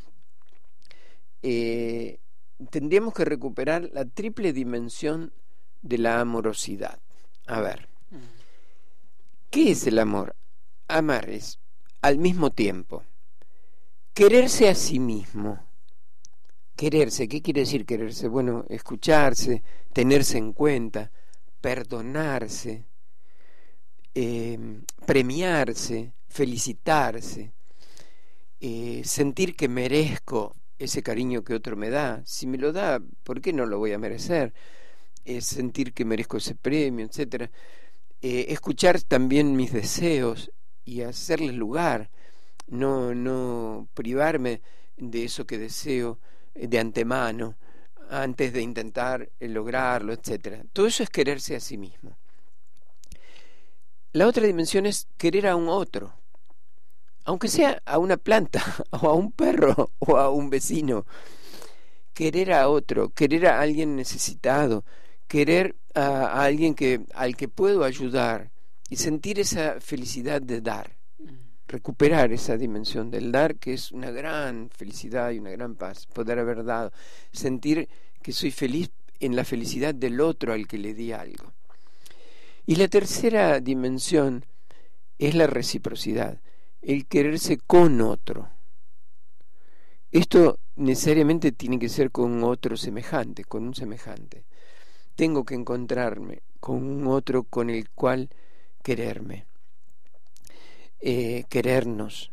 eh, 1.49 2.19
tendríamos 2.71 3.15
que 3.15 3.25
recuperar 3.25 3.89
la 3.93 4.05
triple 4.05 4.53
dimensión 4.53 5.33
de 5.81 5.99
la 5.99 6.21
amorosidad. 6.21 6.99
A 7.47 7.61
ver, 7.61 7.89
¿qué 9.49 9.71
es 9.71 9.87
el 9.87 10.01
amor? 10.01 10.35
Amar 10.89 11.31
es, 11.31 11.61
al 12.03 12.19
mismo 12.19 12.51
tiempo, 12.51 13.05
quererse 14.13 14.69
a 14.69 14.75
sí 14.75 14.99
mismo. 14.99 15.65
Quererse, 16.75 17.29
¿qué 17.29 17.41
quiere 17.41 17.61
decir 17.61 17.87
quererse? 17.87 18.27
Bueno, 18.27 18.65
escucharse, 18.69 19.63
tenerse 19.93 20.39
en 20.39 20.53
cuenta, 20.53 21.13
perdonarse, 21.61 22.85
eh, 24.15 24.59
premiarse, 25.07 26.13
felicitarse, 26.27 27.53
eh, 28.61 29.03
sentir 29.05 29.55
que 29.55 29.69
merezco 29.69 30.57
ese 30.79 31.03
cariño 31.03 31.43
que 31.45 31.55
otro 31.55 31.77
me 31.77 31.91
da. 31.91 32.23
Si 32.25 32.47
me 32.47 32.59
lo 32.59 32.73
da, 32.73 33.01
¿por 33.23 33.41
qué 33.41 33.53
no 33.53 33.67
lo 33.67 33.79
voy 33.79 33.93
a 33.93 33.99
merecer? 33.99 34.55
Eh, 35.25 35.41
sentir 35.41 35.93
que 35.93 36.05
merezco 36.05 36.37
ese 36.37 36.55
premio, 36.55 37.07
etcétera. 37.07 37.51
Eh, 38.23 38.47
escuchar 38.49 39.01
también 39.03 39.57
mis 39.57 39.73
deseos 39.73 40.51
y 40.85 41.03
hacerles 41.03 41.55
lugar, 41.55 42.11
no, 42.67 43.15
no 43.15 43.89
privarme 43.95 44.63
de 44.97 45.25
eso 45.25 45.47
que 45.47 45.59
deseo, 45.59 46.19
de 46.55 46.79
antemano 46.79 47.57
antes 48.09 48.53
de 48.53 48.63
intentar 48.63 49.31
eh, 49.41 49.49
lograrlo, 49.49 50.13
etcétera. 50.13 50.65
Todo 50.73 50.87
eso 50.87 51.03
es 51.03 51.11
quererse 51.11 51.57
a 51.57 51.61
sí 51.61 51.77
mismo. 51.77 52.17
La 54.13 54.27
otra 54.27 54.47
dimensión 54.47 54.87
es 54.87 55.09
querer 55.19 55.47
a 55.47 55.57
un 55.57 55.69
otro, 55.69 56.15
aunque 57.27 57.49
sea 57.49 57.83
a 57.85 57.99
una 57.99 58.17
planta, 58.17 58.63
o 58.91 59.09
a 59.09 59.15
un 59.15 59.33
perro, 59.33 59.91
o 59.99 60.17
a 60.17 60.31
un 60.31 60.49
vecino. 60.49 61.05
Querer 62.15 62.53
a 62.53 62.71
otro, 62.71 63.11
querer 63.11 63.49
a 63.49 63.61
alguien 63.61 63.95
necesitado, 63.95 64.85
querer 65.29 65.77
a, 65.95 66.43
alguien 66.43 66.75
que, 66.75 67.03
al 67.15 67.37
que 67.37 67.49
puedo 67.49 67.85
ayudar 67.85 68.51
y 68.89 68.97
sentir 68.97 69.39
esa 69.39 69.81
felicidad 69.81 70.41
de 70.41 70.63
dar, 70.63 70.97
recuperar 71.67 72.33
esa 72.33 72.57
dimensión 72.57 73.11
del 73.11 73.33
dar, 73.33 73.57
que 73.57 73.75
es 73.75 73.93
una 73.93 74.11
gran 74.11 74.71
felicidad 74.71 75.33
y 75.33 75.41
una 75.41 75.51
gran 75.51 75.75
paz, 75.75 76.07
poder 76.07 76.39
haber 76.39 76.65
dado, 76.65 76.93
sentir 77.33 77.89
que 78.23 78.33
soy 78.33 78.51
feliz 78.51 78.91
en 79.21 79.37
la 79.37 79.45
felicidad 79.45 79.95
del 79.95 80.21
otro 80.21 80.53
al 80.53 80.67
que 80.67 80.79
le 80.79 80.95
di 80.95 81.13
algo. 81.13 81.53
Y 82.65 82.77
la 82.77 82.89
tercera 82.89 83.61
dimensión 83.61 84.45
es 85.19 85.35
la 85.35 85.47
reciprocidad, 85.47 86.41
el 86.83 87.07
quererse 87.07 87.59
con 87.59 88.01
otro. 88.01 88.49
Esto 90.11 90.59
necesariamente 90.77 91.53
tiene 91.53 91.79
que 91.79 91.89
ser 91.89 92.11
con 92.11 92.43
otro 92.45 92.77
semejante, 92.77 93.45
con 93.45 93.65
un 93.65 93.75
semejante. 93.75 94.45
Tengo 95.15 95.45
que 95.45 95.55
encontrarme 95.55 96.43
con 96.61 96.83
un 96.83 97.07
otro 97.07 97.45
con 97.45 97.71
el 97.71 97.91
cual 97.91 98.29
quererme, 98.83 99.47
eh, 101.01 101.45
querernos. 101.49 102.31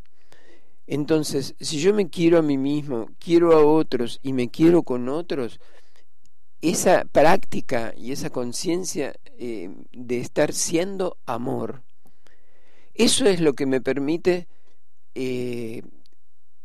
Entonces, 0.86 1.56
si 1.60 1.80
yo 1.80 1.94
me 1.94 2.10
quiero 2.10 2.38
a 2.38 2.42
mí 2.42 2.58
mismo, 2.58 3.08
quiero 3.20 3.54
a 3.54 3.66
otros 3.66 4.20
y 4.22 4.34
me 4.34 4.50
quiero 4.50 4.84
con 4.84 5.08
otros, 5.08 5.60
esa 6.62 7.06
práctica 7.06 7.94
y 7.98 8.12
esa 8.12 8.30
conciencia 8.30 9.14
eh, 9.38 9.70
de 9.92 10.20
estar 10.20 10.54
siendo 10.54 11.18
amor, 11.26 11.84
eso 12.94 13.26
es 13.26 13.40
lo 13.40 13.54
que 13.54 13.66
me 13.66 13.82
permite 13.82 14.48
eh, 15.16 15.82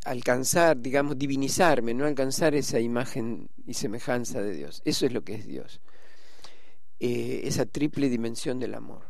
alcanzar, 0.05 0.79
digamos, 0.79 1.17
divinizarme, 1.17 1.93
no 1.93 2.05
alcanzar 2.05 2.55
esa 2.55 2.79
imagen 2.79 3.49
y 3.65 3.73
semejanza 3.73 4.41
de 4.41 4.53
Dios. 4.53 4.81
Eso 4.85 5.05
es 5.05 5.13
lo 5.13 5.23
que 5.23 5.35
es 5.35 5.45
Dios. 5.45 5.81
Eh, 6.99 7.41
esa 7.43 7.65
triple 7.65 8.09
dimensión 8.09 8.59
del 8.59 8.73
amor. 8.73 9.09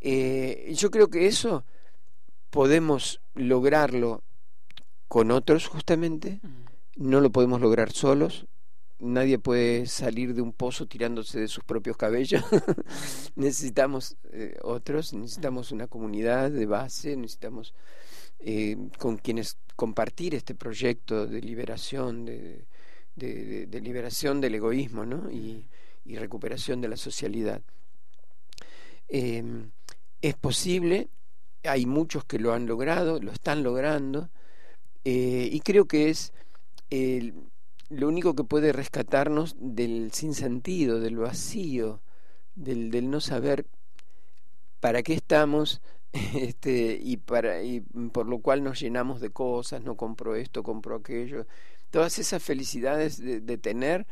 yo 0.00 0.90
creo 0.90 1.08
que 1.08 1.26
eso 1.26 1.64
podemos 2.50 3.20
lograrlo 3.34 4.22
con 5.08 5.30
otros 5.30 5.68
justamente, 5.68 6.40
no 6.96 7.20
lo 7.20 7.30
podemos 7.30 7.60
lograr 7.60 7.92
solos, 7.92 8.46
nadie 9.02 9.38
puede 9.38 9.86
salir 9.86 10.32
de 10.34 10.42
un 10.42 10.52
pozo 10.52 10.86
tirándose 10.86 11.40
de 11.40 11.48
sus 11.48 11.64
propios 11.64 11.96
cabellos. 11.96 12.44
necesitamos 13.34 14.16
eh, 14.32 14.56
otros, 14.62 15.12
necesitamos 15.12 15.72
una 15.72 15.88
comunidad 15.88 16.50
de 16.50 16.66
base, 16.66 17.16
necesitamos 17.16 17.74
eh, 18.38 18.76
con 18.98 19.16
quienes 19.18 19.58
compartir 19.76 20.34
este 20.34 20.54
proyecto 20.54 21.26
de 21.26 21.40
liberación, 21.40 22.24
de, 22.24 22.64
de, 23.16 23.80
liberación 23.80 24.40
del 24.40 24.54
egoísmo 24.54 25.04
¿no? 25.04 25.30
y, 25.30 25.66
recuperación 26.04 26.80
de 26.80 26.88
la 26.88 26.96
socialidad. 26.96 27.62
Em, 29.08 29.70
es 30.20 30.34
posible, 30.34 31.08
hay 31.64 31.86
muchos 31.86 32.24
que 32.24 32.38
lo 32.38 32.52
han 32.52 32.66
logrado, 32.66 33.20
lo 33.20 33.32
están 33.32 33.62
logrando, 33.62 34.30
eh, 35.04 35.48
y 35.50 35.60
creo 35.60 35.86
que 35.86 36.10
es 36.10 36.32
lo 37.92 38.08
único 38.08 38.34
que 38.34 38.44
puede 38.44 38.72
rescatarnos 38.72 39.56
del 39.58 40.12
sinsentido, 40.12 41.00
del 41.00 41.16
vacío, 41.16 42.00
del, 42.54 42.90
del 42.90 43.10
no 43.10 43.20
saber 43.20 43.66
para 44.80 45.02
qué 45.02 45.14
estamos 45.14 45.80
este, 46.12 46.98
y, 47.00 47.16
para, 47.18 47.62
y 47.62 47.80
por 47.80 48.26
lo 48.26 48.40
cual 48.40 48.64
nos 48.64 48.80
llenamos 48.80 49.20
de 49.20 49.30
cosas, 49.30 49.82
no 49.82 49.96
compro 49.96 50.34
esto, 50.36 50.62
compro 50.62 50.96
aquello. 50.96 51.46
Todas 51.90 52.18
esas 52.18 52.42
felicidades 52.42 53.18
de, 53.18 53.58
tener 53.58 54.06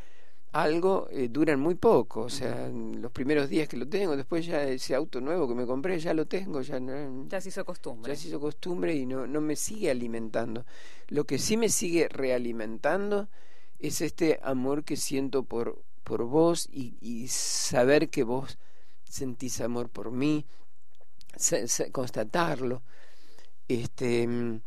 algo 0.52 1.08
eh, 1.10 1.28
duran 1.30 1.60
muy 1.60 1.76
poco, 1.76 2.22
o 2.22 2.28
sea, 2.28 2.68
los 2.68 3.10
primeros 3.12 3.48
días 3.48 3.68
que 3.68 3.76
lo 3.76 3.88
tengo, 3.88 4.16
después 4.16 4.44
ya 4.44 4.64
ese 4.64 4.94
auto 4.94 5.20
nuevo 5.20 5.48
que 5.48 5.54
me 5.54 5.64
compré 5.64 5.98
ya 5.98 6.12
lo 6.12 6.26
tengo, 6.26 6.60
ya 6.60 6.78
no, 6.78 7.26
ya 7.28 7.40
se 7.40 7.48
hizo 7.48 7.64
costumbre. 7.64 8.12
Ya 8.12 8.20
se 8.20 8.28
hizo 8.28 8.40
costumbre 8.40 8.94
y 8.94 9.06
no, 9.06 9.26
no 9.26 9.40
me 9.40 9.56
sigue 9.56 9.90
alimentando. 9.90 10.66
Lo 11.08 11.24
que 11.24 11.38
sí 11.38 11.56
me 11.56 11.70
sigue 11.70 12.08
realimentando 12.08 13.28
es 13.80 14.00
este 14.00 14.38
amor 14.42 14.84
que 14.84 14.96
siento 14.96 15.42
por, 15.42 15.82
por 16.04 16.24
vos 16.24 16.68
y, 16.70 17.26
saber 17.28 18.10
que 18.10 18.22
vos 18.22 18.58
sentís 19.04 19.60
amor 19.60 19.88
por 19.88 20.12
mí, 20.12 20.46
constatarlo. 21.92 22.82
Este, 23.68 24.26
mm, 24.26 24.60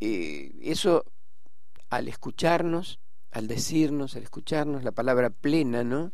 eh, 0.00 0.52
eso 0.62 1.04
al 1.90 2.08
escucharnos, 2.08 3.00
al 3.30 3.48
decirnos, 3.48 4.16
al 4.16 4.22
escucharnos, 4.22 4.82
la 4.82 4.92
palabra 4.92 5.30
plena, 5.30 5.84
¿no? 5.84 6.12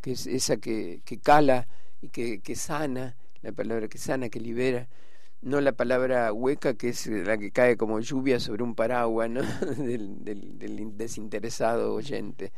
Que 0.00 0.12
es 0.12 0.26
esa 0.26 0.56
que, 0.56 1.02
que 1.04 1.20
cala 1.20 1.68
y 2.00 2.08
que, 2.08 2.40
que 2.40 2.56
sana, 2.56 3.16
la 3.40 3.52
palabra 3.52 3.88
que 3.88 3.98
sana, 3.98 4.28
que 4.28 4.40
libera 4.40 4.88
no 5.42 5.60
la 5.60 5.72
palabra 5.72 6.32
hueca 6.32 6.74
que 6.74 6.90
es 6.90 7.06
la 7.08 7.36
que 7.36 7.50
cae 7.50 7.76
como 7.76 8.00
lluvia 8.00 8.38
sobre 8.40 8.62
un 8.62 8.74
paraguas 8.74 9.28
del, 9.76 10.96
desinteresado 10.96 11.94
oyente. 11.94 12.52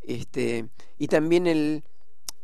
Este 0.00 0.68
y 0.98 1.08
también 1.08 1.46
el, 1.46 1.84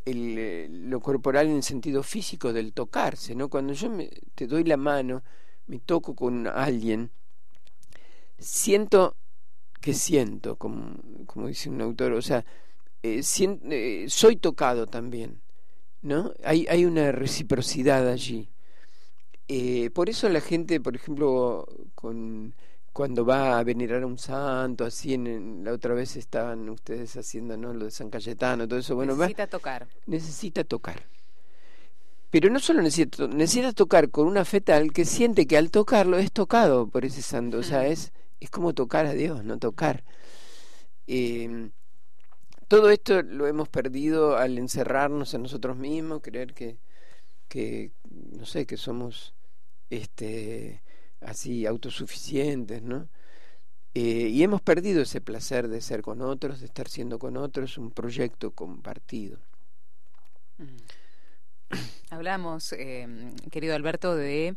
el, 0.05 0.39
eh, 0.39 0.69
lo 0.71 1.01
corporal 1.01 1.47
en 1.47 1.57
el 1.57 1.63
sentido 1.63 2.03
físico 2.03 2.53
del 2.53 2.73
tocarse 2.73 3.35
no 3.35 3.49
cuando 3.49 3.73
yo 3.73 3.91
me, 3.91 4.11
te 4.35 4.47
doy 4.47 4.63
la 4.63 4.77
mano 4.77 5.23
me 5.67 5.81
toco 5.81 6.15
con 6.15 6.47
alguien 6.47 7.11
siento 8.39 9.17
que 9.81 9.93
siento 9.93 10.55
como, 10.55 10.99
como 11.27 11.49
dice 11.49 11.69
un 11.69 11.81
autor 11.81 12.13
o 12.13 12.23
sea 12.23 12.45
eh, 13.03 13.23
eh, 13.25 14.07
soy 14.09 14.37
tocado 14.37 14.87
también 14.87 15.41
no 16.01 16.33
hay 16.45 16.65
hay 16.69 16.85
una 16.85 17.11
reciprocidad 17.11 18.09
allí 18.09 18.49
eh, 19.49 19.91
por 19.91 20.11
eso 20.11 20.29
la 20.29 20.43
gente, 20.43 20.79
por 20.79 20.95
ejemplo, 20.95 21.67
con, 21.95 22.55
cuando 22.93 23.25
va 23.25 23.59
a 23.59 23.65
venerar 23.65 24.03
a 24.03 24.07
un 24.07 24.19
santo, 24.19 24.85
así 24.85 25.15
en, 25.15 25.65
la 25.65 25.73
otra 25.73 25.95
vez 25.95 26.17
estaban 26.17 26.69
ustedes 26.69 27.17
haciendo 27.17 27.57
¿no? 27.57 27.73
lo 27.73 27.87
de 27.87 27.91
San 27.91 28.11
Cayetano, 28.11 28.69
todo 28.69 28.79
eso. 28.79 28.95
Bueno, 28.95 29.15
necesita 29.15 29.47
tocar. 29.47 29.89
Necesita 30.07 30.65
tocar. 30.65 31.03
Pero 32.31 32.51
no 32.51 32.59
solo 32.59 32.83
necesita, 32.83 33.27
necesita 33.27 33.73
tocar 33.73 34.11
con 34.11 34.27
una 34.27 34.45
fe 34.45 34.61
tal 34.61 34.93
que 34.93 35.07
siente 35.07 35.47
que 35.47 35.57
al 35.57 35.71
tocarlo 35.71 36.19
es 36.19 36.31
tocado 36.31 36.89
por 36.89 37.07
ese 37.07 37.23
santo. 37.23 37.59
O 37.59 37.63
sea, 37.63 37.87
es, 37.87 38.13
es 38.41 38.51
como 38.51 38.75
tocar 38.75 39.07
a 39.07 39.15
Dios, 39.15 39.45
no 39.45 39.59
tocar. 39.59 40.05
Eh, 41.07 41.71
todo 42.69 42.91
esto 42.91 43.23
lo 43.23 43.47
hemos 43.47 43.71
perdido 43.71 44.37
al 44.37 44.59
encerrarnos 44.59 45.33
en 45.33 45.43
nosotros 45.43 45.79
mismos, 45.79 46.21
creer 46.21 46.53
que, 46.53 46.77
que 47.49 47.93
no 48.11 48.45
sé, 48.45 48.67
que 48.67 48.77
somos 48.77 49.35
este, 49.91 50.83
así 51.21 51.67
autosuficientes, 51.67 52.83
¿no? 52.83 53.09
Eh, 53.95 54.29
y 54.31 54.43
hemos 54.43 54.61
perdido 54.61 55.03
ese 55.03 55.21
placer 55.21 55.69
de 55.69 55.81
ser 55.81 56.03
con 56.03 56.23
otros, 56.23 56.61
de 56.61 56.67
estar 56.67 56.89
siendo 56.89 57.19
con 57.19 57.37
otros, 57.37 57.79
un 57.79 57.91
proyecto 57.91 58.53
compartido. 58.53 59.39
Mm. 60.59 61.77
Hablamos, 62.11 62.73
em, 62.75 63.35
querido 63.51 63.75
Alberto, 63.75 64.15
de 64.15 64.55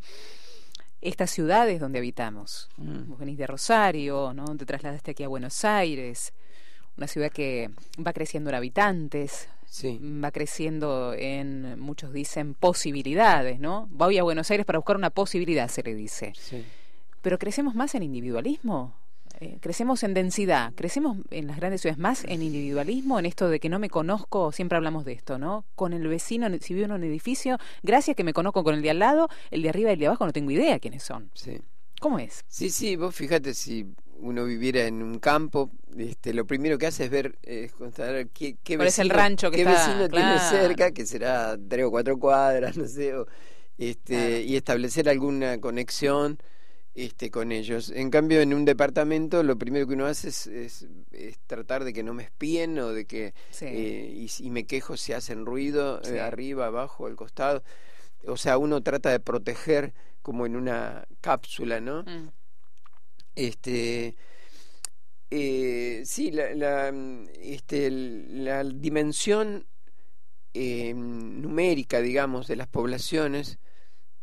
estas 1.01 1.31
ciudades 1.31 1.79
donde 1.79 1.99
habitamos. 1.99 2.69
Mm. 2.77 3.09
Vos 3.09 3.19
venís 3.19 3.37
de 3.37 3.47
Rosario, 3.47 4.33
¿no? 4.33 4.55
Te 4.57 4.65
trasladaste 4.65 5.11
aquí 5.11 5.23
a 5.23 5.27
Buenos 5.27 5.65
Aires, 5.65 6.33
una 6.97 7.07
ciudad 7.07 7.31
que 7.31 7.71
va 8.05 8.13
creciendo 8.13 8.49
en 8.49 8.55
habitantes, 8.57 9.47
va 10.23 10.31
creciendo 10.31 11.13
en, 11.17 11.79
muchos 11.79 12.13
dicen, 12.13 12.53
posibilidades, 12.53 13.59
¿no? 13.59 13.87
Voy 13.91 14.17
a 14.17 14.23
Buenos 14.23 14.51
Aires 14.51 14.65
para 14.65 14.79
buscar 14.79 14.95
una 14.95 15.09
posibilidad, 15.09 15.69
se 15.69 15.83
le 15.83 15.95
dice. 15.95 16.33
Pero 17.21 17.37
crecemos 17.37 17.75
más 17.75 17.95
en 17.95 18.03
individualismo, 18.03 18.95
eh, 19.39 19.57
crecemos 19.61 20.03
en 20.03 20.13
densidad, 20.13 20.73
crecemos 20.75 21.17
en 21.31 21.47
las 21.47 21.57
grandes 21.57 21.81
ciudades 21.81 21.99
más 21.99 22.23
en 22.25 22.41
individualismo, 22.41 23.17
en 23.17 23.25
esto 23.25 23.49
de 23.49 23.59
que 23.59 23.69
no 23.69 23.79
me 23.79 23.89
conozco, 23.89 24.51
siempre 24.51 24.75
hablamos 24.75 25.05
de 25.05 25.13
esto, 25.13 25.37
¿no? 25.37 25.65
Con 25.75 25.93
el 25.93 26.07
vecino, 26.07 26.47
si 26.59 26.73
vivo 26.73 26.85
en 26.85 26.91
un 26.91 27.03
edificio, 27.03 27.57
gracias 27.81 28.15
que 28.15 28.23
me 28.23 28.33
conozco 28.33 28.63
con 28.63 28.75
el 28.75 28.81
de 28.81 28.89
al 28.89 28.99
lado, 28.99 29.29
el 29.51 29.61
de 29.61 29.69
arriba 29.69 29.89
y 29.91 29.93
el 29.93 29.99
de 29.99 30.07
abajo 30.07 30.25
no 30.25 30.33
tengo 30.33 30.51
idea 30.51 30.79
quiénes 30.79 31.03
son. 31.03 31.31
Sí. 31.33 31.59
¿Cómo 31.99 32.19
es? 32.19 32.43
Sí, 32.47 32.69
sí, 32.69 32.95
vos 32.95 33.15
fíjate 33.15 33.53
si 33.53 33.85
uno 34.21 34.45
viviera 34.45 34.85
en 34.85 35.01
un 35.01 35.19
campo, 35.19 35.71
este, 35.97 36.33
lo 36.33 36.45
primero 36.45 36.77
que 36.77 36.87
hace 36.87 37.05
es 37.05 37.09
ver, 37.09 37.37
eh, 37.43 37.69
qué, 38.33 38.55
qué 38.63 38.77
vecino, 38.77 39.03
el 39.03 39.09
rancho 39.09 39.51
que 39.51 39.65
vecino 39.65 40.07
tiene 40.09 40.39
cerca, 40.39 40.91
que 40.91 41.05
será 41.05 41.57
tres 41.69 41.85
o 41.85 41.91
cuatro 41.91 42.17
cuadras, 42.17 42.77
no 42.77 42.87
sé, 42.87 43.13
este, 43.77 44.41
y 44.43 44.55
establecer 44.55 45.09
alguna 45.09 45.59
conexión 45.59 46.37
este, 46.93 47.31
con 47.31 47.51
ellos. 47.51 47.89
En 47.89 48.09
cambio, 48.09 48.41
en 48.41 48.53
un 48.53 48.65
departamento 48.65 49.43
lo 49.43 49.57
primero 49.57 49.87
que 49.87 49.93
uno 49.93 50.05
hace 50.05 50.29
es, 50.29 50.47
es- 50.47 50.87
es 51.11 51.39
tratar 51.47 51.83
de 51.83 51.93
que 51.93 52.03
no 52.03 52.13
me 52.13 52.23
espíen 52.23 52.77
o 52.79 52.89
de 52.89 53.05
que 53.05 53.33
Sí. 53.49 53.65
eh, 53.67 54.13
y 54.15 54.27
si 54.27 54.49
me 54.49 54.65
quejo 54.65 54.97
se 54.97 55.15
hacen 55.15 55.45
ruido 55.45 56.01
Sí. 56.03 56.15
eh, 56.15 56.21
arriba, 56.21 56.67
abajo, 56.67 57.07
al 57.07 57.15
costado. 57.15 57.63
O 58.27 58.37
sea, 58.37 58.57
uno 58.57 58.81
trata 58.83 59.09
de 59.09 59.19
proteger 59.19 59.93
como 60.21 60.45
en 60.45 60.55
una 60.55 61.05
cápsula, 61.21 61.79
¿no? 61.79 62.03
Mm. 62.03 62.29
Este, 63.35 64.15
eh, 65.29 66.03
sí, 66.05 66.31
la, 66.31 66.53
la, 66.53 66.93
este, 67.41 67.89
la 67.89 68.63
dimensión 68.63 69.65
eh, 70.53 70.93
numérica, 70.93 72.01
digamos, 72.01 72.47
de 72.47 72.57
las 72.57 72.67
poblaciones, 72.67 73.59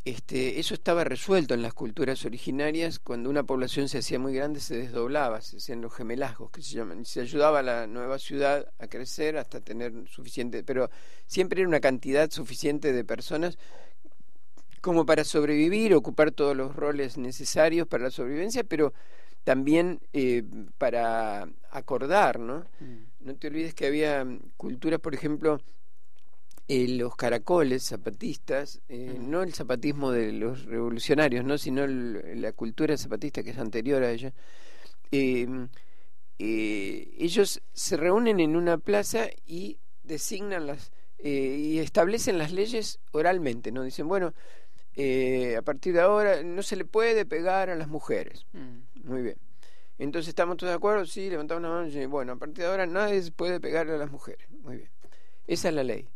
este, 0.04 0.60
eso 0.60 0.74
estaba 0.74 1.04
resuelto 1.04 1.54
en 1.54 1.62
las 1.62 1.74
culturas 1.74 2.24
originarias. 2.24 2.98
Cuando 2.98 3.30
una 3.30 3.44
población 3.44 3.88
se 3.88 3.98
hacía 3.98 4.18
muy 4.18 4.34
grande, 4.34 4.60
se 4.60 4.76
desdoblaba, 4.76 5.40
se 5.40 5.58
hacían 5.58 5.80
los 5.80 5.94
gemelazgos, 5.94 6.50
que 6.50 6.62
se 6.62 6.76
llaman, 6.76 7.00
y 7.02 7.04
se 7.04 7.20
ayudaba 7.20 7.60
a 7.60 7.62
la 7.62 7.86
nueva 7.86 8.18
ciudad 8.18 8.70
a 8.78 8.86
crecer 8.88 9.36
hasta 9.36 9.60
tener 9.60 9.92
suficiente, 10.08 10.62
pero 10.62 10.90
siempre 11.26 11.60
era 11.60 11.68
una 11.68 11.80
cantidad 11.80 12.30
suficiente 12.30 12.92
de 12.92 13.04
personas 13.04 13.58
como 14.88 15.04
para 15.04 15.22
sobrevivir, 15.22 15.92
ocupar 15.92 16.30
todos 16.30 16.56
los 16.56 16.74
roles 16.74 17.18
necesarios 17.18 17.86
para 17.86 18.04
la 18.04 18.10
sobrevivencia, 18.10 18.64
pero 18.64 18.94
también 19.44 20.00
eh, 20.14 20.42
para 20.78 21.46
acordar, 21.70 22.38
¿no? 22.40 22.64
Mm. 22.80 22.96
No 23.26 23.34
te 23.36 23.48
olvides 23.48 23.74
que 23.74 23.86
había 23.86 24.24
mm, 24.24 24.38
culturas, 24.56 24.98
por 24.98 25.12
ejemplo, 25.12 25.60
eh, 26.68 26.88
los 26.88 27.14
caracoles 27.16 27.82
zapatistas, 27.82 28.80
eh, 28.88 29.16
Mm. 29.18 29.30
no 29.30 29.42
el 29.42 29.52
zapatismo 29.52 30.10
de 30.10 30.32
los 30.32 30.64
revolucionarios, 30.64 31.44
no, 31.44 31.58
sino 31.58 31.84
el- 31.84 32.40
la 32.40 32.52
cultura 32.52 32.96
zapatista 32.96 33.42
que 33.42 33.50
es 33.50 33.58
anterior 33.58 34.02
a 34.02 34.10
ella. 34.10 34.32
eh, 35.12 35.46
eh, 36.38 37.10
ellos 37.18 37.60
se 37.74 37.96
reúnen 37.98 38.40
en 38.40 38.56
una 38.56 38.78
plaza 38.78 39.26
y 39.46 39.78
designan 40.02 40.66
las 40.66 40.92
eh, 41.18 41.56
y 41.58 41.78
establecen 41.80 42.38
las 42.38 42.52
leyes 42.52 43.00
oralmente, 43.10 43.72
¿no? 43.72 43.82
Dicen, 43.82 44.06
bueno, 44.06 44.34
eh, 45.00 45.54
a 45.56 45.62
partir 45.62 45.94
de 45.94 46.00
ahora 46.00 46.42
no 46.42 46.60
se 46.64 46.74
le 46.74 46.84
puede 46.84 47.24
pegar 47.24 47.70
a 47.70 47.76
las 47.76 47.86
mujeres. 47.86 48.46
Mm. 48.52 49.08
Muy 49.08 49.22
bien. 49.22 49.36
Entonces, 49.96 50.30
¿estamos 50.30 50.56
todos 50.56 50.72
de 50.72 50.76
acuerdo? 50.76 51.06
Sí, 51.06 51.30
levantamos 51.30 51.62
la 51.62 51.68
mano 51.68 51.86
y 51.86 52.06
bueno, 52.06 52.32
a 52.32 52.36
partir 52.36 52.64
de 52.64 52.66
ahora 52.66 52.84
nadie 52.84 53.22
se 53.22 53.30
puede 53.30 53.60
pegar 53.60 53.88
a 53.88 53.96
las 53.96 54.10
mujeres. 54.10 54.50
Muy 54.50 54.78
bien. 54.78 54.90
Esa 55.46 55.68
es 55.68 55.74
la 55.74 55.84
ley. 55.84 56.08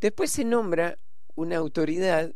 Después 0.00 0.30
se 0.30 0.46
nombra 0.46 0.96
una 1.34 1.58
autoridad 1.58 2.32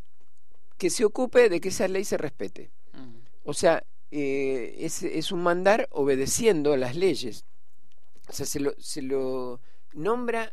que 0.77 0.91
se 0.91 1.07
ocupe 1.07 1.49
de 1.49 1.63
que 1.63 1.71
esa 1.71 1.89
ley 1.89 2.05
se 2.05 2.19
respete. 2.19 2.71
Mm. 2.93 3.17
O 3.45 3.55
sea, 3.55 3.83
eh, 4.11 4.77
es, 4.81 5.03
es 5.03 5.33
un 5.33 5.43
mandar 5.43 5.89
obedeciendo 5.93 6.77
las 6.77 6.95
leyes. 6.95 7.47
O 8.29 8.35
sea, 8.35 8.45
se 8.45 8.61
lo, 8.61 8.75
se 8.79 9.01
lo 9.01 9.63
nombra, 9.95 10.53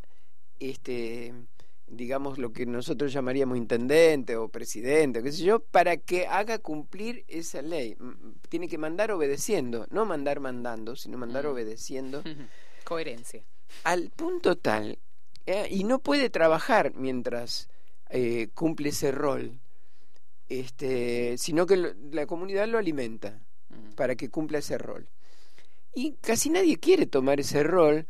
este, 0.61 1.33
digamos, 1.87 2.37
lo 2.39 2.51
que 2.51 2.65
nosotros 2.65 3.13
llamaríamos 3.13 3.57
intendente 3.57 4.35
o 4.35 4.49
presidente, 4.49 5.21
qué 5.21 5.31
sé 5.31 5.43
yo, 5.43 5.59
para 5.59 5.97
que 5.97 6.25
haga 6.27 6.57
cumplir 6.59 7.23
esa 7.27 7.61
ley. 7.61 7.95
Tiene 8.49 8.67
que 8.67 8.77
mandar 8.77 9.11
obedeciendo, 9.11 9.85
no 9.91 10.05
mandar 10.05 10.39
mandando, 10.39 10.95
sino 10.95 11.17
mandar 11.17 11.45
Mm. 11.45 11.49
obedeciendo, 11.49 12.23
Coherencia. 12.83 13.43
al 13.83 14.09
punto 14.09 14.55
tal, 14.57 14.97
eh, 15.45 15.67
y 15.69 15.83
no 15.83 15.99
puede 15.99 16.29
trabajar 16.29 16.93
mientras 16.95 17.69
eh, 18.09 18.49
cumple 18.53 18.89
ese 18.89 19.11
rol, 19.11 19.59
este, 20.49 21.37
sino 21.37 21.65
que 21.65 21.75
lo- 21.77 21.93
la 22.11 22.25
comunidad 22.27 22.67
lo 22.67 22.77
alimenta 22.77 23.39
Mm. 23.69 23.93
para 23.95 24.15
que 24.15 24.29
cumpla 24.29 24.59
ese 24.59 24.77
rol. 24.77 25.07
Y 25.93 26.13
casi 26.21 26.49
nadie 26.49 26.77
quiere 26.77 27.05
tomar 27.07 27.39
ese 27.39 27.63
rol 27.63 28.05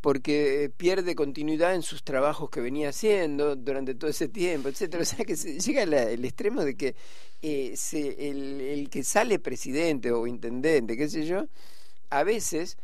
porque 0.00 0.70
pierde 0.76 1.14
continuidad 1.14 1.74
en 1.74 1.82
sus 1.82 2.02
trabajos 2.04 2.50
que 2.50 2.60
venía 2.60 2.88
haciendo 2.90 3.56
durante 3.56 3.94
todo 3.94 4.10
ese 4.10 4.28
tiempo, 4.28 4.68
etcétera. 4.68 5.02
O 5.02 5.06
sea 5.06 5.24
que 5.24 5.36
se 5.36 5.58
llega 5.60 5.82
al 5.82 5.92
el 5.94 6.24
extremo 6.24 6.64
de 6.64 6.76
que 6.76 6.94
eh, 7.42 7.72
se- 7.76 8.30
el, 8.30 8.60
el 8.60 8.90
que 8.90 9.02
sale 9.04 9.38
presidente 9.38 10.10
o 10.12 10.26
intendente, 10.26 10.96
qué 10.96 11.08
sé 11.08 11.26
yo, 11.26 11.46
a 12.10 12.24
veces 12.24 12.78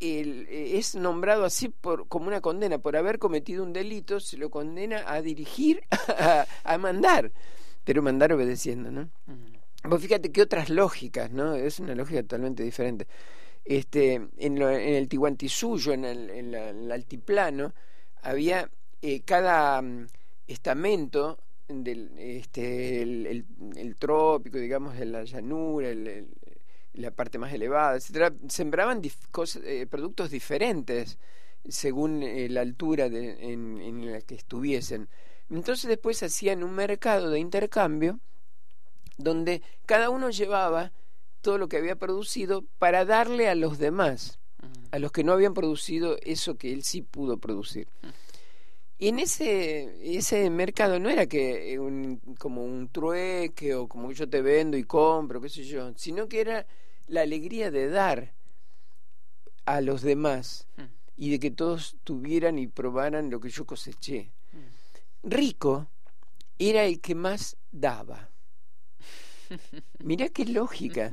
el- 0.00 0.46
eh, 0.48 0.78
es 0.78 0.94
nombrado 0.94 1.44
así 1.44 1.68
por, 1.68 2.08
como 2.08 2.28
una 2.28 2.40
condena 2.40 2.78
por 2.78 2.96
haber 2.96 3.18
cometido 3.18 3.62
un 3.64 3.72
delito, 3.72 4.20
se 4.20 4.36
lo 4.38 4.50
condena 4.50 5.04
a 5.06 5.22
dirigir, 5.22 5.82
a, 6.18 6.46
a 6.64 6.78
mandar, 6.78 7.32
pero 7.84 8.02
mandar 8.02 8.32
obedeciendo, 8.32 8.90
¿no? 8.90 9.10
Vos 9.84 10.02
fíjate 10.02 10.30
que 10.30 10.42
otras 10.42 10.68
lógicas, 10.68 11.30
¿no? 11.30 11.54
Es 11.54 11.80
una 11.80 11.94
lógica 11.94 12.20
totalmente 12.22 12.62
diferente. 12.62 13.06
Este, 13.64 14.28
en, 14.38 14.58
lo- 14.58 14.70
en 14.70 14.94
el 14.94 15.08
Tihuantisuyo, 15.08 15.92
en 15.92 16.04
el, 16.04 16.30
en 16.30 16.52
la- 16.88 16.94
altiplano, 16.94 17.72
había 18.22 18.70
eh, 19.02 19.20
cada 19.22 19.80
mm, 19.82 20.06
estamento 20.48 21.38
del 21.68 22.10
este, 22.18 23.02
el, 23.02 23.46
trópico, 23.98 24.58
digamos, 24.58 24.96
de 24.98 25.04
la 25.06 25.24
llanura, 25.24 25.88
la 26.94 27.10
parte 27.12 27.38
más 27.38 27.52
elevada, 27.52 27.96
etcétera, 27.96 28.32
sembraban 28.48 29.00
eh, 29.64 29.86
productos 29.88 30.30
diferentes 30.30 31.18
según 31.68 32.22
eh, 32.22 32.48
la 32.48 32.62
altura 32.62 33.06
en, 33.06 33.80
en 33.80 34.12
la 34.12 34.20
que 34.22 34.34
estuviesen. 34.34 35.08
Entonces 35.50 35.88
después 35.88 36.22
hacían 36.22 36.62
un 36.64 36.74
mercado 36.74 37.30
de 37.30 37.38
intercambio 37.40 38.18
donde 39.18 39.62
cada 39.86 40.10
uno 40.10 40.30
llevaba 40.30 40.92
todo 41.40 41.58
lo 41.58 41.68
que 41.68 41.76
había 41.76 41.96
producido 41.96 42.64
para 42.78 43.04
darle 43.04 43.48
a 43.48 43.54
los 43.54 43.78
demás, 43.78 44.38
a 44.90 44.98
los 44.98 45.12
que 45.12 45.24
no 45.24 45.32
habían 45.32 45.54
producido 45.54 46.16
eso 46.22 46.56
que 46.56 46.72
él 46.72 46.82
sí 46.82 47.02
pudo 47.02 47.38
producir. 47.38 47.88
Y 48.98 49.08
en 49.08 49.18
ese, 49.18 50.16
ese 50.16 50.50
mercado 50.50 50.98
no 50.98 51.08
era 51.08 51.26
que 51.26 51.78
un, 51.78 52.20
como 52.38 52.64
un 52.64 52.88
trueque 52.88 53.74
o 53.74 53.88
como 53.88 54.12
yo 54.12 54.28
te 54.28 54.42
vendo 54.42 54.76
y 54.76 54.84
compro, 54.84 55.40
qué 55.40 55.48
sé 55.48 55.64
yo, 55.64 55.92
sino 55.96 56.28
que 56.28 56.40
era 56.42 56.66
la 57.06 57.22
alegría 57.22 57.70
de 57.70 57.88
dar 57.88 58.34
a 59.64 59.80
los 59.80 60.02
demás 60.02 60.66
y 61.16 61.30
de 61.30 61.38
que 61.38 61.50
todos 61.50 61.96
tuvieran 62.04 62.58
y 62.58 62.66
probaran 62.66 63.30
lo 63.30 63.40
que 63.40 63.48
yo 63.48 63.64
coseché. 63.64 64.32
Rico 65.22 65.86
era 66.58 66.84
el 66.84 67.00
que 67.00 67.14
más 67.14 67.56
daba. 67.72 68.28
Mirá 70.00 70.28
qué 70.28 70.44
lógica. 70.46 71.10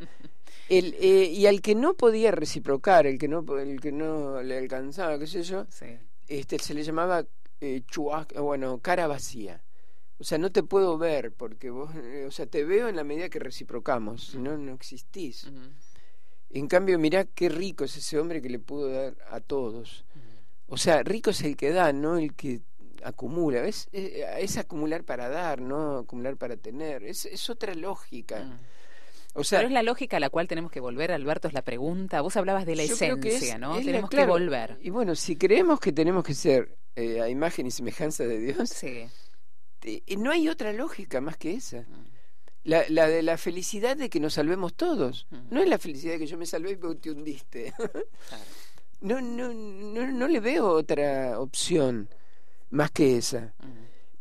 El, 0.69 0.95
eh, 0.99 1.25
y 1.33 1.45
al 1.45 1.61
que 1.61 1.75
no 1.75 1.93
podía 1.93 2.31
reciprocar, 2.31 3.07
el 3.07 3.17
que 3.17 3.27
no, 3.27 3.43
el 3.57 3.79
que 3.79 3.91
no 3.91 4.41
le 4.41 4.57
alcanzaba, 4.57 5.17
qué 5.17 5.27
sé 5.27 5.43
yo, 5.43 5.65
Sí. 5.69 5.85
este, 6.27 6.59
se 6.59 6.73
le 6.73 6.83
llamaba 6.83 7.25
eh, 7.61 7.81
chua- 7.89 8.27
bueno, 8.41 8.79
cara 8.79 9.07
vacía. 9.07 9.63
O 10.19 10.23
sea, 10.23 10.37
no 10.37 10.51
te 10.51 10.63
puedo 10.63 10.97
ver 10.97 11.31
porque 11.31 11.69
vos, 11.69 11.91
eh, 11.95 12.25
o 12.27 12.31
sea, 12.31 12.45
te 12.47 12.63
veo 12.63 12.87
en 12.89 12.95
la 12.95 13.03
medida 13.03 13.29
que 13.29 13.39
reciprocamos, 13.39 14.27
si 14.31 14.37
no, 14.39 14.57
no 14.57 14.73
existís. 14.73 15.49
En 16.49 16.67
cambio, 16.67 16.97
mirá 16.99 17.25
qué 17.25 17.49
rico 17.49 17.83
es 17.83 17.95
ese 17.97 18.17
hombre 18.19 18.41
que 18.41 18.49
le 18.49 18.59
pudo 18.59 18.89
dar 18.89 19.15
a 19.29 19.39
todos. 19.41 20.05
O 20.67 20.77
sea, 20.77 21.01
rico 21.03 21.29
es 21.29 21.41
el 21.43 21.55
que 21.55 21.71
da, 21.71 21.93
no 21.93 22.17
el 22.17 22.33
que 22.33 22.61
acumula. 23.07 23.65
Es, 23.65 23.87
es, 23.91 24.11
es 24.39 24.57
acumular 24.57 25.03
para 25.03 25.29
dar, 25.29 25.61
no 25.61 25.99
acumular 25.99 26.37
para 26.37 26.57
tener. 26.57 27.03
Es, 27.03 27.25
es 27.25 27.49
otra 27.49 27.73
lógica. 27.75 28.43
Mm. 28.43 28.59
O 29.39 29.43
sea, 29.43 29.59
Pero 29.59 29.67
es 29.67 29.73
la 29.73 29.83
lógica 29.83 30.17
a 30.17 30.19
la 30.19 30.29
cual 30.31 30.47
tenemos 30.47 30.71
que 30.71 30.79
volver, 30.79 31.11
Alberto, 31.11 31.47
es 31.47 31.53
la 31.53 31.61
pregunta. 31.61 32.21
Vos 32.21 32.35
hablabas 32.37 32.65
de 32.65 32.75
la 32.75 32.83
esencia, 32.83 33.53
es- 33.53 33.59
¿no? 33.59 33.77
es 33.77 33.85
la- 33.85 33.91
tenemos 33.91 34.09
claro, 34.09 34.25
que 34.25 34.31
volver. 34.31 34.77
Y 34.81 34.89
bueno, 34.89 35.13
si 35.15 35.35
creemos 35.35 35.79
que 35.79 35.91
tenemos 35.91 36.23
que 36.23 36.33
ser 36.33 36.75
eh, 36.95 37.21
a 37.21 37.29
imagen 37.29 37.67
y 37.67 37.71
semejanza 37.71 38.23
de 38.25 38.39
Dios, 38.39 38.69
Sí. 38.69 39.07
eh, 39.83 40.17
no 40.17 40.31
hay 40.31 40.49
otra 40.49 40.73
lógica 40.73 41.21
más 41.21 41.37
que 41.37 41.53
esa. 41.53 41.81
Mm. 41.81 42.05
La, 42.63 42.83
la 42.89 43.07
de 43.07 43.21
la 43.21 43.37
felicidad 43.37 43.95
de 43.95 44.09
que 44.09 44.19
nos 44.19 44.33
salvemos 44.33 44.73
todos. 44.73 45.27
Mm. 45.29 45.37
No 45.51 45.61
es 45.61 45.69
la 45.69 45.77
felicidad 45.77 46.13
de 46.13 46.19
que 46.19 46.27
yo 46.27 46.37
me 46.37 46.47
salvé 46.47 46.71
y 46.71 46.75
vos 46.75 46.99
te 46.99 47.11
hundiste. 47.11 47.73
No, 49.01 49.21
no, 49.21 49.53
no, 49.53 50.11
no 50.11 50.27
le 50.27 50.39
veo 50.39 50.67
otra 50.71 51.39
opción 51.39 52.09
más 52.69 52.91
que 52.91 53.17
esa. 53.17 53.53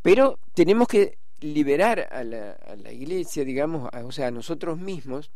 Pero 0.01 0.39
tenemos 0.53 0.87
que 0.87 1.17
liberar 1.39 2.07
a 2.11 2.23
la, 2.23 2.51
a 2.53 2.75
la 2.75 2.91
iglesia, 2.91 3.43
digamos, 3.43 3.89
a- 3.93 4.05
o 4.05 4.11
sea, 4.11 4.27
a 4.27 4.31
nosotros 4.31 4.77
mismos, 4.77 5.31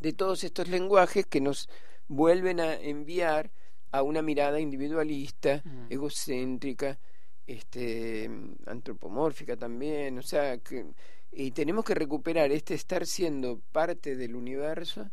de 0.00 0.12
todos 0.12 0.44
estos 0.44 0.68
lenguajes 0.68 1.26
que 1.26 1.40
nos 1.40 1.68
vuelven 2.08 2.60
a 2.60 2.74
enviar 2.74 3.50
a 3.90 4.02
una 4.02 4.22
mirada 4.22 4.60
individualista, 4.60 5.62
egocéntrica, 5.88 6.98
este, 7.46 8.30
antropomórfica 8.66 9.56
también, 9.56 10.18
o 10.18 10.22
sea, 10.22 10.58
que 10.58 10.84
y 11.32 11.50
tenemos 11.50 11.84
que 11.84 11.94
recuperar 11.94 12.50
este 12.52 12.74
estar 12.74 13.06
siendo 13.06 13.60
parte 13.72 14.16
del 14.16 14.34
universo, 14.36 15.10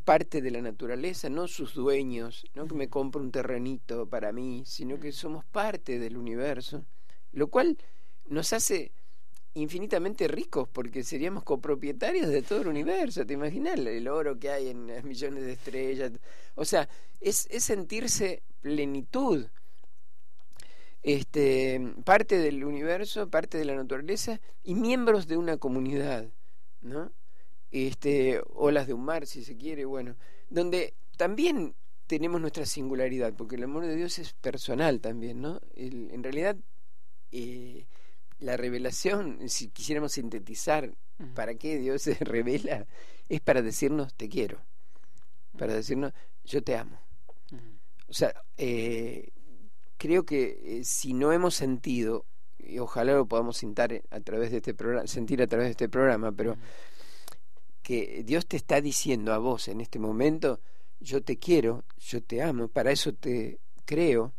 parte 0.00 0.40
de 0.40 0.50
la 0.50 0.62
naturaleza, 0.62 1.28
no 1.28 1.48
sus 1.48 1.74
dueños, 1.74 2.46
no 2.54 2.66
que 2.66 2.74
me 2.74 2.88
compro 2.88 3.20
un 3.20 3.30
terrenito 3.30 4.08
para 4.08 4.32
mí, 4.32 4.62
sino 4.66 4.98
que 4.98 5.12
somos 5.12 5.44
parte 5.44 5.98
del 5.98 6.16
universo, 6.16 6.84
lo 7.32 7.48
cual 7.48 7.76
nos 8.26 8.52
hace 8.52 8.92
infinitamente 9.54 10.28
ricos 10.28 10.68
porque 10.68 11.04
seríamos 11.04 11.44
copropietarios 11.44 12.28
de 12.28 12.42
todo 12.42 12.62
el 12.62 12.68
universo, 12.68 13.26
¿te 13.26 13.34
imaginas? 13.34 13.78
El 13.78 14.08
oro 14.08 14.38
que 14.38 14.50
hay 14.50 14.68
en 14.68 14.86
las 14.86 15.04
millones 15.04 15.44
de 15.44 15.52
estrellas. 15.52 16.12
O 16.54 16.64
sea, 16.64 16.88
es, 17.20 17.46
es 17.50 17.64
sentirse 17.64 18.42
plenitud. 18.60 19.46
Este, 21.02 21.94
parte 22.04 22.38
del 22.38 22.64
universo, 22.64 23.28
parte 23.28 23.58
de 23.58 23.64
la 23.64 23.74
naturaleza 23.74 24.40
y 24.62 24.74
miembros 24.74 25.26
de 25.26 25.36
una 25.36 25.56
comunidad, 25.56 26.28
¿no? 26.80 27.10
Este, 27.72 28.40
olas 28.54 28.86
de 28.86 28.94
un 28.94 29.04
mar, 29.04 29.26
si 29.26 29.42
se 29.42 29.56
quiere, 29.56 29.84
bueno, 29.84 30.14
donde 30.50 30.94
también 31.16 31.74
tenemos 32.06 32.40
nuestra 32.40 32.66
singularidad, 32.66 33.32
porque 33.34 33.56
el 33.56 33.64
amor 33.64 33.86
de 33.86 33.96
Dios 33.96 34.18
es 34.18 34.34
personal 34.34 35.00
también, 35.00 35.40
¿no? 35.40 35.60
en 35.74 36.22
realidad, 36.22 36.56
eh, 37.32 37.86
la 38.38 38.56
revelación, 38.56 39.48
si 39.48 39.68
quisiéramos 39.68 40.12
sintetizar 40.12 40.92
para 41.34 41.54
qué 41.54 41.78
Dios 41.78 42.02
se 42.02 42.14
revela, 42.20 42.86
es 43.28 43.40
para 43.40 43.62
decirnos 43.62 44.12
te 44.14 44.28
quiero, 44.28 44.60
para 45.56 45.74
decirnos 45.74 46.12
yo 46.44 46.62
te 46.62 46.76
amo. 46.76 46.98
O 48.08 48.14
sea, 48.14 48.34
eh, 48.58 49.30
creo 49.96 50.24
que 50.26 50.60
eh, 50.62 50.84
si 50.84 51.14
no 51.14 51.32
hemos 51.32 51.54
sentido, 51.54 52.26
y 52.58 52.78
ojalá 52.78 53.14
lo 53.14 53.26
podamos 53.26 53.64
a 54.10 54.20
través 54.20 54.50
de 54.50 54.58
este 54.58 54.74
programa, 54.74 55.06
sentir 55.06 55.40
a 55.40 55.46
través 55.46 55.68
de 55.68 55.70
este 55.70 55.88
programa, 55.88 56.32
pero 56.32 56.56
que 57.82 58.22
Dios 58.24 58.46
te 58.46 58.56
está 58.56 58.80
diciendo 58.80 59.32
a 59.32 59.38
vos 59.38 59.68
en 59.68 59.80
este 59.80 59.98
momento, 59.98 60.60
yo 61.00 61.22
te 61.22 61.38
quiero, 61.38 61.84
yo 61.98 62.22
te 62.22 62.42
amo, 62.42 62.68
para 62.68 62.92
eso 62.92 63.12
te 63.12 63.58
creo. 63.84 64.32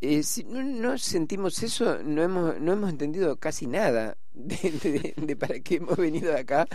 Eh, 0.00 0.22
si 0.22 0.44
no, 0.44 0.96
sentimos 0.96 1.62
eso, 1.62 2.02
no 2.02 2.22
hemos, 2.22 2.60
no 2.60 2.72
hemos 2.72 2.90
entendido 2.90 3.36
casi 3.36 3.66
nada 3.66 4.16
de, 4.32 5.36
para 5.38 5.60
qué 5.60 5.76
hemos 5.76 5.96
venido 5.96 6.36
acá 6.36 6.66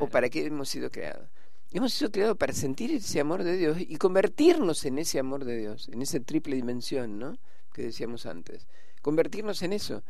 o 0.00 0.08
para 0.08 0.28
qué 0.28 0.46
hemos 0.46 0.68
sido 0.68 0.90
creados. 0.90 1.28
Hemos 1.72 1.92
sido 1.92 2.10
creados 2.10 2.36
para 2.36 2.52
sentir 2.52 2.92
ese 2.92 3.18
amor 3.20 3.42
de 3.42 3.56
Dios 3.56 3.78
y 3.80 3.96
convertirnos 3.96 4.84
en 4.84 4.98
ese 4.98 5.18
amor 5.18 5.44
de 5.44 5.56
Dios, 5.56 5.88
en 5.88 6.02
esa 6.02 6.20
triple 6.20 6.54
dimensión, 6.54 7.18
¿no? 7.18 7.36
Que 7.72 7.82
decíamos 7.82 8.26
antes. 8.26 8.68
Convertirnos 9.02 9.62
en 9.62 9.72
eso 9.72 10.02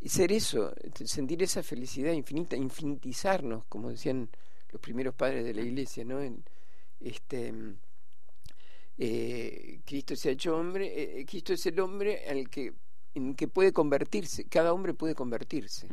y 0.00 0.10
ser 0.10 0.32
eso, 0.32 0.74
sentir 1.04 1.42
esa 1.42 1.62
felicidad 1.62 2.12
infinita, 2.12 2.56
infinitizarnos, 2.56 3.64
como 3.66 3.90
decían 3.90 4.28
los 4.70 4.80
primeros 4.80 5.14
padres 5.14 5.44
de 5.44 5.54
la 5.54 5.62
iglesia, 5.62 6.04
¿no? 6.04 6.20
En, 6.20 6.44
este, 7.00 7.52
eh, 8.98 9.80
Cristo 9.84 10.16
se 10.16 10.30
ha 10.30 10.32
hecho 10.32 10.56
hombre, 10.56 10.86
eh, 10.86 11.20
eh, 11.20 11.26
Cristo 11.26 11.52
es 11.52 11.66
el 11.66 11.78
hombre 11.80 12.26
al 12.28 12.48
que, 12.48 12.72
en 13.14 13.34
que 13.34 13.48
puede 13.48 13.72
convertirse, 13.72 14.44
cada 14.44 14.72
hombre 14.72 14.94
puede 14.94 15.14
convertirse. 15.14 15.88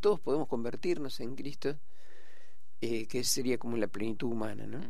todos 0.00 0.20
podemos 0.20 0.48
convertirnos 0.48 1.20
en 1.20 1.34
Cristo, 1.34 1.78
que 2.80 3.24
sería 3.24 3.58
como 3.58 3.76
la 3.76 3.88
plenitud 3.88 4.30
humana, 4.30 4.66
¿no? 4.66 4.80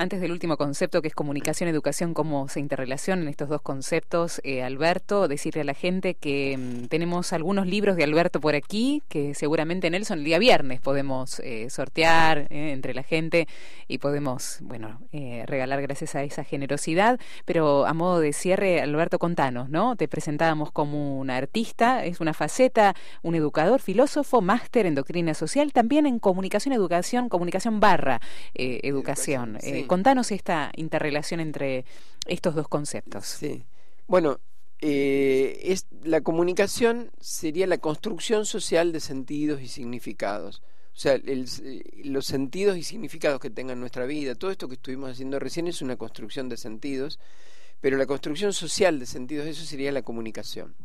Antes 0.00 0.22
del 0.22 0.32
último 0.32 0.56
concepto, 0.56 1.02
que 1.02 1.08
es 1.08 1.14
comunicación, 1.14 1.68
educación, 1.68 2.14
cómo 2.14 2.48
se 2.48 2.58
interrelacionan 2.58 3.28
estos 3.28 3.50
dos 3.50 3.60
conceptos, 3.60 4.40
eh, 4.44 4.62
Alberto, 4.62 5.28
decirle 5.28 5.60
a 5.60 5.64
la 5.64 5.74
gente 5.74 6.14
que 6.14 6.56
mm, 6.56 6.86
tenemos 6.86 7.34
algunos 7.34 7.66
libros 7.66 7.96
de 7.96 8.04
Alberto 8.04 8.40
por 8.40 8.54
aquí, 8.54 9.02
que 9.10 9.34
seguramente 9.34 9.90
Nelson 9.90 10.20
el 10.20 10.24
día 10.24 10.38
viernes 10.38 10.80
podemos 10.80 11.38
eh, 11.40 11.68
sortear 11.68 12.46
eh, 12.48 12.72
entre 12.72 12.94
la 12.94 13.02
gente 13.02 13.46
y 13.88 13.98
podemos, 13.98 14.60
bueno, 14.62 15.00
regalar 15.44 15.82
gracias 15.82 16.14
a 16.14 16.22
esa 16.22 16.44
generosidad. 16.44 17.20
Pero 17.44 17.84
a 17.84 17.92
modo 17.92 18.20
de 18.20 18.32
cierre, 18.32 18.80
Alberto, 18.80 19.18
contanos, 19.18 19.68
¿no? 19.68 19.96
Te 19.96 20.08
presentábamos 20.08 20.72
como 20.72 21.18
un 21.18 21.28
artista, 21.28 22.06
es 22.06 22.20
una 22.20 22.32
faceta, 22.32 22.94
un 23.20 23.34
educador, 23.34 23.82
filósofo, 23.82 24.40
máster 24.40 24.86
en 24.86 24.94
doctrina 24.94 25.34
social, 25.34 25.74
también 25.74 26.06
en 26.06 26.20
comunicación, 26.20 26.72
educación, 26.72 27.28
comunicación 27.28 27.80
barra 27.80 28.22
educación. 28.54 29.58
Contanos 29.90 30.30
esta 30.30 30.70
interrelación 30.76 31.40
entre 31.40 31.84
estos 32.24 32.54
dos 32.54 32.68
conceptos. 32.68 33.26
Sí. 33.26 33.64
Bueno, 34.06 34.38
eh, 34.78 35.58
es, 35.64 35.88
la 36.04 36.20
comunicación 36.20 37.10
sería 37.18 37.66
la 37.66 37.78
construcción 37.78 38.46
social 38.46 38.92
de 38.92 39.00
sentidos 39.00 39.60
y 39.62 39.66
significados. 39.66 40.62
O 40.94 40.96
sea, 40.96 41.18
los 42.04 42.24
sentidos 42.24 42.76
y 42.76 42.84
significados 42.84 43.40
que 43.40 43.50
tengan 43.50 43.80
nuestra 43.80 44.06
vida, 44.06 44.36
todo 44.36 44.52
esto 44.52 44.68
que 44.68 44.74
estuvimos 44.74 45.10
haciendo 45.10 45.40
recién 45.40 45.66
es 45.66 45.82
una 45.82 45.96
construcción 45.96 46.48
de 46.48 46.56
sentidos, 46.56 47.18
pero 47.80 47.96
la 47.96 48.06
construcción 48.06 48.52
social 48.52 49.00
de 49.00 49.06
sentidos, 49.06 49.48
eso 49.48 49.64
sería 49.64 49.90
la 49.90 50.02
comunicación. 50.02 50.76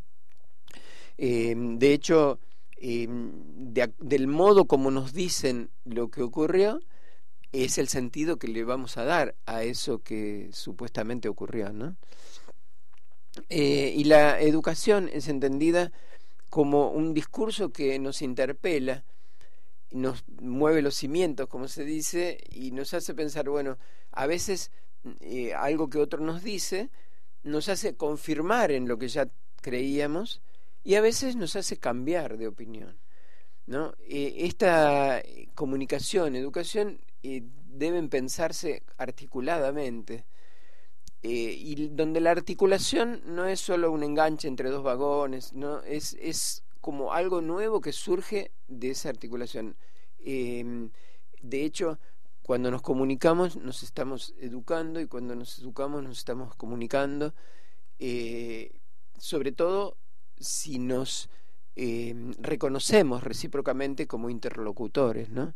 Eh, 1.19 1.53
de 1.55 1.93
hecho, 1.93 2.39
eh, 2.77 3.07
del 3.07 4.25
modo 4.25 4.65
como 4.65 4.89
nos 4.89 5.13
dicen 5.13 5.69
lo 5.83 6.09
que 6.09 6.23
ocurrió, 6.23 6.81
es 7.63 7.77
el 7.77 7.87
sentido 7.87 8.37
que 8.37 8.47
le 8.47 8.63
vamos 8.63 8.97
a 8.97 9.05
dar 9.05 9.35
a 9.45 9.63
eso 9.63 9.99
que 9.99 10.49
supuestamente 10.51 11.29
ocurrió, 11.29 11.71
¿no? 11.71 11.95
Eh, 13.49 13.93
y 13.95 14.05
la 14.05 14.39
educación 14.39 15.09
es 15.11 15.27
entendida 15.27 15.91
como 16.49 16.89
un 16.89 17.13
discurso 17.13 17.71
que 17.71 17.99
nos 17.99 18.21
interpela, 18.21 19.03
nos 19.91 20.23
mueve 20.41 20.81
los 20.81 20.95
cimientos, 20.95 21.47
como 21.47 21.67
se 21.67 21.83
dice, 21.83 22.37
y 22.49 22.71
nos 22.71 22.93
hace 22.93 23.13
pensar, 23.13 23.49
bueno, 23.49 23.77
a 24.11 24.25
veces 24.25 24.71
eh, 25.19 25.53
algo 25.53 25.89
que 25.89 25.99
otro 25.99 26.19
nos 26.19 26.43
dice 26.43 26.89
nos 27.45 27.69
hace 27.69 27.95
confirmar 27.95 28.71
en 28.71 28.87
lo 28.87 28.97
que 28.97 29.07
ya 29.07 29.29
creíamos 29.61 30.41
y 30.83 30.95
a 30.95 31.01
veces 31.01 31.35
nos 31.35 31.55
hace 31.55 31.77
cambiar 31.77 32.37
de 32.37 32.47
opinión. 32.47 32.97
¿no? 33.67 33.93
Eh, 34.07 34.33
esta 34.39 35.21
comunicación, 35.53 36.35
educación, 36.35 36.99
deben 37.67 38.09
pensarse 38.09 38.83
articuladamente. 38.97 40.25
Eh, 41.27 41.55
y 41.57 41.87
donde 41.87 42.19
la 42.21 42.31
articulación 42.31 43.21
no 43.25 43.47
es 43.47 43.59
solo 43.59 43.91
un 43.91 44.03
enganche 44.03 44.47
entre 44.47 44.69
dos 44.69 44.83
vagones, 44.83 45.53
no 45.53 45.81
es, 45.81 46.15
es 46.19 46.63
como 46.81 47.13
algo 47.13 47.41
nuevo 47.41 47.81
que 47.81 47.91
surge 47.93 48.51
de 48.67 48.91
esa 48.91 49.09
articulación. 49.09 49.75
Em, 50.19 50.91
de 51.41 51.63
hecho, 51.65 51.97
cuando 52.43 52.69
nos 52.69 52.83
comunicamos 52.83 53.55
nos 53.55 53.81
estamos 53.81 54.35
educando 54.39 54.99
y 55.01 55.07
cuando 55.07 55.35
nos 55.35 55.57
educamos 55.57 56.03
nos 56.03 56.19
estamos 56.19 56.53
comunicando, 56.55 57.33
eh, 57.97 58.79
sobre 59.17 59.51
todo 59.51 59.97
si 60.39 60.77
nos 60.77 61.29
em, 61.75 62.33
reconocemos 62.39 63.23
recíprocamente 63.23 64.05
como 64.05 64.29
interlocutores, 64.29 65.29
¿no? 65.29 65.55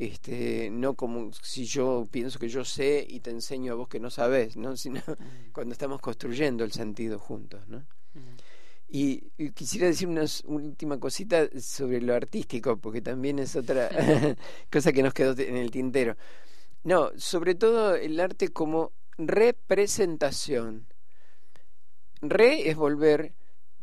Este, 0.00 0.70
no 0.70 0.94
como 0.94 1.30
si 1.42 1.66
yo 1.66 2.08
pienso 2.10 2.38
que 2.38 2.48
yo 2.48 2.64
sé 2.64 3.06
y 3.06 3.20
te 3.20 3.30
enseño 3.30 3.74
a 3.74 3.76
vos 3.76 3.86
que 3.86 4.00
no 4.00 4.08
sabes, 4.08 4.56
¿no? 4.56 4.74
sino 4.78 5.02
cuando 5.52 5.72
estamos 5.72 6.00
construyendo 6.00 6.64
el 6.64 6.72
sentido 6.72 7.18
juntos. 7.18 7.68
¿no? 7.68 7.84
y, 8.88 9.50
quisiera 9.50 9.88
decir 9.88 10.08
una 10.08 10.24
última 10.46 10.98
cosita 10.98 11.48
sobre 11.60 12.00
lo 12.00 12.14
artístico, 12.14 12.78
porque 12.78 13.02
también 13.02 13.38
es 13.40 13.54
otra 13.56 13.90
cosa 14.72 14.90
que 14.90 15.02
nos 15.02 15.12
quedó 15.12 15.38
en 15.38 15.58
el 15.58 15.70
tintero. 15.70 16.16
No, 16.82 17.10
sobre 17.16 17.54
todo 17.54 17.94
el 17.94 18.18
arte 18.20 18.48
como 18.48 18.92
representación. 19.18 20.86
Re 22.22 22.70
es 22.70 22.76
volver, 22.76 23.34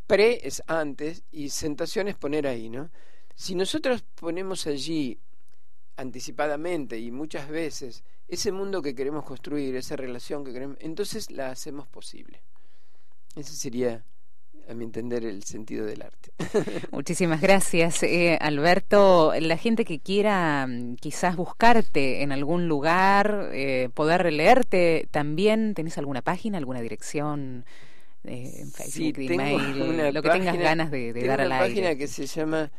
pre 0.07 0.39
es 0.47 0.63
antes 0.65 1.23
y 1.31 1.49
sentación 1.49 2.07
es 2.07 2.15
poner 2.15 2.47
ahí, 2.47 2.71
¿no? 2.71 2.89
Si 3.35 3.53
nosotros 3.53 4.03
ponemos 4.15 4.65
allí 4.65 5.19
anticipadamente 5.97 6.99
y 6.99 7.11
muchas 7.11 7.49
veces 7.49 8.03
ese 8.27 8.51
mundo 8.51 8.81
que 8.81 8.95
queremos 8.95 9.25
construir, 9.25 9.75
esa 9.75 9.95
relación 9.95 10.43
que 10.43 10.53
queremos, 10.53 10.77
entonces 10.79 11.31
la 11.31 11.49
hacemos 11.49 11.87
posible. 11.87 12.41
Ese 13.35 13.53
sería, 13.53 14.03
a 14.67 14.73
mi 14.73 14.83
entender, 14.83 15.23
el 15.23 15.43
sentido 15.43 15.85
del 15.85 16.01
arte. 16.01 16.31
Muchísimas 16.91 17.39
gracias, 17.39 18.03
eh, 18.03 18.37
Alberto. 18.41 19.33
La 19.39 19.57
gente 19.57 19.85
que 19.85 19.99
quiera 19.99 20.67
mm, 20.67 20.95
quizás 20.95 21.35
buscarte 21.35 22.21
en 22.21 22.31
algún 22.31 22.67
lugar, 22.67 23.49
eh, 23.53 23.89
poder 23.93 24.31
leerte, 24.33 25.07
también, 25.11 25.73
¿tenés 25.73 25.97
alguna 25.97 26.21
página, 26.21 26.57
alguna 26.57 26.81
dirección? 26.81 27.65
Eh, 28.23 28.61
en 28.61 28.71
Facebook, 28.71 29.19
email, 29.19 30.13
lo 30.13 30.21
que 30.21 30.29
tengas 30.29 30.57
ganas 30.57 30.91
de, 30.91 31.13
dar 31.13 31.39
al 31.39 31.51
aire. 31.51 31.65
Una 31.65 31.73
página 31.73 31.95
que 31.95 32.07
se 32.07 32.25
llama 32.25 32.69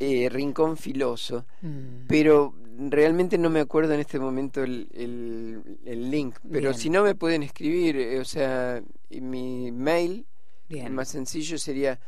eh, 0.00 0.28
Rincón 0.30 0.78
Filoso, 0.78 1.44
mm. 1.60 2.06
pero 2.08 2.54
realmente 2.88 3.36
no 3.36 3.50
me 3.50 3.60
acuerdo 3.60 3.92
en 3.92 4.00
este 4.00 4.18
momento 4.18 4.62
el, 4.62 4.88
el, 5.84 6.10
link, 6.10 6.36
pero 6.50 6.72
si 6.72 6.88
no 6.88 7.02
me 7.02 7.14
pueden 7.14 7.42
escribir, 7.42 7.96
eh, 7.96 8.18
o 8.18 8.24
sea, 8.24 8.82
mi 9.10 9.70
mail, 9.70 10.26
el 10.70 10.90
más 10.92 11.08
sencillo 11.08 11.58
sería 11.58 12.00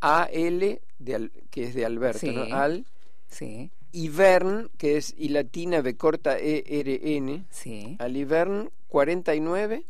AL, 0.00 0.80
de, 0.98 1.30
que 1.50 1.64
es 1.64 1.74
de 1.74 1.86
Alberto, 1.86 2.30
¿no? 2.30 2.54
Al, 2.54 2.84
sí. 3.28 3.70
Ivern, 3.92 4.70
que 4.76 4.98
es 4.98 5.14
y 5.16 5.30
latina 5.30 5.80
B 5.80 5.96
corta 5.96 6.38
E 6.38 6.64
R 6.66 7.00
N, 7.16 7.46
sí. 7.48 7.96
Alivern 7.98 8.70
49 8.88 9.86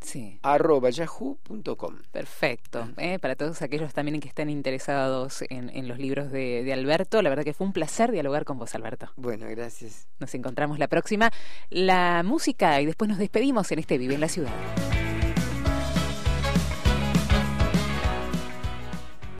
Sí. 0.00 0.38
arroba 0.42 0.90
yahoo.com. 0.90 1.96
Perfecto. 2.12 2.88
¿eh? 2.96 3.18
Para 3.18 3.36
todos 3.36 3.62
aquellos 3.62 3.92
también 3.94 4.20
que 4.20 4.28
estén 4.28 4.50
interesados 4.50 5.42
en, 5.50 5.70
en 5.70 5.88
los 5.88 5.98
libros 5.98 6.30
de, 6.30 6.62
de 6.62 6.72
Alberto, 6.72 7.20
la 7.22 7.30
verdad 7.30 7.44
que 7.44 7.54
fue 7.54 7.66
un 7.66 7.72
placer 7.72 8.10
dialogar 8.12 8.44
con 8.44 8.58
vos, 8.58 8.74
Alberto. 8.74 9.10
Bueno, 9.16 9.46
gracias. 9.48 10.08
Nos 10.18 10.34
encontramos 10.34 10.78
la 10.78 10.88
próxima. 10.88 11.30
La 11.70 12.22
música 12.24 12.80
y 12.80 12.86
después 12.86 13.08
nos 13.08 13.18
despedimos 13.18 13.70
en 13.72 13.78
este 13.80 13.98
Vive 13.98 14.14
en 14.14 14.20
la 14.20 14.28
Ciudad. 14.28 14.87